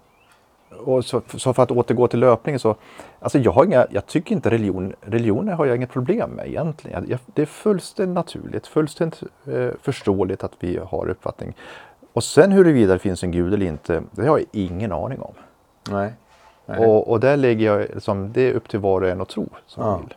och 0.78 1.04
så, 1.04 1.22
så 1.36 1.52
för 1.54 1.62
att 1.62 1.70
återgå 1.70 2.08
till 2.08 2.20
löpningen 2.20 2.58
så, 2.58 2.76
alltså 3.20 3.38
jag, 3.38 3.52
har 3.52 3.64
inga, 3.64 3.86
jag 3.90 4.06
tycker 4.06 4.34
inte 4.34 4.50
religion, 4.50 4.94
religioner 5.00 5.52
har 5.52 5.66
jag 5.66 5.76
inget 5.76 5.90
problem 5.90 6.30
med 6.30 6.46
egentligen. 6.46 7.06
Jag, 7.08 7.18
det 7.26 7.42
är 7.42 7.46
fullständigt 7.46 8.14
naturligt, 8.14 8.66
fullständigt 8.66 9.22
eh, 9.46 9.68
förståeligt 9.82 10.44
att 10.44 10.52
vi 10.60 10.78
har 10.78 11.08
uppfattning. 11.10 11.54
Och 12.12 12.24
sen 12.24 12.52
huruvida 12.52 12.92
det 12.92 12.98
finns 12.98 13.22
en 13.22 13.30
gud 13.30 13.54
eller 13.54 13.66
inte, 13.66 14.02
det 14.10 14.26
har 14.28 14.38
jag 14.38 14.46
ingen 14.52 14.92
aning 14.92 15.20
om. 15.20 15.34
Nej. 15.90 16.12
Nej. 16.66 16.86
Och, 16.86 17.10
och 17.10 17.20
där 17.20 17.36
lägger 17.36 17.66
jag, 17.66 17.80
liksom, 17.80 18.32
det 18.32 18.40
är 18.40 18.52
upp 18.52 18.68
till 18.68 18.80
var 18.80 19.00
och 19.00 19.08
en 19.08 19.20
att 19.20 19.28
tro 19.28 19.48
som 19.66 19.84
Ja. 19.84 19.96
vill. 19.96 20.14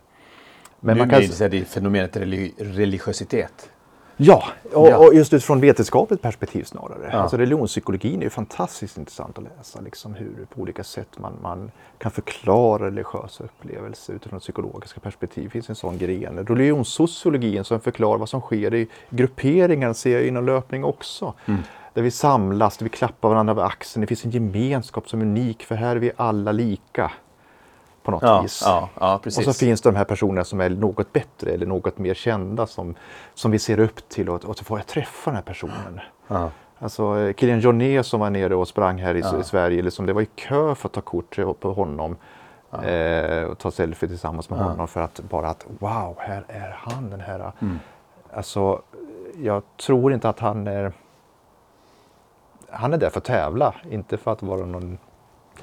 Men 0.80 0.96
nu 0.96 1.02
man 1.02 1.10
kan, 1.10 1.50
det 1.50 1.64
fenomenet 1.64 2.16
religi- 2.16 2.54
religiositet. 2.58 3.70
Ja, 4.16 4.44
och, 4.72 4.88
Ja. 4.88 4.96
och 4.98 5.14
just 5.14 5.32
utifrån 5.32 5.60
vetenskapligt 5.60 6.22
perspektiv 6.22 6.64
snarare. 6.64 7.08
Ja. 7.12 7.18
Alltså 7.18 7.36
religionspsykologin 7.36 8.20
är 8.20 8.24
ju 8.24 8.30
fantastiskt 8.30 8.98
intressant 8.98 9.38
att 9.38 9.44
läsa. 9.44 9.80
Liksom 9.80 10.14
hur 10.14 10.46
på 10.54 10.60
olika 10.60 10.84
sätt 10.84 11.08
man, 11.18 11.32
man 11.42 11.70
kan 11.98 12.10
förklara 12.10 12.86
religiösa 12.86 13.44
upplevelser 13.44 14.12
utifrån 14.14 14.40
psykologiska 14.40 15.00
perspektiv. 15.00 15.44
Det 15.44 15.50
finns 15.50 15.68
en 15.68 15.76
sån 15.76 15.98
gren. 15.98 16.46
Religionssociologin 16.46 17.64
som 17.64 17.80
förklarar 17.80 18.18
vad 18.18 18.28
som 18.28 18.40
sker 18.40 18.74
i 18.74 18.88
grupperingar 19.10 19.92
ser 19.92 20.12
jag 20.12 20.26
inom 20.26 20.46
löpning 20.46 20.84
också. 20.84 21.34
Mm. 21.46 21.60
Där 21.94 22.02
vi 22.02 22.10
samlas, 22.10 22.76
där 22.76 22.84
vi 22.84 22.90
klappar 22.90 23.28
varandra 23.28 23.50
över 23.50 23.62
axeln. 23.62 24.00
Det 24.00 24.06
finns 24.06 24.24
en 24.24 24.30
gemenskap 24.30 25.08
som 25.08 25.20
är 25.20 25.24
unik 25.24 25.64
för 25.64 25.74
här 25.74 25.96
är 25.96 26.00
vi 26.00 26.10
alla 26.16 26.52
lika. 26.52 27.12
På 28.06 28.10
något 28.12 28.22
Ja, 28.22 28.40
vis. 28.40 28.62
ja, 28.64 28.88
ja. 29.00 29.20
Och 29.24 29.32
så 29.32 29.52
finns 29.52 29.80
det 29.80 29.90
de 29.90 29.96
här 29.96 30.04
personerna 30.04 30.44
som 30.44 30.60
är 30.60 30.70
något 30.70 31.12
bättre 31.12 31.50
eller 31.50 31.66
något 31.66 31.98
mer 31.98 32.14
kända 32.14 32.66
som, 32.66 32.94
som 33.34 33.50
vi 33.50 33.58
ser 33.58 33.80
upp 33.80 34.08
till 34.08 34.28
och, 34.28 34.44
och 34.44 34.58
så 34.58 34.64
får 34.64 34.78
jag 34.78 34.86
träffa 34.86 35.30
den 35.30 35.34
här 35.36 35.42
personen. 35.42 36.00
ja. 36.28 36.50
Alltså 36.78 37.32
Kilian 37.36 37.60
Jornet 37.60 38.06
som 38.06 38.20
var 38.20 38.30
nere 38.30 38.54
och 38.54 38.68
sprang 38.68 38.98
här 38.98 39.14
i, 39.14 39.20
Ja. 39.20 39.40
i 39.40 39.44
Sverige, 39.44 39.82
liksom, 39.82 40.06
det 40.06 40.12
var 40.12 40.22
i 40.22 40.26
kö 40.34 40.74
för 40.74 40.88
att 40.88 40.92
ta 40.92 41.00
kort 41.00 41.36
på 41.60 41.72
honom. 41.72 42.16
Eh, 42.84 43.42
och 43.44 43.58
ta 43.58 43.70
selfie 43.70 44.08
tillsammans 44.08 44.50
med 44.50 44.58
Ja. 44.58 44.62
honom 44.62 44.88
för 44.88 45.00
att 45.00 45.20
bara 45.30 45.48
att 45.48 45.66
wow, 45.78 46.16
här 46.18 46.44
är 46.48 46.76
han 46.78 47.10
den 47.10 47.20
här. 47.20 47.52
Mm. 47.62 47.78
Alltså, 48.34 48.82
jag 49.42 49.62
tror 49.86 50.12
inte 50.12 50.28
att 50.28 50.38
han 50.38 50.66
är 50.66 50.92
han 52.70 52.92
är 52.92 52.98
där 52.98 53.10
för 53.10 53.18
att 53.18 53.24
tävla, 53.24 53.74
inte 53.90 54.16
för 54.16 54.32
att 54.32 54.42
vara 54.42 54.66
någon 54.66 54.98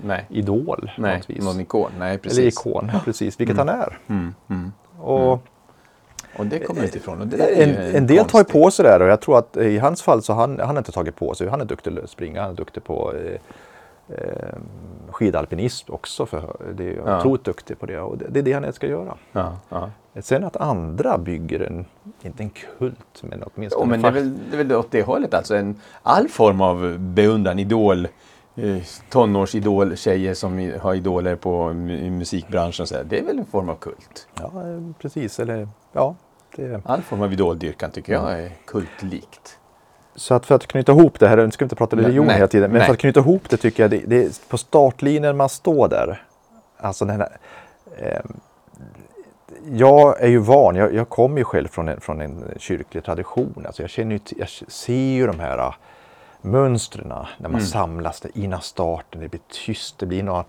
Nej, 0.01 0.25
idol. 0.29 0.91
på 0.95 1.01
nej 1.01 1.21
någon 1.27 1.59
ikon. 1.59 1.91
Nej, 1.99 2.17
precis. 2.17 2.39
Eller 2.39 2.47
ikon, 2.47 2.91
precis, 3.05 3.39
vilket 3.39 3.57
han 3.57 3.69
är. 3.69 3.99
Mm, 4.07 4.33
mm. 4.49 4.71
Och, 4.99 5.31
Och 6.37 6.45
det 6.45 6.59
kommer 6.59 6.83
inte 6.83 6.97
ifrån. 6.97 7.21
En, 7.21 7.69
en 7.95 8.07
del 8.07 8.25
tar 8.25 8.39
ju 8.39 8.45
på 8.45 8.71
sig 8.71 8.83
det 8.85 8.91
här 8.91 9.01
och 9.01 9.07
jag 9.07 9.21
tror 9.21 9.37
att 9.37 9.57
i 9.57 9.77
hans 9.77 10.01
fall 10.01 10.21
så 10.21 10.33
han, 10.33 10.59
han 10.59 10.69
har 10.69 10.77
inte 10.77 10.91
tagit 10.91 11.15
på 11.15 11.33
sig. 11.33 11.47
Han 11.49 11.61
är 11.61 11.65
duktig 11.65 11.99
att 11.99 12.09
springa, 12.09 12.41
han 12.41 12.51
är 12.51 12.55
duktig 12.55 12.83
på 12.83 13.13
eh, 13.13 14.17
eh, 14.17 14.55
skidalpinism 15.11 15.93
också. 15.93 16.25
För 16.25 16.55
det 16.77 16.89
är 16.89 17.01
Ja. 17.05 17.19
otroligt 17.19 17.43
duktig 17.43 17.79
på 17.79 17.85
det 17.85 17.99
och 17.99 18.17
det, 18.17 18.25
det 18.29 18.39
är 18.39 18.43
det 18.43 18.53
han 18.53 18.73
ska 18.73 18.87
göra. 18.87 19.17
Ja, 19.31 19.57
ja. 19.69 19.89
Sen 20.21 20.43
att 20.43 20.55
andra 20.55 21.17
bygger 21.17 21.59
en, 21.59 21.85
inte 22.21 22.43
en 22.43 22.49
kult, 22.49 23.21
men 23.21 23.43
åtminstone 23.55 23.85
Jo, 23.85 23.89
men 23.89 24.01
det 24.01 24.07
är, 24.07 24.11
väl, 24.11 24.33
det 24.49 24.55
är 24.55 24.63
väl 24.63 24.75
åt 24.77 24.91
det 24.91 25.01
hållet 25.03 25.33
alltså. 25.33 25.55
En, 25.55 25.75
all 26.03 26.27
form 26.29 26.61
av 26.61 26.97
beundran, 26.99 27.59
idol, 27.59 28.05
eh, 28.05 28.11
tonårsidol, 29.09 29.97
tjejer 29.97 30.33
som 30.33 30.71
har 30.81 30.93
idoler 30.93 31.35
på 31.35 31.73
musikbranschen 31.73 32.87
så 32.87 32.95
här, 32.95 33.03
Det 33.03 33.19
är 33.19 33.23
väl 33.23 33.39
en 33.39 33.45
form 33.45 33.69
av 33.69 33.75
kult. 33.75 34.27
Ja, 34.39 34.45
eh, 34.45 34.81
precis. 34.99 35.39
Eller, 35.39 35.67
ja, 35.91 36.15
det, 36.55 36.81
All 36.85 37.01
form 37.01 37.21
av 37.21 37.33
idoldyrkan 37.33 37.91
tycker 37.91 38.13
jag 38.13 38.39
är 38.39 38.51
kultlikt. 38.65 39.59
Så 40.15 40.33
att 40.33 40.45
för 40.45 40.55
att 40.55 40.67
knyta 40.67 40.91
ihop 40.91 41.19
det 41.19 41.27
här, 41.27 41.37
nu 41.37 41.51
ska 41.51 41.63
vi 41.63 41.65
inte 41.65 41.75
prata 41.75 41.95
religion 41.95 42.25
nej, 42.25 42.35
hela 42.35 42.47
tiden, 42.47 42.71
men 42.71 42.77
nej. 42.77 42.85
för 42.87 42.93
att 42.93 42.99
knyta 42.99 43.19
ihop 43.19 43.49
det 43.49 43.57
tycker 43.57 43.83
jag 43.83 43.91
det, 43.91 44.03
det 44.07 44.23
är 44.23 44.49
på 44.49 44.57
startlinjen 44.57 45.37
man 45.37 45.49
står 45.49 45.87
där. 45.87 46.23
Alltså 46.77 47.05
den 47.05 47.19
här, 47.19 47.37
eh, 47.97 48.19
jag 49.71 50.21
är 50.21 50.27
ju 50.27 50.37
van, 50.37 50.75
jag, 50.75 50.93
jag 50.93 51.09
kommer 51.09 51.37
ju 51.37 51.43
själv 51.43 51.67
från 51.67 51.89
en, 51.89 52.01
från 52.01 52.21
en 52.21 52.43
kyrklig 52.57 53.03
tradition. 53.03 53.63
Alltså 53.65 53.83
jag, 53.83 53.89
känner 53.89 54.15
ju, 54.15 54.19
jag 54.37 54.49
ser 54.49 54.93
ju 54.93 55.27
de 55.27 55.39
här 55.39 55.73
mönstren 56.43 57.07
när 57.07 57.49
man 57.49 57.51
Mm. 57.51 57.61
samlas 57.65 58.19
där 58.19 58.31
innan 58.35 58.61
starten. 58.61 59.21
Det 59.21 59.29
blir 59.29 59.41
tyst, 59.65 59.99
det 59.99 60.05
blir 60.05 60.23
något 60.23 60.45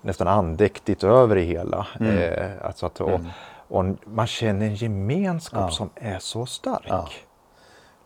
nästan 0.00 0.28
andäktigt 0.28 1.04
över 1.04 1.34
det 1.36 1.42
hela. 1.42 1.86
Mm. 2.00 2.18
Eh, 2.18 2.50
alltså 2.66 2.86
att, 2.86 3.00
och, 3.00 3.20
och 3.68 3.84
man 4.04 4.26
känner 4.26 4.66
en 4.66 4.74
gemenskap 4.74 5.60
Ja. 5.60 5.70
som 5.70 5.90
är 5.94 6.18
så 6.18 6.46
stark. 6.46 6.84
Ja. 6.88 7.08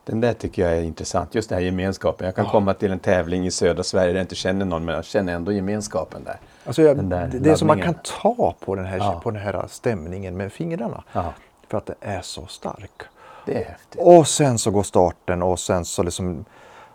Den 0.05 0.21
där 0.21 0.33
tycker 0.33 0.61
jag 0.61 0.77
är 0.77 0.81
intressant, 0.83 1.35
just 1.35 1.49
den 1.49 1.57
här 1.57 1.65
gemenskapen. 1.65 2.25
Jag 2.25 2.35
kan 2.35 2.45
Ja. 2.45 2.51
komma 2.51 2.73
till 2.73 2.91
en 2.91 2.99
tävling 2.99 3.45
i 3.45 3.51
södra 3.51 3.83
Sverige 3.83 4.07
där 4.07 4.15
jag 4.15 4.23
inte 4.23 4.35
känner 4.35 4.65
någon, 4.65 4.85
men 4.85 4.95
jag 4.95 5.05
känner 5.05 5.33
ändå 5.35 5.51
gemenskapen 5.51 6.23
där. 6.23 6.39
Alltså 6.65 6.81
jag, 6.81 7.03
där 7.05 7.27
det 7.33 7.49
är 7.49 7.55
som 7.55 7.67
man 7.67 7.81
kan 7.81 7.93
ta 8.21 8.55
på 8.59 8.75
den, 8.75 8.85
här, 8.85 8.97
Ja. 8.97 9.19
på 9.23 9.31
den 9.31 9.41
här 9.41 9.65
stämningen 9.67 10.37
med 10.37 10.53
fingrarna. 10.53 11.03
Ja, 11.11 11.33
För 11.67 11.77
att 11.77 11.85
det 11.85 11.95
är 12.01 12.21
så 12.21 12.45
stark. 12.47 12.91
det 13.45 13.63
är 13.63 13.65
häftigt. 13.69 14.01
Och 14.01 14.27
sen 14.27 14.57
så 14.59 14.71
går 14.71 14.83
starten 14.83 15.41
och 15.43 15.59
sen 15.59 15.85
så 15.85 16.03
liksom 16.03 16.45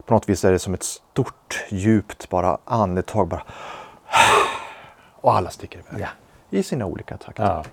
på 0.06 0.14
något 0.14 0.28
vis 0.28 0.44
är 0.44 0.52
det 0.52 0.58
som 0.58 0.74
ett 0.74 0.82
stort 0.82 1.64
djupt 1.68 2.28
bara 2.28 2.58
andetag 2.64 3.28
bara. 3.28 3.42
Och 5.14 5.34
alla 5.34 5.50
sticker 5.50 5.78
iväg. 5.78 6.00
Ja. 6.02 6.08
I 6.50 6.62
sina 6.62 6.86
olika 6.86 7.16
takter. 7.16 7.44
Ja. 7.44 7.64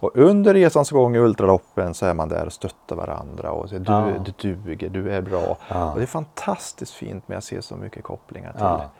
Och 0.00 0.10
under 0.14 0.54
resans 0.54 0.90
gång 0.90 1.16
i 1.16 1.18
ultraloppen 1.18 1.94
så 1.94 2.06
är 2.06 2.14
man 2.14 2.28
där 2.28 2.46
och 2.46 2.52
stöttar 2.52 2.96
varandra 2.96 3.50
och 3.52 3.68
säger 3.68 3.82
du, 3.84 3.92
Ja. 3.92 4.12
du 4.38 4.54
duger, 4.54 4.88
du 4.88 5.12
är 5.12 5.20
bra. 5.22 5.56
Ja. 5.68 5.92
Och 5.92 5.98
det 5.98 6.04
är 6.04 6.06
fantastiskt 6.06 6.92
fint 6.94 7.28
med 7.28 7.38
att 7.38 7.44
se 7.44 7.62
så 7.62 7.76
mycket 7.76 8.04
kopplingar 8.04 8.52
till, 8.52 8.60
Ja. 8.62 8.90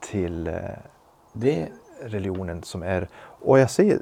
till 0.00 0.46
eh, 0.46 0.54
Det, 1.32 1.68
religionen 2.02 2.62
som 2.62 2.82
är... 2.82 3.08
Och 3.42 3.58
jag 3.58 3.70
säger, 3.70 3.98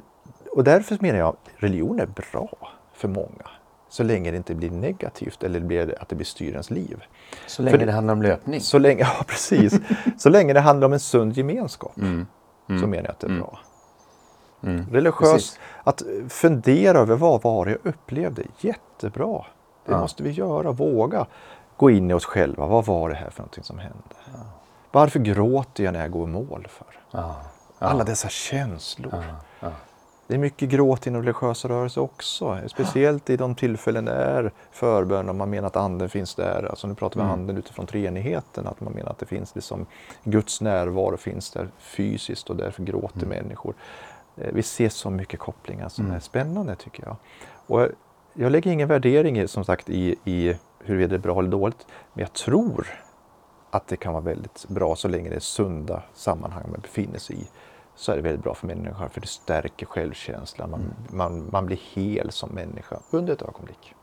och 0.51 0.63
därför 0.63 0.97
menar 1.01 1.19
jag 1.19 1.35
religion 1.55 1.99
är 1.99 2.05
bra 2.05 2.49
för 2.93 3.07
många. 3.07 3.49
Så 3.89 4.03
länge 4.03 4.31
det 4.31 4.37
inte 4.37 4.55
blir 4.55 4.71
negativt 4.71 5.43
eller 5.43 5.59
blir, 5.59 5.95
att 6.01 6.09
det 6.09 6.15
blir 6.15 6.25
styrens 6.25 6.69
liv. 6.69 7.03
så 7.47 7.61
länge 7.61 7.77
För- 7.77 7.85
det 7.85 7.91
handlar 7.91 8.13
om 8.13 8.21
löpning. 8.21 8.61
Så 8.61 8.77
länge, 8.79 9.01
ja, 9.17 9.23
precis. 9.27 9.79
så 10.17 10.29
länge 10.29 10.53
det 10.53 10.59
handlar 10.59 10.85
om 10.85 10.93
en 10.93 10.99
sund 10.99 11.37
gemenskap 11.37 11.97
Mm. 11.97 12.25
så 12.67 12.87
menar 12.87 13.03
jag 13.03 13.11
att 13.11 13.19
det 13.19 13.27
är 13.27 13.37
bra. 13.39 13.59
Mm. 14.63 14.85
Religiös, 14.91 15.31
Precis. 15.33 15.59
att 15.83 16.03
fundera 16.29 16.97
över 16.99 17.15
vad 17.15 17.41
var 17.41 17.65
det 17.65 17.71
jag 17.71 17.79
upplevde, 17.83 18.43
jättebra. 18.59 19.45
Det 19.85 19.91
Ja. 19.91 19.99
måste 20.01 20.23
vi 20.23 20.31
göra, 20.31 20.71
våga 20.71 21.25
gå 21.77 21.89
in 21.89 22.11
i 22.11 22.13
oss 22.13 22.25
själva. 22.25 22.65
Vad 22.67 22.85
var 22.85 23.09
det 23.09 23.15
här 23.15 23.29
för 23.29 23.39
någonting 23.41 23.63
som 23.63 23.79
hände? 23.79 24.03
Varför 24.91 25.19
gråter 25.19 25.83
jag 25.83 25.93
när 25.93 26.01
jag 26.01 26.11
går 26.11 26.29
i 26.29 26.31
mål 26.31 26.67
för? 26.69 26.87
Ja. 27.11 27.35
Alla 27.79 28.03
dessa 28.03 28.29
känslor. 28.29 29.23
Det 30.29 30.35
är 30.35 30.39
mycket 30.39 30.69
gråt 30.69 31.07
inom 31.07 31.21
religiösa 31.21 31.69
rörelser 31.69 32.01
också. 32.01 32.59
Speciellt 32.67 33.29
i 33.29 33.37
de 33.37 33.55
tillfällen 33.55 34.05
det 34.05 34.11
är 34.11 34.51
förbön 34.71 35.29
och 35.29 35.35
man 35.35 35.49
menar 35.49 35.67
att 35.67 35.75
anden 35.75 36.09
finns 36.09 36.35
där. 36.35 36.67
Alltså 36.69 36.87
nu 36.87 36.95
pratar 36.95 37.19
vi 37.19 37.21
Mm. 37.25 37.33
anden 37.39 37.57
utifrån 37.57 37.85
treenigheten. 37.85 38.67
Att 38.67 38.81
man 38.81 38.93
menar 38.93 39.09
att 39.11 39.17
det 39.19 39.25
finns 39.25 39.55
liksom 39.55 39.85
Guds 40.23 40.61
närvaro 40.61 41.17
finns 41.17 41.51
där 41.51 41.67
fysiskt 41.79 42.49
och 42.49 42.55
därför 42.55 42.83
gråter 42.83 43.23
Mm. 43.25 43.29
människor. 43.29 43.73
Eh, 44.37 44.49
Vi 44.53 44.63
ser 44.63 44.89
så 44.89 45.09
mycket 45.09 45.39
kopplingar 45.39 45.89
som 45.89 46.11
är 46.11 46.19
spännande 46.19 46.75
tycker 46.75 47.03
jag. 47.05 47.15
Och 47.67 47.87
jag 48.33 48.51
lägger 48.51 48.71
ingen 48.71 48.87
värdering 48.87 49.47
som 49.47 49.65
sagt 49.65 49.89
i, 49.89 50.15
i 50.25 50.55
huruvida 50.79 51.09
det 51.09 51.15
är 51.15 51.19
bra 51.19 51.39
eller 51.39 51.49
dåligt. 51.49 51.87
Men 52.13 52.21
jag 52.21 52.33
tror 52.33 52.87
att 53.71 53.87
det 53.87 53.97
kan 53.97 54.13
vara 54.13 54.23
väldigt 54.23 54.65
bra 54.67 54.95
så 54.95 55.07
länge 55.07 55.29
det 55.29 55.35
är 55.35 55.39
sunda 55.39 56.01
sammanhang 56.13 56.63
man 56.71 56.79
befinner 56.81 57.19
sig 57.19 57.35
i. 57.41 57.47
Så 57.99 58.11
är 58.11 58.15
det 58.15 58.21
väldigt 58.21 58.43
bra 58.43 58.53
för 58.55 58.67
människan 58.67 59.09
för 59.09 59.21
det 59.21 59.27
stärker 59.27 59.85
självkänslan. 59.85 60.69
Man, 60.69 60.93
man, 61.09 61.49
man 61.51 61.65
blir 61.65 61.79
hel 61.93 62.31
som 62.31 62.49
människa 62.49 62.99
under 63.11 63.33
ett 63.33 63.41
ögonblick. 63.41 63.95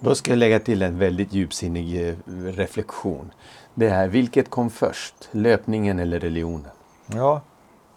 Då 0.00 0.14
ska 0.14 0.30
jag 0.30 0.38
lägga 0.38 0.60
till 0.60 0.82
en 0.82 0.98
väldigt 0.98 1.32
djupsinnig 1.32 2.08
eh, 2.08 2.14
reflektion. 2.44 3.32
Det 3.74 3.88
är, 3.88 4.08
vilket 4.08 4.50
kom 4.50 4.70
först? 4.70 5.14
Löpningen 5.30 5.98
eller 5.98 6.20
religionen? 6.20 6.70
Ja, 7.06 7.40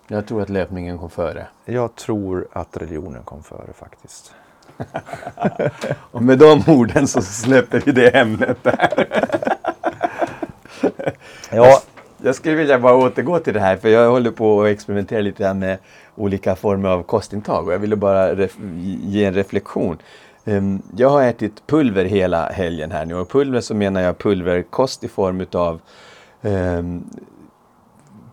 Jag 0.08 0.28
tror 0.28 0.42
att 0.42 0.50
löpningen 0.50 0.98
kom 0.98 1.10
före. 1.10 1.48
jag 1.66 1.96
tror 1.96 2.48
att 2.54 2.78
religionen 2.78 3.24
kom 3.24 3.44
före 3.44 3.74
faktiskt. 3.74 4.34
Och 6.12 6.22
med 6.24 6.38
de 6.40 6.64
orden 6.68 7.08
så 7.08 7.22
släpper 7.22 7.82
vi 7.86 7.92
det 7.92 8.10
ämnet 8.18 8.64
där. 8.64 9.08
Ja, 11.52 11.82
Jag 12.22 12.36
skulle 12.36 12.56
vilja 12.56 12.80
bara 12.80 12.96
återgå 12.96 13.40
till 13.40 13.54
det 13.54 13.60
här 13.60 13.78
för 13.78 13.90
jag 13.90 14.12
håller 14.12 14.32
på 14.32 14.62
att 14.62 14.68
experimentera 14.68 15.22
lite 15.22 15.44
grann 15.44 15.60
med 15.60 15.78
olika 16.16 16.56
former 16.56 16.90
av 16.90 17.04
kostintag 17.04 17.68
och 17.68 17.74
jag 17.74 17.80
ville 17.80 17.96
bara 17.96 18.48
ge 19.04 19.26
en 19.26 19.34
reflektion. 19.34 19.98
Ehm, 20.46 20.82
jag 20.98 21.10
har 21.10 21.24
ätit 21.24 21.68
pulver 21.68 22.06
hela 22.06 22.50
helgen 22.50 22.92
här 22.92 23.06
nu 23.06 23.16
och 23.16 23.30
pulver 23.30 23.62
så 23.62 23.76
menar 23.76 24.02
jag 24.02 24.18
pulverkost 24.18 25.04
i 25.04 25.08
form 25.08 25.42
utav 25.42 25.82
um, 26.42 27.10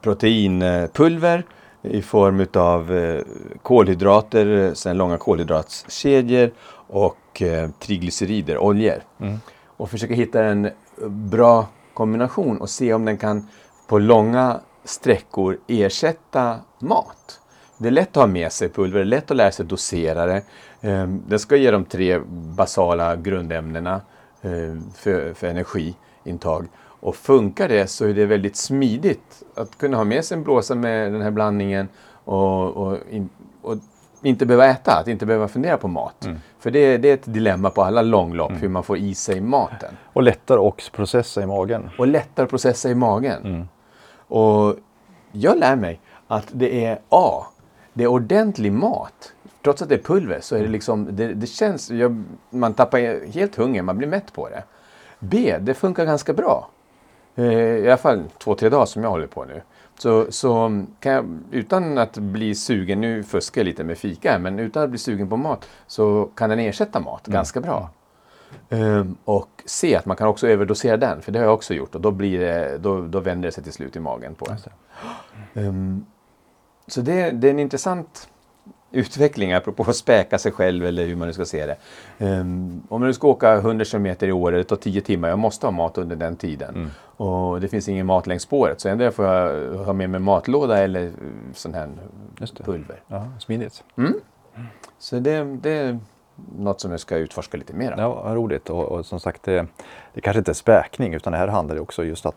proteinpulver 0.03 1.45
i 1.83 2.03
form 2.03 2.41
utav 2.41 2.93
uh, 2.93 3.21
kolhydrater, 3.63 4.75
sen 4.75 4.99
långa 4.99 5.19
kolhydratkedjor 5.19 6.51
och 6.89 7.43
uh, 7.43 7.71
triglycerider, 7.81 8.59
oljor. 8.59 9.03
Mm. 9.21 9.39
Och 9.77 9.91
försöka 9.91 10.15
hitta 10.15 10.45
en 10.45 10.71
bra 11.09 11.67
kombination 11.95 12.59
och 12.59 12.71
se 12.71 12.95
om 12.95 13.05
den 13.05 13.17
kan 13.17 13.49
på 13.87 13.99
långa 13.99 14.61
sträckor 14.85 15.59
ersätta 15.67 16.57
mat. 16.79 17.41
Det 17.79 17.89
är 17.89 17.93
lätt 17.93 18.09
att 18.09 18.23
ha 18.23 18.27
med 18.27 18.53
sig 18.53 18.69
pulver, 18.69 18.99
det 18.99 19.05
är 19.05 19.05
lätt 19.05 19.31
att 19.31 19.37
lära 19.37 19.53
sig 19.53 19.67
dosera 19.67 20.27
det. 20.27 20.43
Ehm, 20.81 21.23
den 21.27 21.39
ska 21.39 21.57
ge 21.57 21.71
de 21.71 21.85
tre 21.85 22.19
basala 22.29 23.17
grundämnena 23.17 24.01
ehm, 24.43 24.91
för, 24.95 25.35
för 25.35 25.47
energiintag. 25.47 26.67
Och 27.01 27.17
funkar 27.17 27.69
det 27.69 27.87
så 27.87 28.05
är 28.05 28.15
det 28.15 28.27
väldigt 28.27 28.57
smidigt 28.57 29.43
att 29.55 29.79
kunna 29.79 29.97
ha 29.97 30.05
med 30.05 30.25
sig 30.25 30.37
en 30.37 30.45
blåsa 30.45 30.75
med 30.75 31.13
den 31.13 31.23
här 31.23 31.31
blandningen 31.31 31.89
och, 32.25 32.77
och, 32.77 32.99
in, 33.11 33.29
och 33.63 33.77
inte 34.23 34.47
behöva 34.47 34.67
äta, 34.67 34.93
att 34.93 35.09
inte 35.09 35.27
behöva 35.27 35.49
fundera 35.49 35.77
på 35.77 35.89
mat. 35.89 36.25
Mm. 36.25 36.39
För 36.59 36.71
det, 36.71 36.97
det, 36.97 37.09
är 37.09 37.15
ett 37.15 37.33
dilemma 37.35 37.71
på 37.71 37.83
alla 37.83 38.03
långlopp, 38.03 38.51
mm. 38.51 38.63
hur 38.63 38.69
man 38.69 38.83
får 38.83 38.99
i 38.99 39.15
sig 39.15 39.41
maten. 39.41 39.97
Och 40.13 40.23
lättare 40.23 40.69
att 40.69 40.93
processa 40.93 41.43
i 41.43 41.47
magen. 41.47 41.91
Och 41.99 42.07
lättare 42.07 42.45
att 42.45 42.51
processa 42.51 42.91
i 42.91 42.95
magen. 42.95 43.45
Mm. 43.45 43.69
Och 44.29 44.77
jag 45.33 45.59
lär 45.59 45.77
mig 45.77 46.01
att 46.27 46.47
det 46.53 46.85
är 46.85 46.99
A, 47.09 47.47
det 47.93 48.05
är 48.05 48.09
ordentlig 48.09 48.73
mat. 48.73 49.33
Trots 49.63 49.83
att 49.83 49.89
det 49.89 49.95
är 49.95 50.03
pulver 50.03 50.41
så 50.41 50.57
är 50.57 50.63
det 50.63 50.69
liksom, 50.69 51.09
det, 51.11 51.35
det 51.35 51.47
känns, 51.47 51.91
jag, 51.91 52.25
man 52.51 52.75
tappar 52.75 53.33
helt 53.33 53.57
hunger, 53.57 53.83
man 53.83 53.99
blir 53.99 54.09
mätt 54.09 54.33
på 54.33 54.49
det. 54.49 54.63
B, 55.19 55.57
det 55.61 55.75
funkar 55.75 56.05
ganska 56.05 56.33
bra. 56.33 56.69
Eh, 57.35 57.45
I 57.45 57.87
alla 57.87 57.97
fall 57.97 58.25
två, 58.39 58.55
tre 58.55 58.69
dagar 58.69 58.87
som 58.87 59.03
jag 59.03 59.11
håller 59.11 59.27
på 59.27 59.45
nu. 59.45 59.63
Så, 59.99 60.33
så 60.33 60.85
kan 61.01 61.13
jag, 61.13 61.39
utan 61.51 61.99
att 61.99 62.19
bli 62.19 62.55
sugen, 62.55 63.01
nu 63.01 63.23
fuskar 63.23 63.61
jag 63.61 63.67
lite 63.67 63.85
med 63.85 63.99
fika 63.99 64.39
men 64.39 64.59
utan 64.59 64.83
att 64.83 64.91
bli 64.91 64.99
sugen 64.99 65.29
på 65.29 65.37
mat 65.37 65.69
så 65.87 66.29
kan 66.35 66.51
den 66.51 66.59
ersätta 66.59 67.01
mat 67.01 67.29
mm. 67.29 67.35
ganska 67.35 67.61
bra. 67.61 67.91
Um, 68.69 69.17
och 69.25 69.63
se 69.65 69.97
att 69.97 70.07
man 70.07 70.17
kan 70.17 70.29
också 70.29 70.49
överdosera 70.49 70.97
den, 70.97 71.23
för 71.23 71.33
det 71.33 71.39
har 71.39 71.47
jag 71.47 71.55
också 71.55 71.75
gjort 71.75 71.95
och 71.95 72.01
då, 72.01 72.11
blir 72.11 72.41
det, 72.41 72.79
då, 72.79 73.01
då 73.01 73.21
vänder 73.21 73.49
det 73.49 73.53
sig 73.53 73.65
till 73.65 73.73
slut 73.73 73.97
i 73.97 74.01
magen 74.01 74.35
på 74.35 74.47
en. 74.51 75.67
Um, 75.67 76.07
så 76.87 77.01
det, 77.01 77.31
det, 77.31 77.47
är 77.47 77.51
en 77.51 77.59
intressant 77.59 78.29
utveckling 78.91 79.53
apropå 79.53 79.85
att 79.89 79.97
späka 79.97 80.39
sig 80.39 80.53
själv 80.53 80.87
eller 80.87 81.07
hur 81.07 81.17
man 81.17 81.29
nu 81.29 81.35
ska 81.35 81.45
se 81.45 81.67
det. 81.67 81.77
Um, 82.27 82.83
om 82.89 83.03
du 83.03 83.15
ska 83.15 83.29
åka 83.29 83.55
100 83.55 83.85
km 83.85 84.07
i 84.07 84.33
år, 84.33 84.53
det 84.53 84.65
tar 84.65 84.77
10 84.77 85.01
timmar, 85.01 85.29
jag 85.29 85.39
måste 85.39 85.67
ha 85.67 85.71
mat 85.71 85.99
under 85.99 86.17
den 86.17 86.37
tiden. 86.37 86.75
Mm. 86.75 86.91
Och 87.17 87.61
det 87.61 87.69
finns 87.69 87.89
ingen 87.89 88.07
mat 88.07 88.27
längs 88.27 88.43
spåret 88.43 88.81
så 88.81 88.89
ändå 88.89 89.11
får 89.11 89.25
jag 89.25 89.75
ha 89.79 89.93
med 89.93 90.11
mig 90.11 90.21
matlåda 90.21 90.79
eller 90.79 91.13
sån 91.55 91.75
här 91.75 91.89
pulver. 92.65 93.01
Ja, 93.07 93.29
smidigt. 93.39 93.85
Mm. 93.97 94.15
Så 94.99 95.19
det, 95.19 95.45
det 95.45 95.99
något 96.59 96.81
som 96.81 96.91
jag 96.91 97.01
ska 97.01 97.17
utforska 97.17 97.57
lite 97.57 97.73
mer. 97.73 97.95
Ja, 97.99 98.23
roligt. 98.35 98.71
Och, 98.71 98.85
och, 98.85 99.07
som 99.07 99.21
sagt, 99.21 99.43
det, 99.43 99.67
det 100.15 100.21
kanske 100.21 100.39
inte 100.39 100.51
är 100.51 100.55
späkning 100.55 101.15
utan 101.15 101.33
det 101.33 101.39
här 101.39 101.49
handlar 101.49 101.81
också 101.81 102.05
just 102.05 102.27
att 102.27 102.37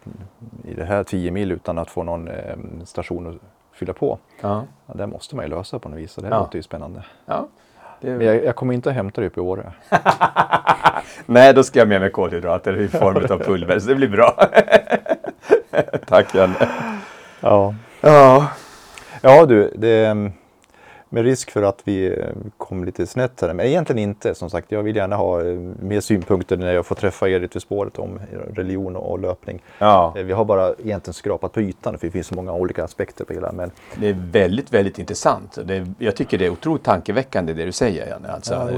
i 0.63 0.73
det 0.73 0.85
här 0.85 1.03
10 1.03 1.31
mil 1.31 1.51
utan 1.51 1.77
att 1.77 1.89
få 1.89 2.03
någon 2.03 2.27
eh, 2.27 2.55
station 2.85 3.27
att 3.27 3.35
fylla 3.77 3.93
på. 3.93 4.19
Ja. 4.41 4.65
Ja, 4.85 4.93
det 4.93 5.07
måste 5.07 5.35
man 5.35 5.45
ju 5.45 5.49
lösa 5.49 5.79
på 5.79 5.89
något 5.89 5.99
vis 5.99 6.17
och 6.17 6.23
det 6.23 6.29
ja. 6.29 6.39
låter 6.39 6.55
ju 6.55 6.63
spännande. 6.63 7.03
Ja. 7.25 7.47
Det... 8.01 8.09
Men 8.09 8.27
jag, 8.27 8.43
jag, 8.43 8.55
kommer 8.55 8.73
inte 8.73 8.89
att 8.89 8.95
hämta 8.95 9.21
det 9.21 9.27
uppe 9.27 9.39
i 9.39 9.43
Åre. 9.43 9.71
Nej, 11.25 11.53
då 11.53 11.63
ska 11.63 11.79
jag 11.79 11.87
med 11.87 12.01
mig 12.01 12.11
kolhydrater 12.11 12.77
i 12.77 12.87
form 12.87 13.17
av 13.29 13.39
pulver 13.39 13.79
så 13.79 13.87
det 13.89 13.95
blir 13.95 14.09
bra. 14.09 14.31
Tack 16.05 16.35
Janne. 16.35 16.69
Ja. 17.41 17.75
Ja. 18.01 18.47
Ja 19.21 19.45
du, 19.45 19.73
det, 19.75 20.31
med 21.09 21.23
risk 21.23 21.51
för 21.51 21.63
att 21.63 21.81
vi 21.83 22.19
eh, 22.19 22.27
kom 22.57 22.85
lite 22.85 23.07
snett 23.07 23.41
här. 23.41 23.53
Men 23.53 23.65
egentligen 23.65 23.99
inte. 23.99 24.35
Som 24.35 24.49
sagt, 24.49 24.71
jag 24.71 24.83
vill 24.83 24.95
gärna 24.95 25.15
ha 25.15 25.41
eh, 25.41 25.59
mer 25.79 26.01
synpunkter 26.01 26.57
när 26.57 26.73
jag 26.73 26.85
får 26.85 26.95
träffa 26.95 27.29
er 27.29 27.39
ute 27.39 27.57
i 27.57 27.61
spåret 27.61 27.99
om 27.99 28.19
religion 28.53 28.95
och 28.95 29.19
löpning. 29.19 29.61
Ja. 29.79 30.13
Eh, 30.17 30.23
vi 30.23 30.33
har 30.33 30.45
bara 30.45 30.69
egentligen 30.69 31.13
skrapat 31.13 31.53
på 31.53 31.61
ytan 31.61 31.97
för 31.97 32.07
det 32.07 32.11
finns 32.11 32.27
så 32.27 32.35
många 32.35 32.53
olika 32.53 32.83
aspekter 32.83 33.25
på 33.25 33.33
hela. 33.33 33.51
Men... 33.51 33.71
Det 33.95 34.09
är 34.09 34.17
väldigt, 34.31 34.73
väldigt 34.73 34.99
intressant. 34.99 35.57
Det, 35.63 35.87
jag 35.99 36.15
tycker 36.15 36.37
det 36.37 36.45
är 36.45 36.49
otroligt 36.49 36.83
tankeväckande 36.83 37.53
det 37.53 37.65
du 37.65 37.71
säger 37.71 38.07
Janne. 38.07 38.31
Alltså, 38.31 38.53
ja, 38.53 38.69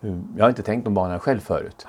mm. 0.00 0.28
Jag 0.36 0.44
har 0.44 0.48
inte 0.48 0.62
tänkt 0.62 0.86
om 0.86 0.94
banan 0.94 1.20
själv 1.20 1.40
förut. 1.40 1.86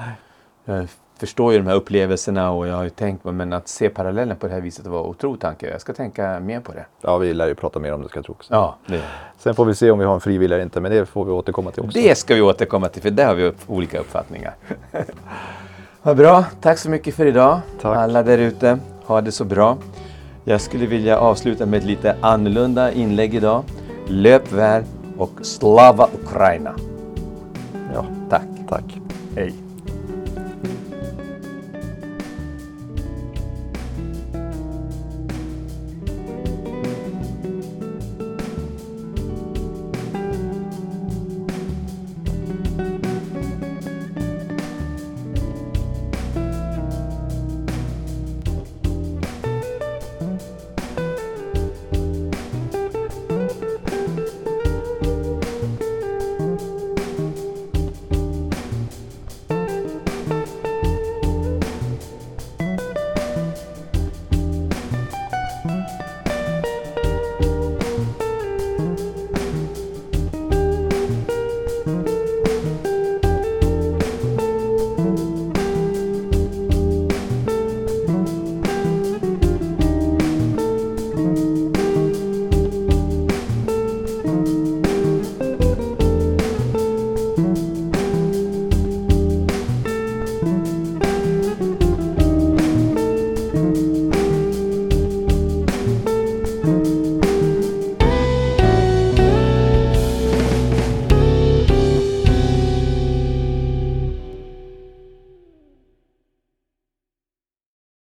Nej 0.66 0.88
förstår 1.20 1.54
ju 1.54 1.60
de 1.60 1.68
här 1.68 1.76
upplevelserna 1.76 2.52
och 2.52 2.68
jag 2.68 2.76
har 2.76 2.84
ju 2.84 2.90
tänkt 2.90 3.26
men 3.26 3.54
att 3.54 3.68
se 3.68 3.90
parallellen 3.90 4.38
på 4.38 4.48
det 4.48 4.54
här 4.54 4.62
viset 4.62 4.86
var 4.86 5.02
otroligt 5.02 5.42
tanke. 5.42 5.70
Jag 5.70 5.82
ska 5.82 5.94
tänka 5.94 6.40
mer 6.40 6.60
på 6.60 6.72
det. 6.72 6.86
Ja, 7.02 7.18
vi 7.18 7.34
lär 7.34 7.48
ju 7.48 7.56
prata 7.56 7.80
mer 7.80 7.94
om 7.94 8.02
det 8.02 8.10
ska 8.10 8.18
jag 8.18 8.26
tro 8.26 8.34
också. 8.34 8.54
Ja, 8.54 8.78
det. 8.86 9.02
Sen 9.38 9.56
får 9.56 9.66
vi 9.66 9.76
se 9.76 9.92
om 9.92 10.00
vi 10.00 10.06
har 10.06 10.14
en 10.14 10.22
frivillig 10.22 10.56
eller 10.56 10.64
inte, 10.64 10.82
men 10.82 10.92
det 10.92 11.06
får 11.06 11.26
vi 11.26 11.32
återkomma 11.32 11.72
till 11.72 11.84
också. 11.84 12.00
Det 12.00 12.18
ska 12.18 12.36
vi 12.36 12.42
återkomma 12.42 12.90
till, 12.90 13.02
för 13.02 13.10
där 13.10 13.28
har 13.28 13.36
vi 13.36 13.52
olika 13.68 14.00
uppfattningar. 14.00 14.56
Vad 16.02 16.18
bra, 16.18 16.46
tack 16.62 16.78
så 16.78 16.90
mycket 16.90 17.16
för 17.16 17.26
idag. 17.26 17.60
Tack. 17.82 17.98
Alla 17.98 18.24
där 18.24 18.38
ute, 18.38 18.80
ha 19.06 19.22
det 19.22 19.32
så 19.32 19.44
bra. 19.46 19.78
Jag 20.44 20.62
skulle 20.62 20.86
vilja 20.86 21.20
avsluta 21.20 21.66
med 21.66 21.78
ett 21.78 21.86
lite 21.86 22.16
annorlunda 22.22 22.92
inlägg 22.92 23.36
idag. 23.36 23.64
Löp 24.08 24.52
väl 24.52 24.84
och 25.18 25.32
slava 25.42 26.10
Ukraina. 26.24 26.76
Ja, 27.94 28.06
tack. 28.30 28.48
Tack. 28.70 29.00
Hej. 29.36 29.69